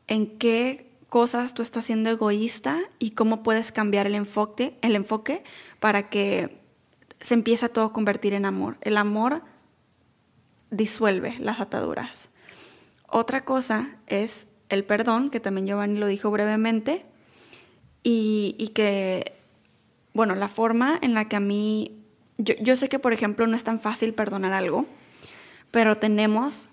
en 0.07 0.37
qué 0.37 0.89
cosas 1.09 1.53
tú 1.53 1.61
estás 1.61 1.85
siendo 1.85 2.09
egoísta 2.09 2.79
y 2.99 3.11
cómo 3.11 3.43
puedes 3.43 3.71
cambiar 3.71 4.07
el 4.07 4.15
enfoque, 4.15 4.77
el 4.81 4.95
enfoque 4.95 5.43
para 5.79 6.09
que 6.09 6.57
se 7.19 7.33
empiece 7.33 7.65
a 7.65 7.69
todo 7.69 7.93
convertir 7.93 8.33
en 8.33 8.45
amor. 8.45 8.77
El 8.81 8.97
amor 8.97 9.41
disuelve 10.71 11.35
las 11.39 11.59
ataduras. 11.59 12.29
Otra 13.07 13.45
cosa 13.45 13.89
es 14.07 14.47
el 14.69 14.83
perdón, 14.83 15.29
que 15.29 15.39
también 15.39 15.67
Giovanni 15.67 15.99
lo 15.99 16.07
dijo 16.07 16.31
brevemente, 16.31 17.05
y, 18.07 18.71
que, 18.75 19.35
bueno, 20.13 20.35
la 20.35 20.47
forma 20.47 20.99
en 21.01 21.15
la 21.15 21.27
que 21.27 21.37
a 21.37 21.39
mí, 21.39 22.03
yo, 22.37 22.53
yo 22.61 22.75
sé 22.75 22.87
que 22.87 22.99
por 22.99 23.13
ejemplo 23.13 23.47
no 23.47 23.55
es 23.55 23.63
tan 23.63 23.79
fácil 23.79 24.13
perdonar 24.13 24.53
algo, 24.53 24.85
pero 25.71 25.97
tenemos 25.97 26.67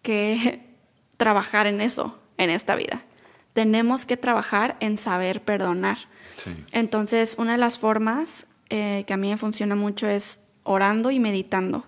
que 0.00 0.64
trabajar 1.18 1.66
en 1.66 1.82
eso, 1.82 2.18
en 2.38 2.48
esta 2.48 2.76
vida. 2.76 3.04
Tenemos 3.52 4.06
que 4.06 4.16
trabajar 4.16 4.76
en 4.80 4.96
saber 4.96 5.42
perdonar. 5.42 5.98
Entonces, 6.72 7.34
una 7.36 7.52
de 7.52 7.58
las 7.58 7.78
formas 7.78 8.46
eh, 8.70 9.04
que 9.06 9.14
a 9.14 9.16
mí 9.16 9.30
me 9.30 9.36
funciona 9.36 9.74
mucho 9.74 10.06
es 10.06 10.40
orando 10.62 11.10
y 11.10 11.18
meditando. 11.18 11.84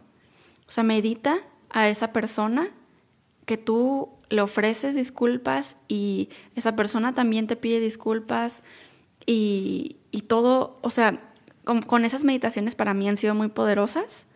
O 0.68 0.72
sea, 0.72 0.84
medita 0.84 1.38
a 1.68 1.88
esa 1.88 2.12
persona 2.12 2.70
que 3.44 3.56
tú 3.56 4.10
le 4.30 4.40
ofreces 4.42 4.94
disculpas 4.94 5.76
y 5.88 6.30
esa 6.54 6.76
persona 6.76 7.14
también 7.14 7.46
te 7.46 7.56
pide 7.56 7.80
disculpas 7.80 8.62
y, 9.26 9.98
todo, 10.28 10.78
o 10.82 10.90
sea, 10.90 11.20
con, 11.64 12.04
esas 12.04 12.24
meditaciones 12.24 12.74
para 12.74 12.94
mí 12.94 13.08
han 13.08 13.16
sido 13.16 13.34
muy 13.34 13.48
poderosas 13.48 14.26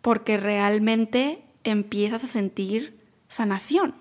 porque 0.00 0.36
realmente 0.36 1.42
empiezas 1.64 2.24
a 2.24 2.28
sentir 2.28 2.98
sanación. 3.28 3.94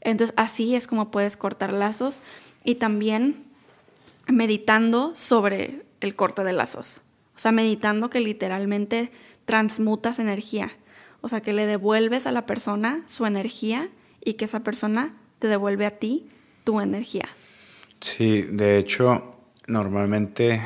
Entonces 0.00 0.34
así 0.36 0.74
es 0.74 0.86
como 0.86 1.10
puedes 1.10 1.36
cortar 1.36 1.72
lazos 1.72 2.22
y 2.64 2.76
también 2.76 3.44
meditando 4.26 5.14
sobre 5.14 5.81
el 6.02 6.14
corte 6.14 6.44
de 6.44 6.52
lazos. 6.52 7.02
O 7.34 7.38
sea, 7.38 7.52
meditando 7.52 8.10
que 8.10 8.20
literalmente 8.20 9.10
transmutas 9.44 10.18
energía. 10.18 10.72
O 11.20 11.28
sea, 11.28 11.40
que 11.40 11.52
le 11.52 11.66
devuelves 11.66 12.26
a 12.26 12.32
la 12.32 12.46
persona 12.46 13.02
su 13.06 13.26
energía 13.26 13.88
y 14.24 14.34
que 14.34 14.44
esa 14.44 14.60
persona 14.60 15.14
te 15.38 15.48
devuelve 15.48 15.86
a 15.86 15.92
ti 15.92 16.28
tu 16.64 16.80
energía. 16.80 17.28
Sí, 18.00 18.42
de 18.42 18.78
hecho, 18.78 19.36
normalmente 19.66 20.60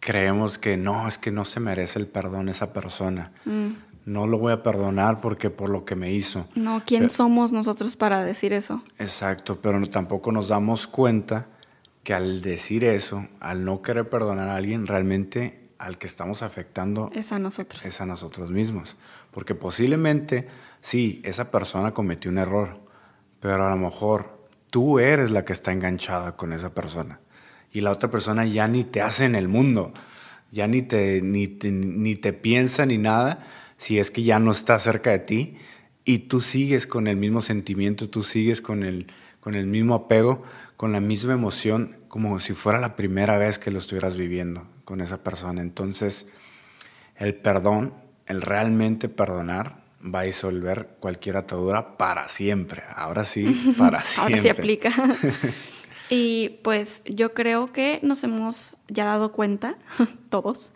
creemos 0.00 0.58
que 0.58 0.76
no, 0.76 1.06
es 1.06 1.18
que 1.18 1.30
no 1.30 1.44
se 1.44 1.60
merece 1.60 1.98
el 1.98 2.06
perdón 2.06 2.48
esa 2.48 2.72
persona. 2.72 3.32
Mm. 3.44 3.70
No 4.04 4.26
lo 4.26 4.38
voy 4.38 4.52
a 4.52 4.64
perdonar 4.64 5.20
porque 5.20 5.48
por 5.50 5.70
lo 5.70 5.84
que 5.84 5.94
me 5.94 6.12
hizo. 6.12 6.48
No, 6.56 6.82
¿quién 6.84 7.08
somos 7.08 7.52
nosotros 7.52 7.94
para 7.94 8.24
decir 8.24 8.52
eso? 8.52 8.82
Exacto, 8.98 9.60
pero 9.62 9.80
tampoco 9.86 10.32
nos 10.32 10.48
damos 10.48 10.88
cuenta 10.88 11.46
que 12.02 12.14
al 12.14 12.42
decir 12.42 12.84
eso, 12.84 13.26
al 13.40 13.64
no 13.64 13.82
querer 13.82 14.08
perdonar 14.08 14.48
a 14.48 14.56
alguien, 14.56 14.86
realmente 14.86 15.68
al 15.78 15.98
que 15.98 16.06
estamos 16.06 16.42
afectando 16.42 17.10
es 17.14 17.32
a 17.32 17.38
nosotros. 17.38 17.84
Es 17.84 18.00
a 18.00 18.06
nosotros 18.06 18.50
mismos. 18.50 18.96
Porque 19.30 19.54
posiblemente, 19.54 20.48
sí, 20.80 21.20
esa 21.24 21.50
persona 21.50 21.92
cometió 21.92 22.30
un 22.30 22.38
error, 22.38 22.80
pero 23.40 23.66
a 23.66 23.70
lo 23.70 23.76
mejor 23.76 24.46
tú 24.70 24.98
eres 24.98 25.30
la 25.30 25.44
que 25.44 25.52
está 25.52 25.72
enganchada 25.72 26.36
con 26.36 26.52
esa 26.52 26.74
persona 26.74 27.20
y 27.72 27.80
la 27.80 27.90
otra 27.90 28.10
persona 28.10 28.44
ya 28.44 28.68
ni 28.68 28.84
te 28.84 29.00
hace 29.00 29.24
en 29.24 29.34
el 29.34 29.48
mundo, 29.48 29.92
ya 30.50 30.66
ni 30.66 30.82
te, 30.82 31.20
ni 31.22 31.46
ni 31.46 32.16
te 32.16 32.32
piensa 32.32 32.84
ni 32.86 32.98
nada 32.98 33.46
si 33.78 33.98
es 33.98 34.10
que 34.10 34.22
ya 34.22 34.38
no 34.38 34.52
está 34.52 34.78
cerca 34.78 35.10
de 35.10 35.18
ti 35.18 35.56
y 36.04 36.20
tú 36.20 36.40
sigues 36.40 36.86
con 36.86 37.06
el 37.06 37.16
mismo 37.16 37.42
sentimiento, 37.42 38.08
tú 38.08 38.22
sigues 38.22 38.60
con 38.60 38.84
el, 38.84 39.06
con 39.40 39.54
el 39.54 39.66
mismo 39.66 39.94
apego, 39.94 40.42
con 40.82 40.90
la 40.90 40.98
misma 40.98 41.34
emoción, 41.34 41.96
como 42.08 42.40
si 42.40 42.54
fuera 42.54 42.80
la 42.80 42.96
primera 42.96 43.38
vez 43.38 43.56
que 43.56 43.70
lo 43.70 43.78
estuvieras 43.78 44.16
viviendo 44.16 44.66
con 44.84 45.00
esa 45.00 45.22
persona. 45.22 45.60
Entonces, 45.60 46.26
el 47.14 47.36
perdón, 47.36 47.94
el 48.26 48.42
realmente 48.42 49.08
perdonar, 49.08 49.76
va 50.04 50.18
a 50.18 50.22
disolver 50.24 50.96
cualquier 50.98 51.36
atadura 51.36 51.96
para 51.96 52.28
siempre. 52.28 52.82
Ahora 52.96 53.22
sí, 53.22 53.44
para 53.78 54.02
siempre. 54.02 54.34
Ahora 54.34 54.42
sí 54.42 54.48
aplica. 54.48 54.90
y 56.10 56.58
pues 56.64 57.02
yo 57.04 57.30
creo 57.30 57.70
que 57.70 58.00
nos 58.02 58.24
hemos 58.24 58.74
ya 58.88 59.04
dado 59.04 59.30
cuenta, 59.30 59.76
todos, 60.30 60.72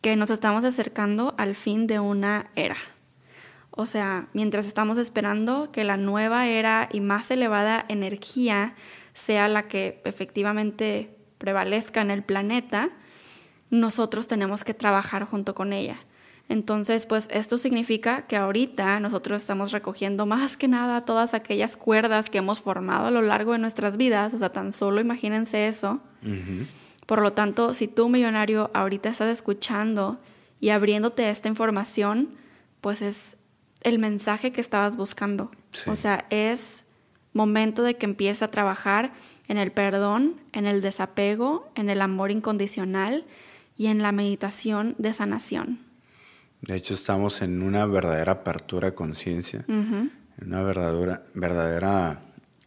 que 0.00 0.16
nos 0.16 0.30
estamos 0.30 0.64
acercando 0.64 1.34
al 1.36 1.56
fin 1.56 1.86
de 1.86 2.00
una 2.00 2.46
era. 2.56 2.78
O 3.70 3.84
sea, 3.84 4.28
mientras 4.32 4.66
estamos 4.66 4.96
esperando 4.96 5.70
que 5.72 5.84
la 5.84 5.98
nueva 5.98 6.46
era 6.46 6.88
y 6.90 7.00
más 7.00 7.30
elevada 7.30 7.84
energía 7.90 8.76
sea 9.14 9.48
la 9.48 9.68
que 9.68 10.00
efectivamente 10.04 11.16
prevalezca 11.38 12.00
en 12.00 12.10
el 12.10 12.22
planeta, 12.22 12.90
nosotros 13.70 14.28
tenemos 14.28 14.64
que 14.64 14.74
trabajar 14.74 15.24
junto 15.24 15.54
con 15.54 15.72
ella. 15.72 15.98
Entonces, 16.48 17.06
pues 17.06 17.28
esto 17.30 17.56
significa 17.56 18.26
que 18.26 18.36
ahorita 18.36 19.00
nosotros 19.00 19.40
estamos 19.40 19.72
recogiendo 19.72 20.26
más 20.26 20.56
que 20.56 20.68
nada 20.68 21.04
todas 21.04 21.34
aquellas 21.34 21.76
cuerdas 21.76 22.30
que 22.30 22.38
hemos 22.38 22.60
formado 22.60 23.06
a 23.06 23.10
lo 23.10 23.22
largo 23.22 23.52
de 23.52 23.58
nuestras 23.58 23.96
vidas, 23.96 24.34
o 24.34 24.38
sea, 24.38 24.52
tan 24.52 24.72
solo 24.72 25.00
imagínense 25.00 25.68
eso. 25.68 26.00
Por 27.06 27.22
lo 27.22 27.32
tanto, 27.32 27.74
si 27.74 27.88
tú, 27.88 28.08
millonario, 28.08 28.70
ahorita 28.74 29.08
estás 29.08 29.28
escuchando 29.28 30.20
y 30.60 30.70
abriéndote 30.70 31.30
esta 31.30 31.48
información, 31.48 32.34
pues 32.80 33.02
es 33.02 33.38
el 33.82 33.98
mensaje 33.98 34.52
que 34.52 34.60
estabas 34.60 34.96
buscando. 34.96 35.50
O 35.86 35.96
sea, 35.96 36.26
es 36.30 36.84
momento 37.32 37.82
de 37.82 37.94
que 37.94 38.06
empiece 38.06 38.44
a 38.44 38.50
trabajar 38.50 39.12
en 39.48 39.58
el 39.58 39.72
perdón, 39.72 40.40
en 40.52 40.66
el 40.66 40.80
desapego, 40.80 41.70
en 41.74 41.90
el 41.90 42.00
amor 42.00 42.30
incondicional 42.30 43.24
y 43.76 43.86
en 43.86 44.02
la 44.02 44.12
meditación 44.12 44.94
de 44.98 45.12
sanación. 45.12 45.78
De 46.60 46.76
hecho, 46.76 46.94
estamos 46.94 47.42
en 47.42 47.62
una 47.62 47.86
verdadera 47.86 48.32
apertura 48.32 48.90
de 48.90 48.94
conciencia, 48.94 49.64
en 49.66 50.10
una 50.46 50.62
verdadera, 50.62 51.22
verdadera 51.34 52.20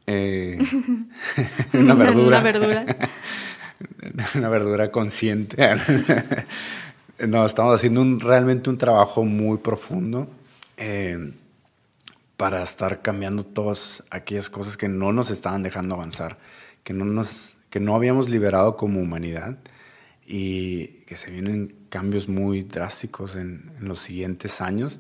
eh, 0.06 0.60
una 1.74 1.94
verdura. 1.94 2.40
una 2.40 2.42
verdura. 2.42 2.86
una 4.36 4.50
verdura 4.50 4.92
consciente. 4.92 5.58
no, 7.28 7.46
estamos 7.46 7.76
haciendo 7.76 8.02
un, 8.02 8.20
realmente 8.20 8.70
un 8.70 8.78
trabajo 8.78 9.24
muy 9.24 9.58
profundo 9.58 10.28
eh, 10.78 11.34
para 12.38 12.62
estar 12.64 13.02
cambiando 13.02 13.46
todas 13.46 14.04
aquellas 14.10 14.50
cosas 14.50 14.78
que 14.78 14.88
no 14.88 15.14
nos 15.14 15.30
estaban 15.30 15.64
dejando 15.64 15.96
avanzar, 15.96 16.38
que 16.84 16.94
no, 16.94 17.06
nos, 17.06 17.58
que 17.70 17.80
no 17.80 17.96
habíamos 17.96 18.30
liberado 18.30 18.76
como 18.76 19.00
humanidad 19.00 19.58
y 20.26 21.04
que 21.06 21.16
se 21.16 21.32
vienen 21.32 21.76
cambios 21.90 22.28
muy 22.28 22.64
drásticos 22.64 23.36
en, 23.36 23.72
los 23.80 24.00
siguientes 24.00 24.60
años. 24.60 25.00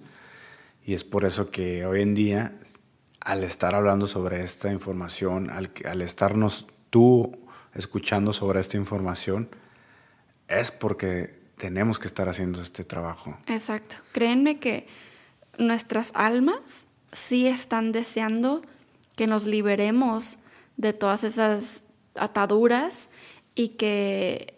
Y 0.85 0.93
es 0.93 1.03
por 1.03 1.25
eso 1.25 1.49
que 1.49 1.85
hoy 1.85 2.01
en 2.01 2.15
día, 2.15 2.53
al 3.19 3.43
estar 3.43 3.75
hablando 3.75 4.07
sobre 4.07 4.43
esta 4.43 4.71
información, 4.71 5.49
al, 5.49 5.71
al 5.85 6.01
estarnos 6.01 6.67
tú 6.89 7.37
escuchando 7.73 8.31
sobre 8.33 8.61
esta 8.61 8.77
información, 8.77 9.49
es 10.47 10.71
porque 10.71 11.33
tenemos 11.57 11.99
que 11.99 12.07
estar 12.07 12.29
haciendo 12.29 12.61
este 12.61 12.83
trabajo. 12.83 13.37
Exacto. 13.47 13.97
Créanme 14.11 14.59
que 14.59 14.87
nuestras 15.57 16.11
almas 16.13 16.84
sí 17.15 17.47
están 17.47 17.91
deseando 17.91 18.61
que 19.15 19.25
nos 19.25 19.45
liberemos 19.45 20.37
de 20.77 20.93
todas 20.93 21.23
esas 21.23 21.81
ataduras 22.15 23.07
y 23.55 23.69
que 23.69 24.53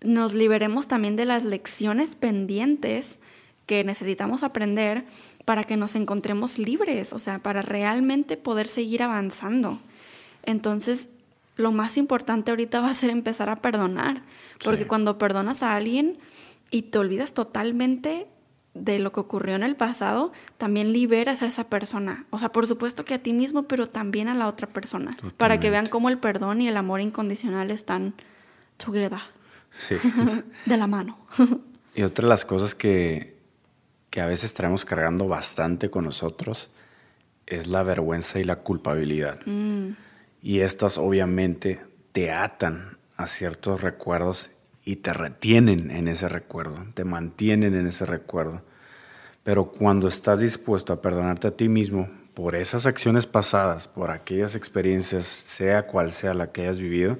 nos 0.00 0.32
liberemos 0.32 0.86
también 0.86 1.16
de 1.16 1.26
las 1.26 1.44
lecciones 1.44 2.14
pendientes 2.14 3.20
que 3.66 3.84
necesitamos 3.84 4.44
aprender 4.44 5.04
para 5.44 5.64
que 5.64 5.76
nos 5.76 5.96
encontremos 5.96 6.58
libres, 6.58 7.12
o 7.12 7.18
sea, 7.18 7.40
para 7.40 7.62
realmente 7.62 8.36
poder 8.36 8.68
seguir 8.68 9.02
avanzando. 9.02 9.80
Entonces, 10.44 11.08
lo 11.56 11.72
más 11.72 11.96
importante 11.96 12.52
ahorita 12.52 12.80
va 12.80 12.90
a 12.90 12.94
ser 12.94 13.10
empezar 13.10 13.50
a 13.50 13.56
perdonar, 13.56 14.22
porque 14.62 14.86
cuando 14.86 15.18
perdonas 15.18 15.62
a 15.62 15.74
alguien 15.74 16.18
y 16.70 16.82
te 16.82 16.98
olvidas 16.98 17.34
totalmente 17.34 18.28
de 18.74 18.98
lo 18.98 19.12
que 19.12 19.20
ocurrió 19.20 19.56
en 19.56 19.62
el 19.62 19.76
pasado, 19.76 20.32
también 20.56 20.92
liberas 20.92 21.42
a 21.42 21.46
esa 21.46 21.64
persona. 21.64 22.26
O 22.30 22.38
sea, 22.38 22.50
por 22.50 22.66
supuesto 22.66 23.04
que 23.04 23.14
a 23.14 23.18
ti 23.18 23.32
mismo, 23.32 23.64
pero 23.64 23.88
también 23.88 24.28
a 24.28 24.34
la 24.34 24.46
otra 24.46 24.68
persona, 24.68 25.10
para 25.36 25.58
que 25.60 25.70
vean 25.70 25.88
cómo 25.88 26.08
el 26.08 26.18
perdón 26.18 26.60
y 26.60 26.68
el 26.68 26.76
amor 26.76 27.00
incondicional 27.00 27.70
están 27.70 28.14
together. 28.76 29.20
Sí. 29.86 29.96
de 30.66 30.76
la 30.76 30.86
mano. 30.86 31.18
y 31.94 32.02
otra 32.02 32.24
de 32.24 32.28
las 32.28 32.44
cosas 32.44 32.74
que, 32.74 33.36
que 34.10 34.20
a 34.20 34.26
veces 34.26 34.54
traemos 34.54 34.84
cargando 34.84 35.28
bastante 35.28 35.90
con 35.90 36.04
nosotros 36.04 36.70
es 37.46 37.66
la 37.66 37.82
vergüenza 37.82 38.38
y 38.38 38.44
la 38.44 38.56
culpabilidad. 38.56 39.40
Mm. 39.46 39.90
Y 40.42 40.60
estas 40.60 40.98
obviamente 40.98 41.80
te 42.12 42.30
atan 42.30 42.98
a 43.16 43.26
ciertos 43.26 43.80
recuerdos 43.80 44.50
y 44.88 44.96
te 44.96 45.12
retienen 45.12 45.90
en 45.90 46.08
ese 46.08 46.30
recuerdo, 46.30 46.86
te 46.94 47.04
mantienen 47.04 47.74
en 47.74 47.86
ese 47.86 48.06
recuerdo. 48.06 48.62
Pero 49.44 49.66
cuando 49.66 50.08
estás 50.08 50.40
dispuesto 50.40 50.94
a 50.94 51.02
perdonarte 51.02 51.48
a 51.48 51.50
ti 51.50 51.68
mismo 51.68 52.08
por 52.32 52.54
esas 52.54 52.86
acciones 52.86 53.26
pasadas, 53.26 53.86
por 53.86 54.10
aquellas 54.10 54.54
experiencias, 54.54 55.26
sea 55.26 55.86
cual 55.86 56.10
sea 56.10 56.32
la 56.32 56.52
que 56.52 56.62
hayas 56.62 56.78
vivido, 56.78 57.18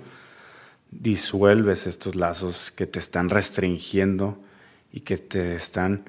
disuelves 0.91 1.87
estos 1.87 2.16
lazos 2.16 2.71
que 2.71 2.87
te 2.87 2.99
están 2.99 3.29
restringiendo 3.29 4.39
y 4.91 5.01
que 5.01 5.19
te 5.19 5.55
están 5.55 6.07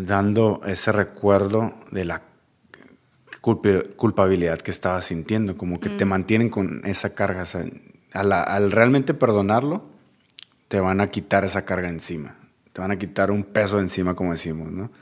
dando 0.00 0.62
ese 0.64 0.90
recuerdo 0.90 1.74
de 1.90 2.06
la 2.06 2.22
culpabilidad 3.42 4.56
que 4.56 4.70
estabas 4.70 5.04
sintiendo, 5.04 5.58
como 5.58 5.80
que 5.80 5.90
te 5.90 6.06
mantienen 6.06 6.48
con 6.48 6.80
esa 6.86 7.12
carga. 7.12 7.44
al, 8.14 8.72
realmente 8.72 9.12
perdonarlo, 9.12 9.99
te 10.70 10.78
van 10.78 11.00
a 11.00 11.08
quitar 11.08 11.44
esa 11.44 11.64
carga 11.64 11.88
encima, 11.88 12.36
te 12.72 12.80
van 12.80 12.92
a 12.92 12.96
quitar 12.96 13.32
un 13.32 13.42
peso 13.42 13.80
encima, 13.80 14.14
como 14.14 14.30
decimos, 14.30 14.70
¿no? 14.70 14.92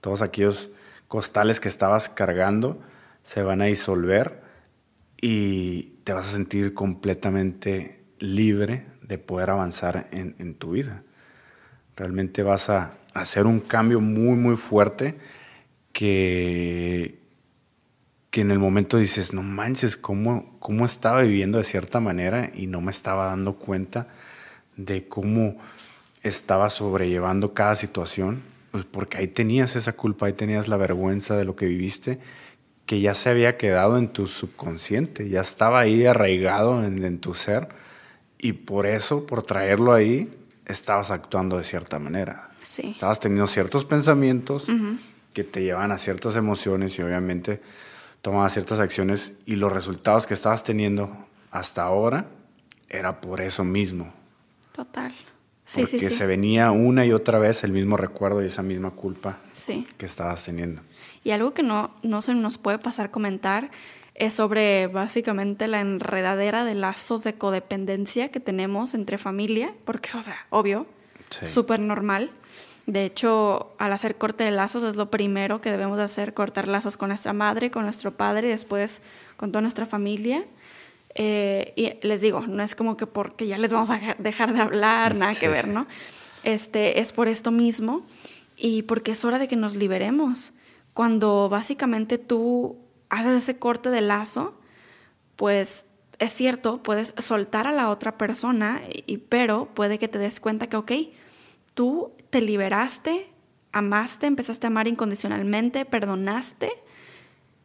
Todos 0.00 0.22
aquellos 0.22 0.70
costales 1.08 1.60
que 1.60 1.68
estabas 1.68 2.08
cargando 2.08 2.80
se 3.20 3.42
van 3.42 3.60
a 3.60 3.66
disolver 3.66 4.40
y 5.20 5.98
te 6.04 6.14
vas 6.14 6.28
a 6.28 6.30
sentir 6.30 6.72
completamente 6.72 8.02
libre 8.18 8.86
de 9.02 9.18
poder 9.18 9.50
avanzar 9.50 10.08
en, 10.10 10.54
tu 10.54 10.70
vida. 10.70 11.02
Realmente 11.96 12.42
vas 12.42 12.70
a 12.70 12.94
hacer 13.12 13.44
un 13.44 13.60
cambio 13.60 14.00
muy, 14.00 14.36
muy 14.36 14.56
fuerte 14.56 15.18
que, 15.92 17.18
que 18.30 18.40
en 18.40 18.50
el 18.50 18.58
momento 18.58 18.96
dices, 18.96 19.34
no 19.34 19.42
manches, 19.42 19.98
¿cómo, 19.98 20.56
¿cómo 20.60 20.86
estaba 20.86 21.20
viviendo 21.20 21.58
de 21.58 21.64
cierta 21.64 22.00
manera 22.00 22.50
y 22.54 22.68
no 22.68 22.80
me 22.80 22.90
estaba 22.90 23.26
dando 23.26 23.56
cuenta 23.56 24.08
de 24.84 25.06
cómo 25.06 25.56
estaba 26.22 26.70
sobrellevando 26.70 27.54
cada 27.54 27.74
situación? 27.74 28.42
Pues 28.70 28.84
porque 28.84 29.18
ahí 29.18 29.28
tenías 29.28 29.76
esa 29.76 29.92
culpa, 29.92 30.26
ahí 30.26 30.32
tenías 30.32 30.68
la 30.68 30.76
vergüenza 30.76 31.36
de 31.36 31.44
lo 31.44 31.56
que 31.56 31.66
viviste, 31.66 32.18
que 32.86 33.00
ya 33.00 33.14
se 33.14 33.30
había 33.30 33.56
quedado 33.56 33.98
en 33.98 34.08
tu 34.08 34.26
subconsciente, 34.26 35.28
ya 35.28 35.40
estaba 35.40 35.80
ahí 35.80 36.06
arraigado 36.06 36.84
en, 36.84 37.18
tu 37.18 37.34
ser 37.34 37.68
y 38.38 38.52
por 38.52 38.86
eso, 38.86 39.26
por 39.26 39.42
traerlo 39.42 39.92
ahí, 39.92 40.32
estabas 40.66 41.10
actuando 41.10 41.58
de 41.58 41.64
cierta 41.64 41.98
manera. 41.98 42.50
Sí. 42.62 42.90
Estabas 42.90 43.20
teniendo 43.20 43.46
ciertos 43.46 43.84
pensamientos 43.84 44.68
que 45.32 45.44
te 45.44 45.62
llevan 45.62 45.92
a 45.92 45.98
ciertas 45.98 46.36
emociones 46.36 46.98
y 46.98 47.02
obviamente 47.02 47.60
tomabas 48.22 48.52
ciertas 48.52 48.80
acciones 48.80 49.32
y 49.46 49.56
los 49.56 49.72
resultados 49.72 50.26
que 50.26 50.34
estabas 50.34 50.64
teniendo 50.64 51.16
hasta 51.50 51.82
ahora 51.82 52.26
era 52.88 53.20
por 53.20 53.40
eso 53.40 53.64
mismo. 53.64 54.12
Total. 54.72 55.14
Sí, 55.64 55.82
Porque 55.82 55.98
sí, 55.98 56.10
se 56.10 56.26
venía 56.26 56.72
una 56.72 57.06
y 57.06 57.12
otra 57.12 57.38
vez 57.38 57.62
el 57.62 57.72
mismo 57.72 57.96
recuerdo 57.96 58.42
y 58.42 58.46
esa 58.46 58.62
misma 58.62 58.90
culpa 58.90 59.38
que 59.98 60.06
estabas 60.06 60.44
teniendo. 60.44 60.82
Y 61.22 61.30
algo 61.30 61.54
que 61.54 61.62
no, 61.62 61.94
no 62.02 62.22
se 62.22 62.34
nos 62.34 62.58
puede 62.58 62.78
pasar 62.78 63.10
comentar 63.10 63.70
es 64.14 64.34
sobre 64.34 64.86
básicamente 64.88 65.68
la 65.68 65.80
enredadera 65.80 66.64
de 66.64 66.74
lazos 66.74 67.24
de 67.24 67.34
codependencia 67.34 68.30
que 68.30 68.40
tenemos 68.40 68.94
entre 68.94 69.16
familia, 69.16 69.72
porque, 69.84 70.10
o 70.16 70.22
sea, 70.22 70.36
obvio, 70.50 70.86
súper 71.44 71.80
normal. 71.80 72.30
De 72.86 73.04
hecho, 73.04 73.72
al 73.78 73.92
hacer 73.92 74.16
corte 74.16 74.44
de 74.44 74.50
lazos 74.50 74.82
es 74.82 74.96
lo 74.96 75.10
primero 75.10 75.60
que 75.60 75.70
debemos 75.70 75.98
hacer, 75.98 76.34
cortar 76.34 76.66
lazos 76.66 76.96
con 76.96 77.08
nuestra 77.08 77.32
madre, 77.32 77.70
con 77.70 77.84
nuestro 77.84 78.12
padre, 78.12 78.48
y 78.48 78.50
después 78.50 79.02
con 79.36 79.52
toda 79.52 79.62
nuestra 79.62 79.86
familia. 79.86 80.44
Eh, 81.14 81.72
y 81.76 82.06
les 82.06 82.20
digo, 82.20 82.40
no 82.42 82.62
es 82.62 82.74
como 82.74 82.96
que 82.96 83.06
porque 83.06 83.46
ya 83.46 83.58
les 83.58 83.72
vamos 83.72 83.90
a 83.90 83.98
dejar 84.18 84.54
de 84.54 84.60
hablar, 84.60 85.16
nada 85.16 85.34
que 85.34 85.48
ver, 85.48 85.68
¿no? 85.68 85.86
Este, 86.44 87.00
es 87.00 87.12
por 87.12 87.28
esto 87.28 87.50
mismo 87.50 88.06
y 88.56 88.82
porque 88.82 89.12
es 89.12 89.24
hora 89.24 89.38
de 89.38 89.48
que 89.48 89.56
nos 89.56 89.74
liberemos. 89.74 90.52
Cuando 90.94 91.48
básicamente 91.48 92.18
tú 92.18 92.78
haces 93.08 93.42
ese 93.42 93.58
corte 93.58 93.90
de 93.90 94.00
lazo, 94.00 94.58
pues 95.36 95.86
es 96.18 96.32
cierto, 96.32 96.82
puedes 96.82 97.14
soltar 97.18 97.66
a 97.66 97.72
la 97.72 97.88
otra 97.88 98.18
persona, 98.18 98.82
y, 99.06 99.16
pero 99.18 99.66
puede 99.74 99.98
que 99.98 100.08
te 100.08 100.18
des 100.18 100.38
cuenta 100.38 100.68
que, 100.68 100.76
ok, 100.76 100.92
tú 101.74 102.12
te 102.28 102.40
liberaste, 102.40 103.28
amaste, 103.72 104.26
empezaste 104.26 104.66
a 104.66 104.68
amar 104.68 104.86
incondicionalmente, 104.86 105.84
perdonaste 105.84 106.70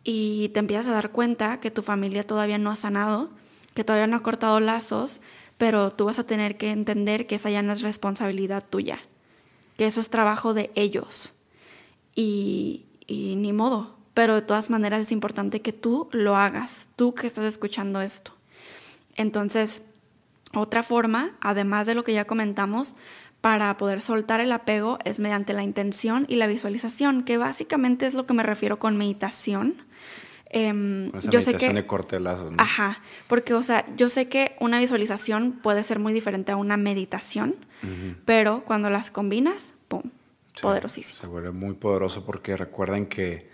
y 0.08 0.50
te 0.50 0.60
empiezas 0.60 0.88
a 0.88 0.92
dar 0.92 1.12
cuenta 1.12 1.60
que 1.60 1.72
tu 1.72 1.82
familia 1.82 2.26
todavía 2.26 2.60
no 2.60 2.70
ha 2.70 2.76
sanado, 2.76 3.30
que 3.74 3.84
todavía 3.84 4.08
no 4.08 4.16
ha 4.16 4.24
cortado 4.24 4.60
lazos, 4.60 5.20
pero 5.58 5.90
tú 5.90 6.06
vas 6.06 6.20
a 6.20 6.28
tener 6.28 6.58
que 6.58 6.72
entender 6.72 7.26
que 7.26 7.36
esa 7.36 7.50
ya 7.50 7.64
no 7.64 7.74
es 7.74 7.82
responsabilidad 7.82 8.64
tuya, 8.70 9.00
que 9.78 9.88
eso 9.88 10.00
es 10.00 10.12
trabajo 10.12 10.54
de 10.54 10.72
ellos. 10.76 11.34
Y, 12.14 12.86
y 13.08 13.36
ni 13.36 13.52
modo, 13.52 13.96
pero 14.14 14.36
de 14.36 14.44
todas 14.44 14.70
maneras 14.70 15.02
es 15.02 15.12
importante 15.12 15.62
que 15.62 15.74
tú 15.74 16.08
lo 16.12 16.36
hagas, 16.36 16.90
tú 16.96 17.16
que 17.16 17.26
estás 17.26 17.46
escuchando 17.46 18.00
esto. 18.00 18.32
Entonces, 19.16 19.82
otra 20.54 20.84
forma, 20.84 21.36
además 21.42 21.88
de 21.88 21.96
lo 21.96 22.04
que 22.04 22.14
ya 22.14 22.26
comentamos, 22.26 22.96
para 23.46 23.78
poder 23.78 24.02
soltar 24.02 24.42
el 24.42 24.52
apego 24.52 24.98
es 25.06 25.20
mediante 25.20 25.54
la 25.54 25.62
intención 25.62 26.26
y 26.28 26.38
la 26.38 26.48
visualización, 26.48 27.22
que 27.22 27.38
básicamente 27.38 28.08
es 28.08 28.16
lo 28.16 28.26
que 28.26 28.34
me 28.34 28.42
refiero 28.42 28.80
con 28.80 28.98
meditación. 28.98 29.76
Eh, 30.50 31.12
yo 31.30 31.42
sé 31.42 31.54
que 31.54 31.72
de 31.72 31.86
corte 31.86 32.16
de 32.16 32.22
lazos, 32.22 32.52
¿no? 32.52 32.58
Ajá, 32.60 33.04
porque 33.28 33.54
o 33.54 33.62
sea, 33.62 33.86
yo 33.98 34.10
sé 34.10 34.30
que 34.30 34.56
una 34.60 34.80
visualización 34.80 35.52
puede 35.52 35.84
ser 35.84 36.00
muy 36.00 36.12
diferente 36.12 36.54
a 36.54 36.56
una 36.56 36.76
meditación, 36.76 37.56
pero 38.26 38.64
cuando 38.66 38.90
las 38.90 39.12
combinas, 39.12 39.76
pum, 39.90 40.02
poderosísimo. 40.60 41.22
Se 41.22 41.28
vuelve 41.28 41.52
muy 41.52 41.76
poderoso 41.76 42.26
porque 42.26 42.58
recuerden 42.58 43.06
que, 43.06 43.48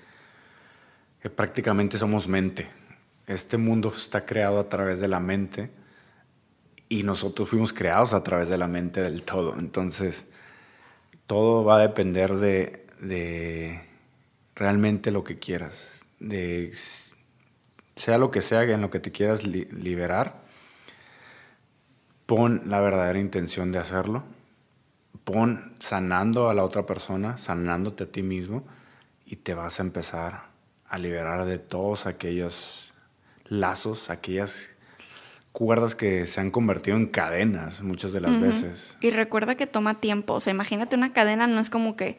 que 1.21 1.29
prácticamente 1.29 1.97
somos 1.97 2.29
mente. 2.29 2.69
este 3.27 3.57
mundo 3.57 3.91
está 3.93 4.25
creado 4.25 4.57
a 4.57 4.69
través 4.69 5.01
de 5.01 5.09
la 5.09 5.19
mente 5.19 5.69
y 6.91 7.03
nosotros 7.03 7.47
fuimos 7.47 7.71
creados 7.71 8.13
a 8.13 8.21
través 8.21 8.49
de 8.49 8.57
la 8.57 8.67
mente 8.67 9.01
del 9.01 9.23
todo. 9.23 9.57
Entonces, 9.57 10.25
todo 11.25 11.63
va 11.63 11.77
a 11.77 11.79
depender 11.79 12.33
de, 12.33 13.81
realmente 14.55 15.09
lo 15.09 15.23
que 15.23 15.39
quieras, 15.39 16.01
de 16.19 16.73
sea 17.95 18.17
lo 18.17 18.29
que 18.29 18.41
sea 18.41 18.63
en 18.63 18.81
lo 18.81 18.89
que 18.89 18.99
te 18.99 19.13
quieras 19.13 19.45
liberar, 19.45 20.41
pon 22.25 22.63
la 22.65 22.81
verdadera 22.81 23.19
intención 23.19 23.71
de 23.71 23.79
hacerlo, 23.79 24.25
pon 25.23 25.73
sanando 25.79 26.49
a 26.49 26.53
la 26.53 26.65
otra 26.65 26.85
persona, 26.85 27.37
sanándote 27.37 28.03
a 28.03 28.11
ti 28.11 28.21
mismo 28.21 28.65
y 29.25 29.37
te 29.37 29.53
vas 29.53 29.79
a 29.79 29.83
empezar 29.83 30.41
a 30.89 30.97
liberar 30.97 31.45
de 31.45 31.57
todos 31.57 32.05
aquellos 32.05 32.91
lazos, 33.45 34.09
aquellas 34.09 34.70
cuerdas 35.51 35.95
que 35.95 36.25
se 36.25 36.39
han 36.39 36.51
convertido 36.51 36.97
en 36.97 37.07
cadenas 37.07 37.81
muchas 37.81 38.13
de 38.13 38.21
las 38.21 38.39
veces. 38.39 38.95
Y 39.01 39.11
recuerda 39.11 39.55
que 39.55 39.67
toma 39.67 39.95
tiempo, 39.95 40.33
o 40.33 40.39
sea, 40.39 40.51
imagínate 40.51 40.95
una 40.95 41.13
cadena, 41.13 41.47
no 41.47 41.59
es 41.59 41.69
como 41.69 41.95
que 41.95 42.17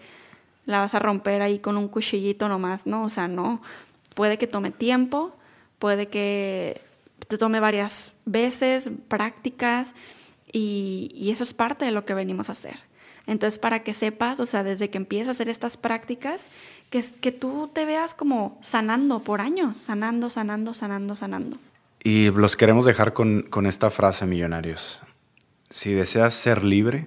la 0.66 0.80
vas 0.80 0.94
a 0.94 0.98
romper 0.98 1.42
ahí 1.42 1.58
con 1.58 1.76
un 1.76 1.88
cuchillito 1.88 2.48
nomás, 2.48 2.86
¿no? 2.86 3.02
O 3.02 3.10
sea, 3.10 3.28
no, 3.28 3.62
puede 4.14 4.38
que 4.38 4.46
tome 4.46 4.70
tiempo, 4.70 5.34
puede 5.78 6.08
que 6.08 6.80
te 7.28 7.38
tome 7.38 7.60
varias 7.60 8.12
veces, 8.26 8.90
prácticas, 9.08 9.94
y, 10.52 11.10
y 11.14 11.30
eso 11.30 11.42
es 11.42 11.54
parte 11.54 11.84
de 11.84 11.90
lo 11.90 12.04
que 12.04 12.14
venimos 12.14 12.48
a 12.48 12.52
hacer. 12.52 12.76
Entonces, 13.26 13.58
para 13.58 13.82
que 13.82 13.94
sepas, 13.94 14.40
o 14.40 14.46
sea, 14.46 14.62
desde 14.64 14.90
que 14.90 14.98
empiezas 14.98 15.28
a 15.28 15.30
hacer 15.30 15.48
estas 15.48 15.76
prácticas, 15.76 16.48
que, 16.90 17.02
que 17.20 17.32
tú 17.32 17.70
te 17.72 17.84
veas 17.84 18.14
como 18.14 18.58
sanando 18.62 19.20
por 19.20 19.40
años, 19.40 19.78
sanando, 19.78 20.28
sanando, 20.28 20.74
sanando, 20.74 21.16
sanando. 21.16 21.58
Y 22.05 22.30
los 22.30 22.57
queremos 22.57 22.84
dejar 22.84 23.12
con, 23.12 23.42
con 23.42 23.66
esta 23.66 23.90
frase, 23.90 24.26
millonarios. 24.26 25.00
Si 25.70 25.92
deseas 25.92 26.34
ser 26.34 26.64
libre, 26.64 27.07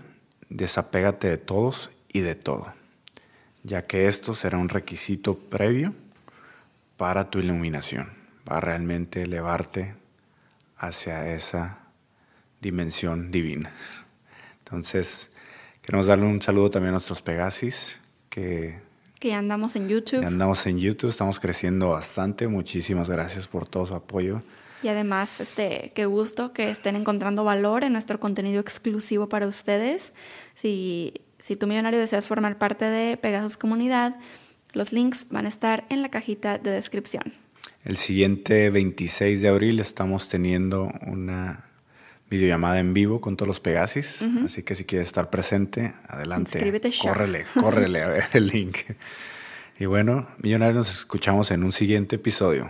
desapégate 0.50 1.28
de 1.28 1.38
todos 1.38 1.91
y 2.12 2.22
de 2.22 2.36
todo, 2.36 2.74
ya 3.64 3.82
que 3.82 4.08
esto 4.08 4.34
será 4.34 4.58
un 4.58 4.70
requisito 4.70 5.38
previo 5.38 5.93
para 6.98 7.30
tu 7.30 7.39
iluminación, 7.39 8.10
para 8.46 8.62
realmente 8.62 9.24
elevarte 9.24 9.96
hacia 10.78 11.34
esa 11.34 11.80
dimensión 12.62 13.32
divina. 13.32 13.72
Entonces, 14.60 15.30
queremos 15.82 16.08
darle 16.08 16.26
un 16.26 16.41
saludo 16.41 16.70
también 16.70 16.89
a 16.89 16.91
nuestros 16.93 17.22
Pegasis, 17.22 18.00
que, 18.30 18.80
que 19.20 19.28
ya 19.30 19.39
andamos 19.39 19.76
en 19.76 19.89
YouTube. 19.89 20.22
Ya 20.22 20.28
andamos 20.28 20.66
en 20.68 20.80
YouTube, 20.80 21.10
estamos 21.10 21.39
creciendo 21.39 21.89
bastante. 21.89 22.48
Muchísimas 22.48 23.10
gracias 23.10 23.48
por 23.48 23.68
todo 23.68 23.86
su 23.86 23.93
apoyo. 23.93 24.41
Y 24.84 24.88
además, 24.89 25.41
este, 25.41 25.91
qué 25.95 26.05
gusto 26.05 26.53
que 26.53 26.69
estén 26.69 26.95
encontrando 26.95 27.43
valor 27.43 27.84
en 27.84 27.93
nuestro 27.93 28.19
contenido 28.19 28.59
exclusivo 28.59 29.30
para 29.30 29.47
ustedes. 29.47 30.13
Si, 30.53 31.13
si 31.39 31.55
tu 31.55 31.67
millonario 31.67 31.99
deseas 31.99 32.28
formar 32.28 32.57
parte 32.57 32.86
de 32.86 33.17
Pegasus 33.17 33.57
Comunidad, 33.57 34.17
los 34.73 34.91
links 34.91 35.28
van 35.30 35.45
a 35.45 35.49
estar 35.49 35.86
en 35.89 36.01
la 36.01 36.09
cajita 36.09 36.57
de 36.57 36.71
descripción. 36.71 37.34
El 37.84 37.97
siguiente 37.97 38.69
26 38.69 39.41
de 39.41 39.47
abril 39.47 39.80
estamos 39.80 40.28
teniendo 40.28 40.91
una 41.05 41.65
videollamada 42.30 42.80
en 42.80 42.93
vivo 42.93 43.21
con 43.21 43.38
todos 43.38 43.47
los 43.47 43.59
Pegasis. 43.59 44.23
Así 44.43 44.63
que 44.63 44.76
si 44.76 44.86
quieres 44.86 45.07
estar 45.07 45.30
presente, 45.30 45.93
adelante. 46.07 46.57
Inscríbete 46.57 46.89
córrele, 47.01 47.45
córrele 47.59 48.01
a 48.01 48.07
ver 48.07 48.26
el 48.34 48.47
link. 48.47 48.78
Y 49.78 49.88
bueno, 49.88 50.26
millonarios, 50.41 50.88
nos 50.88 50.99
escuchamos 50.99 51.51
en 51.51 51.61
un 51.65 51.73
siguiente 51.73 52.15
episodio. 52.15 52.69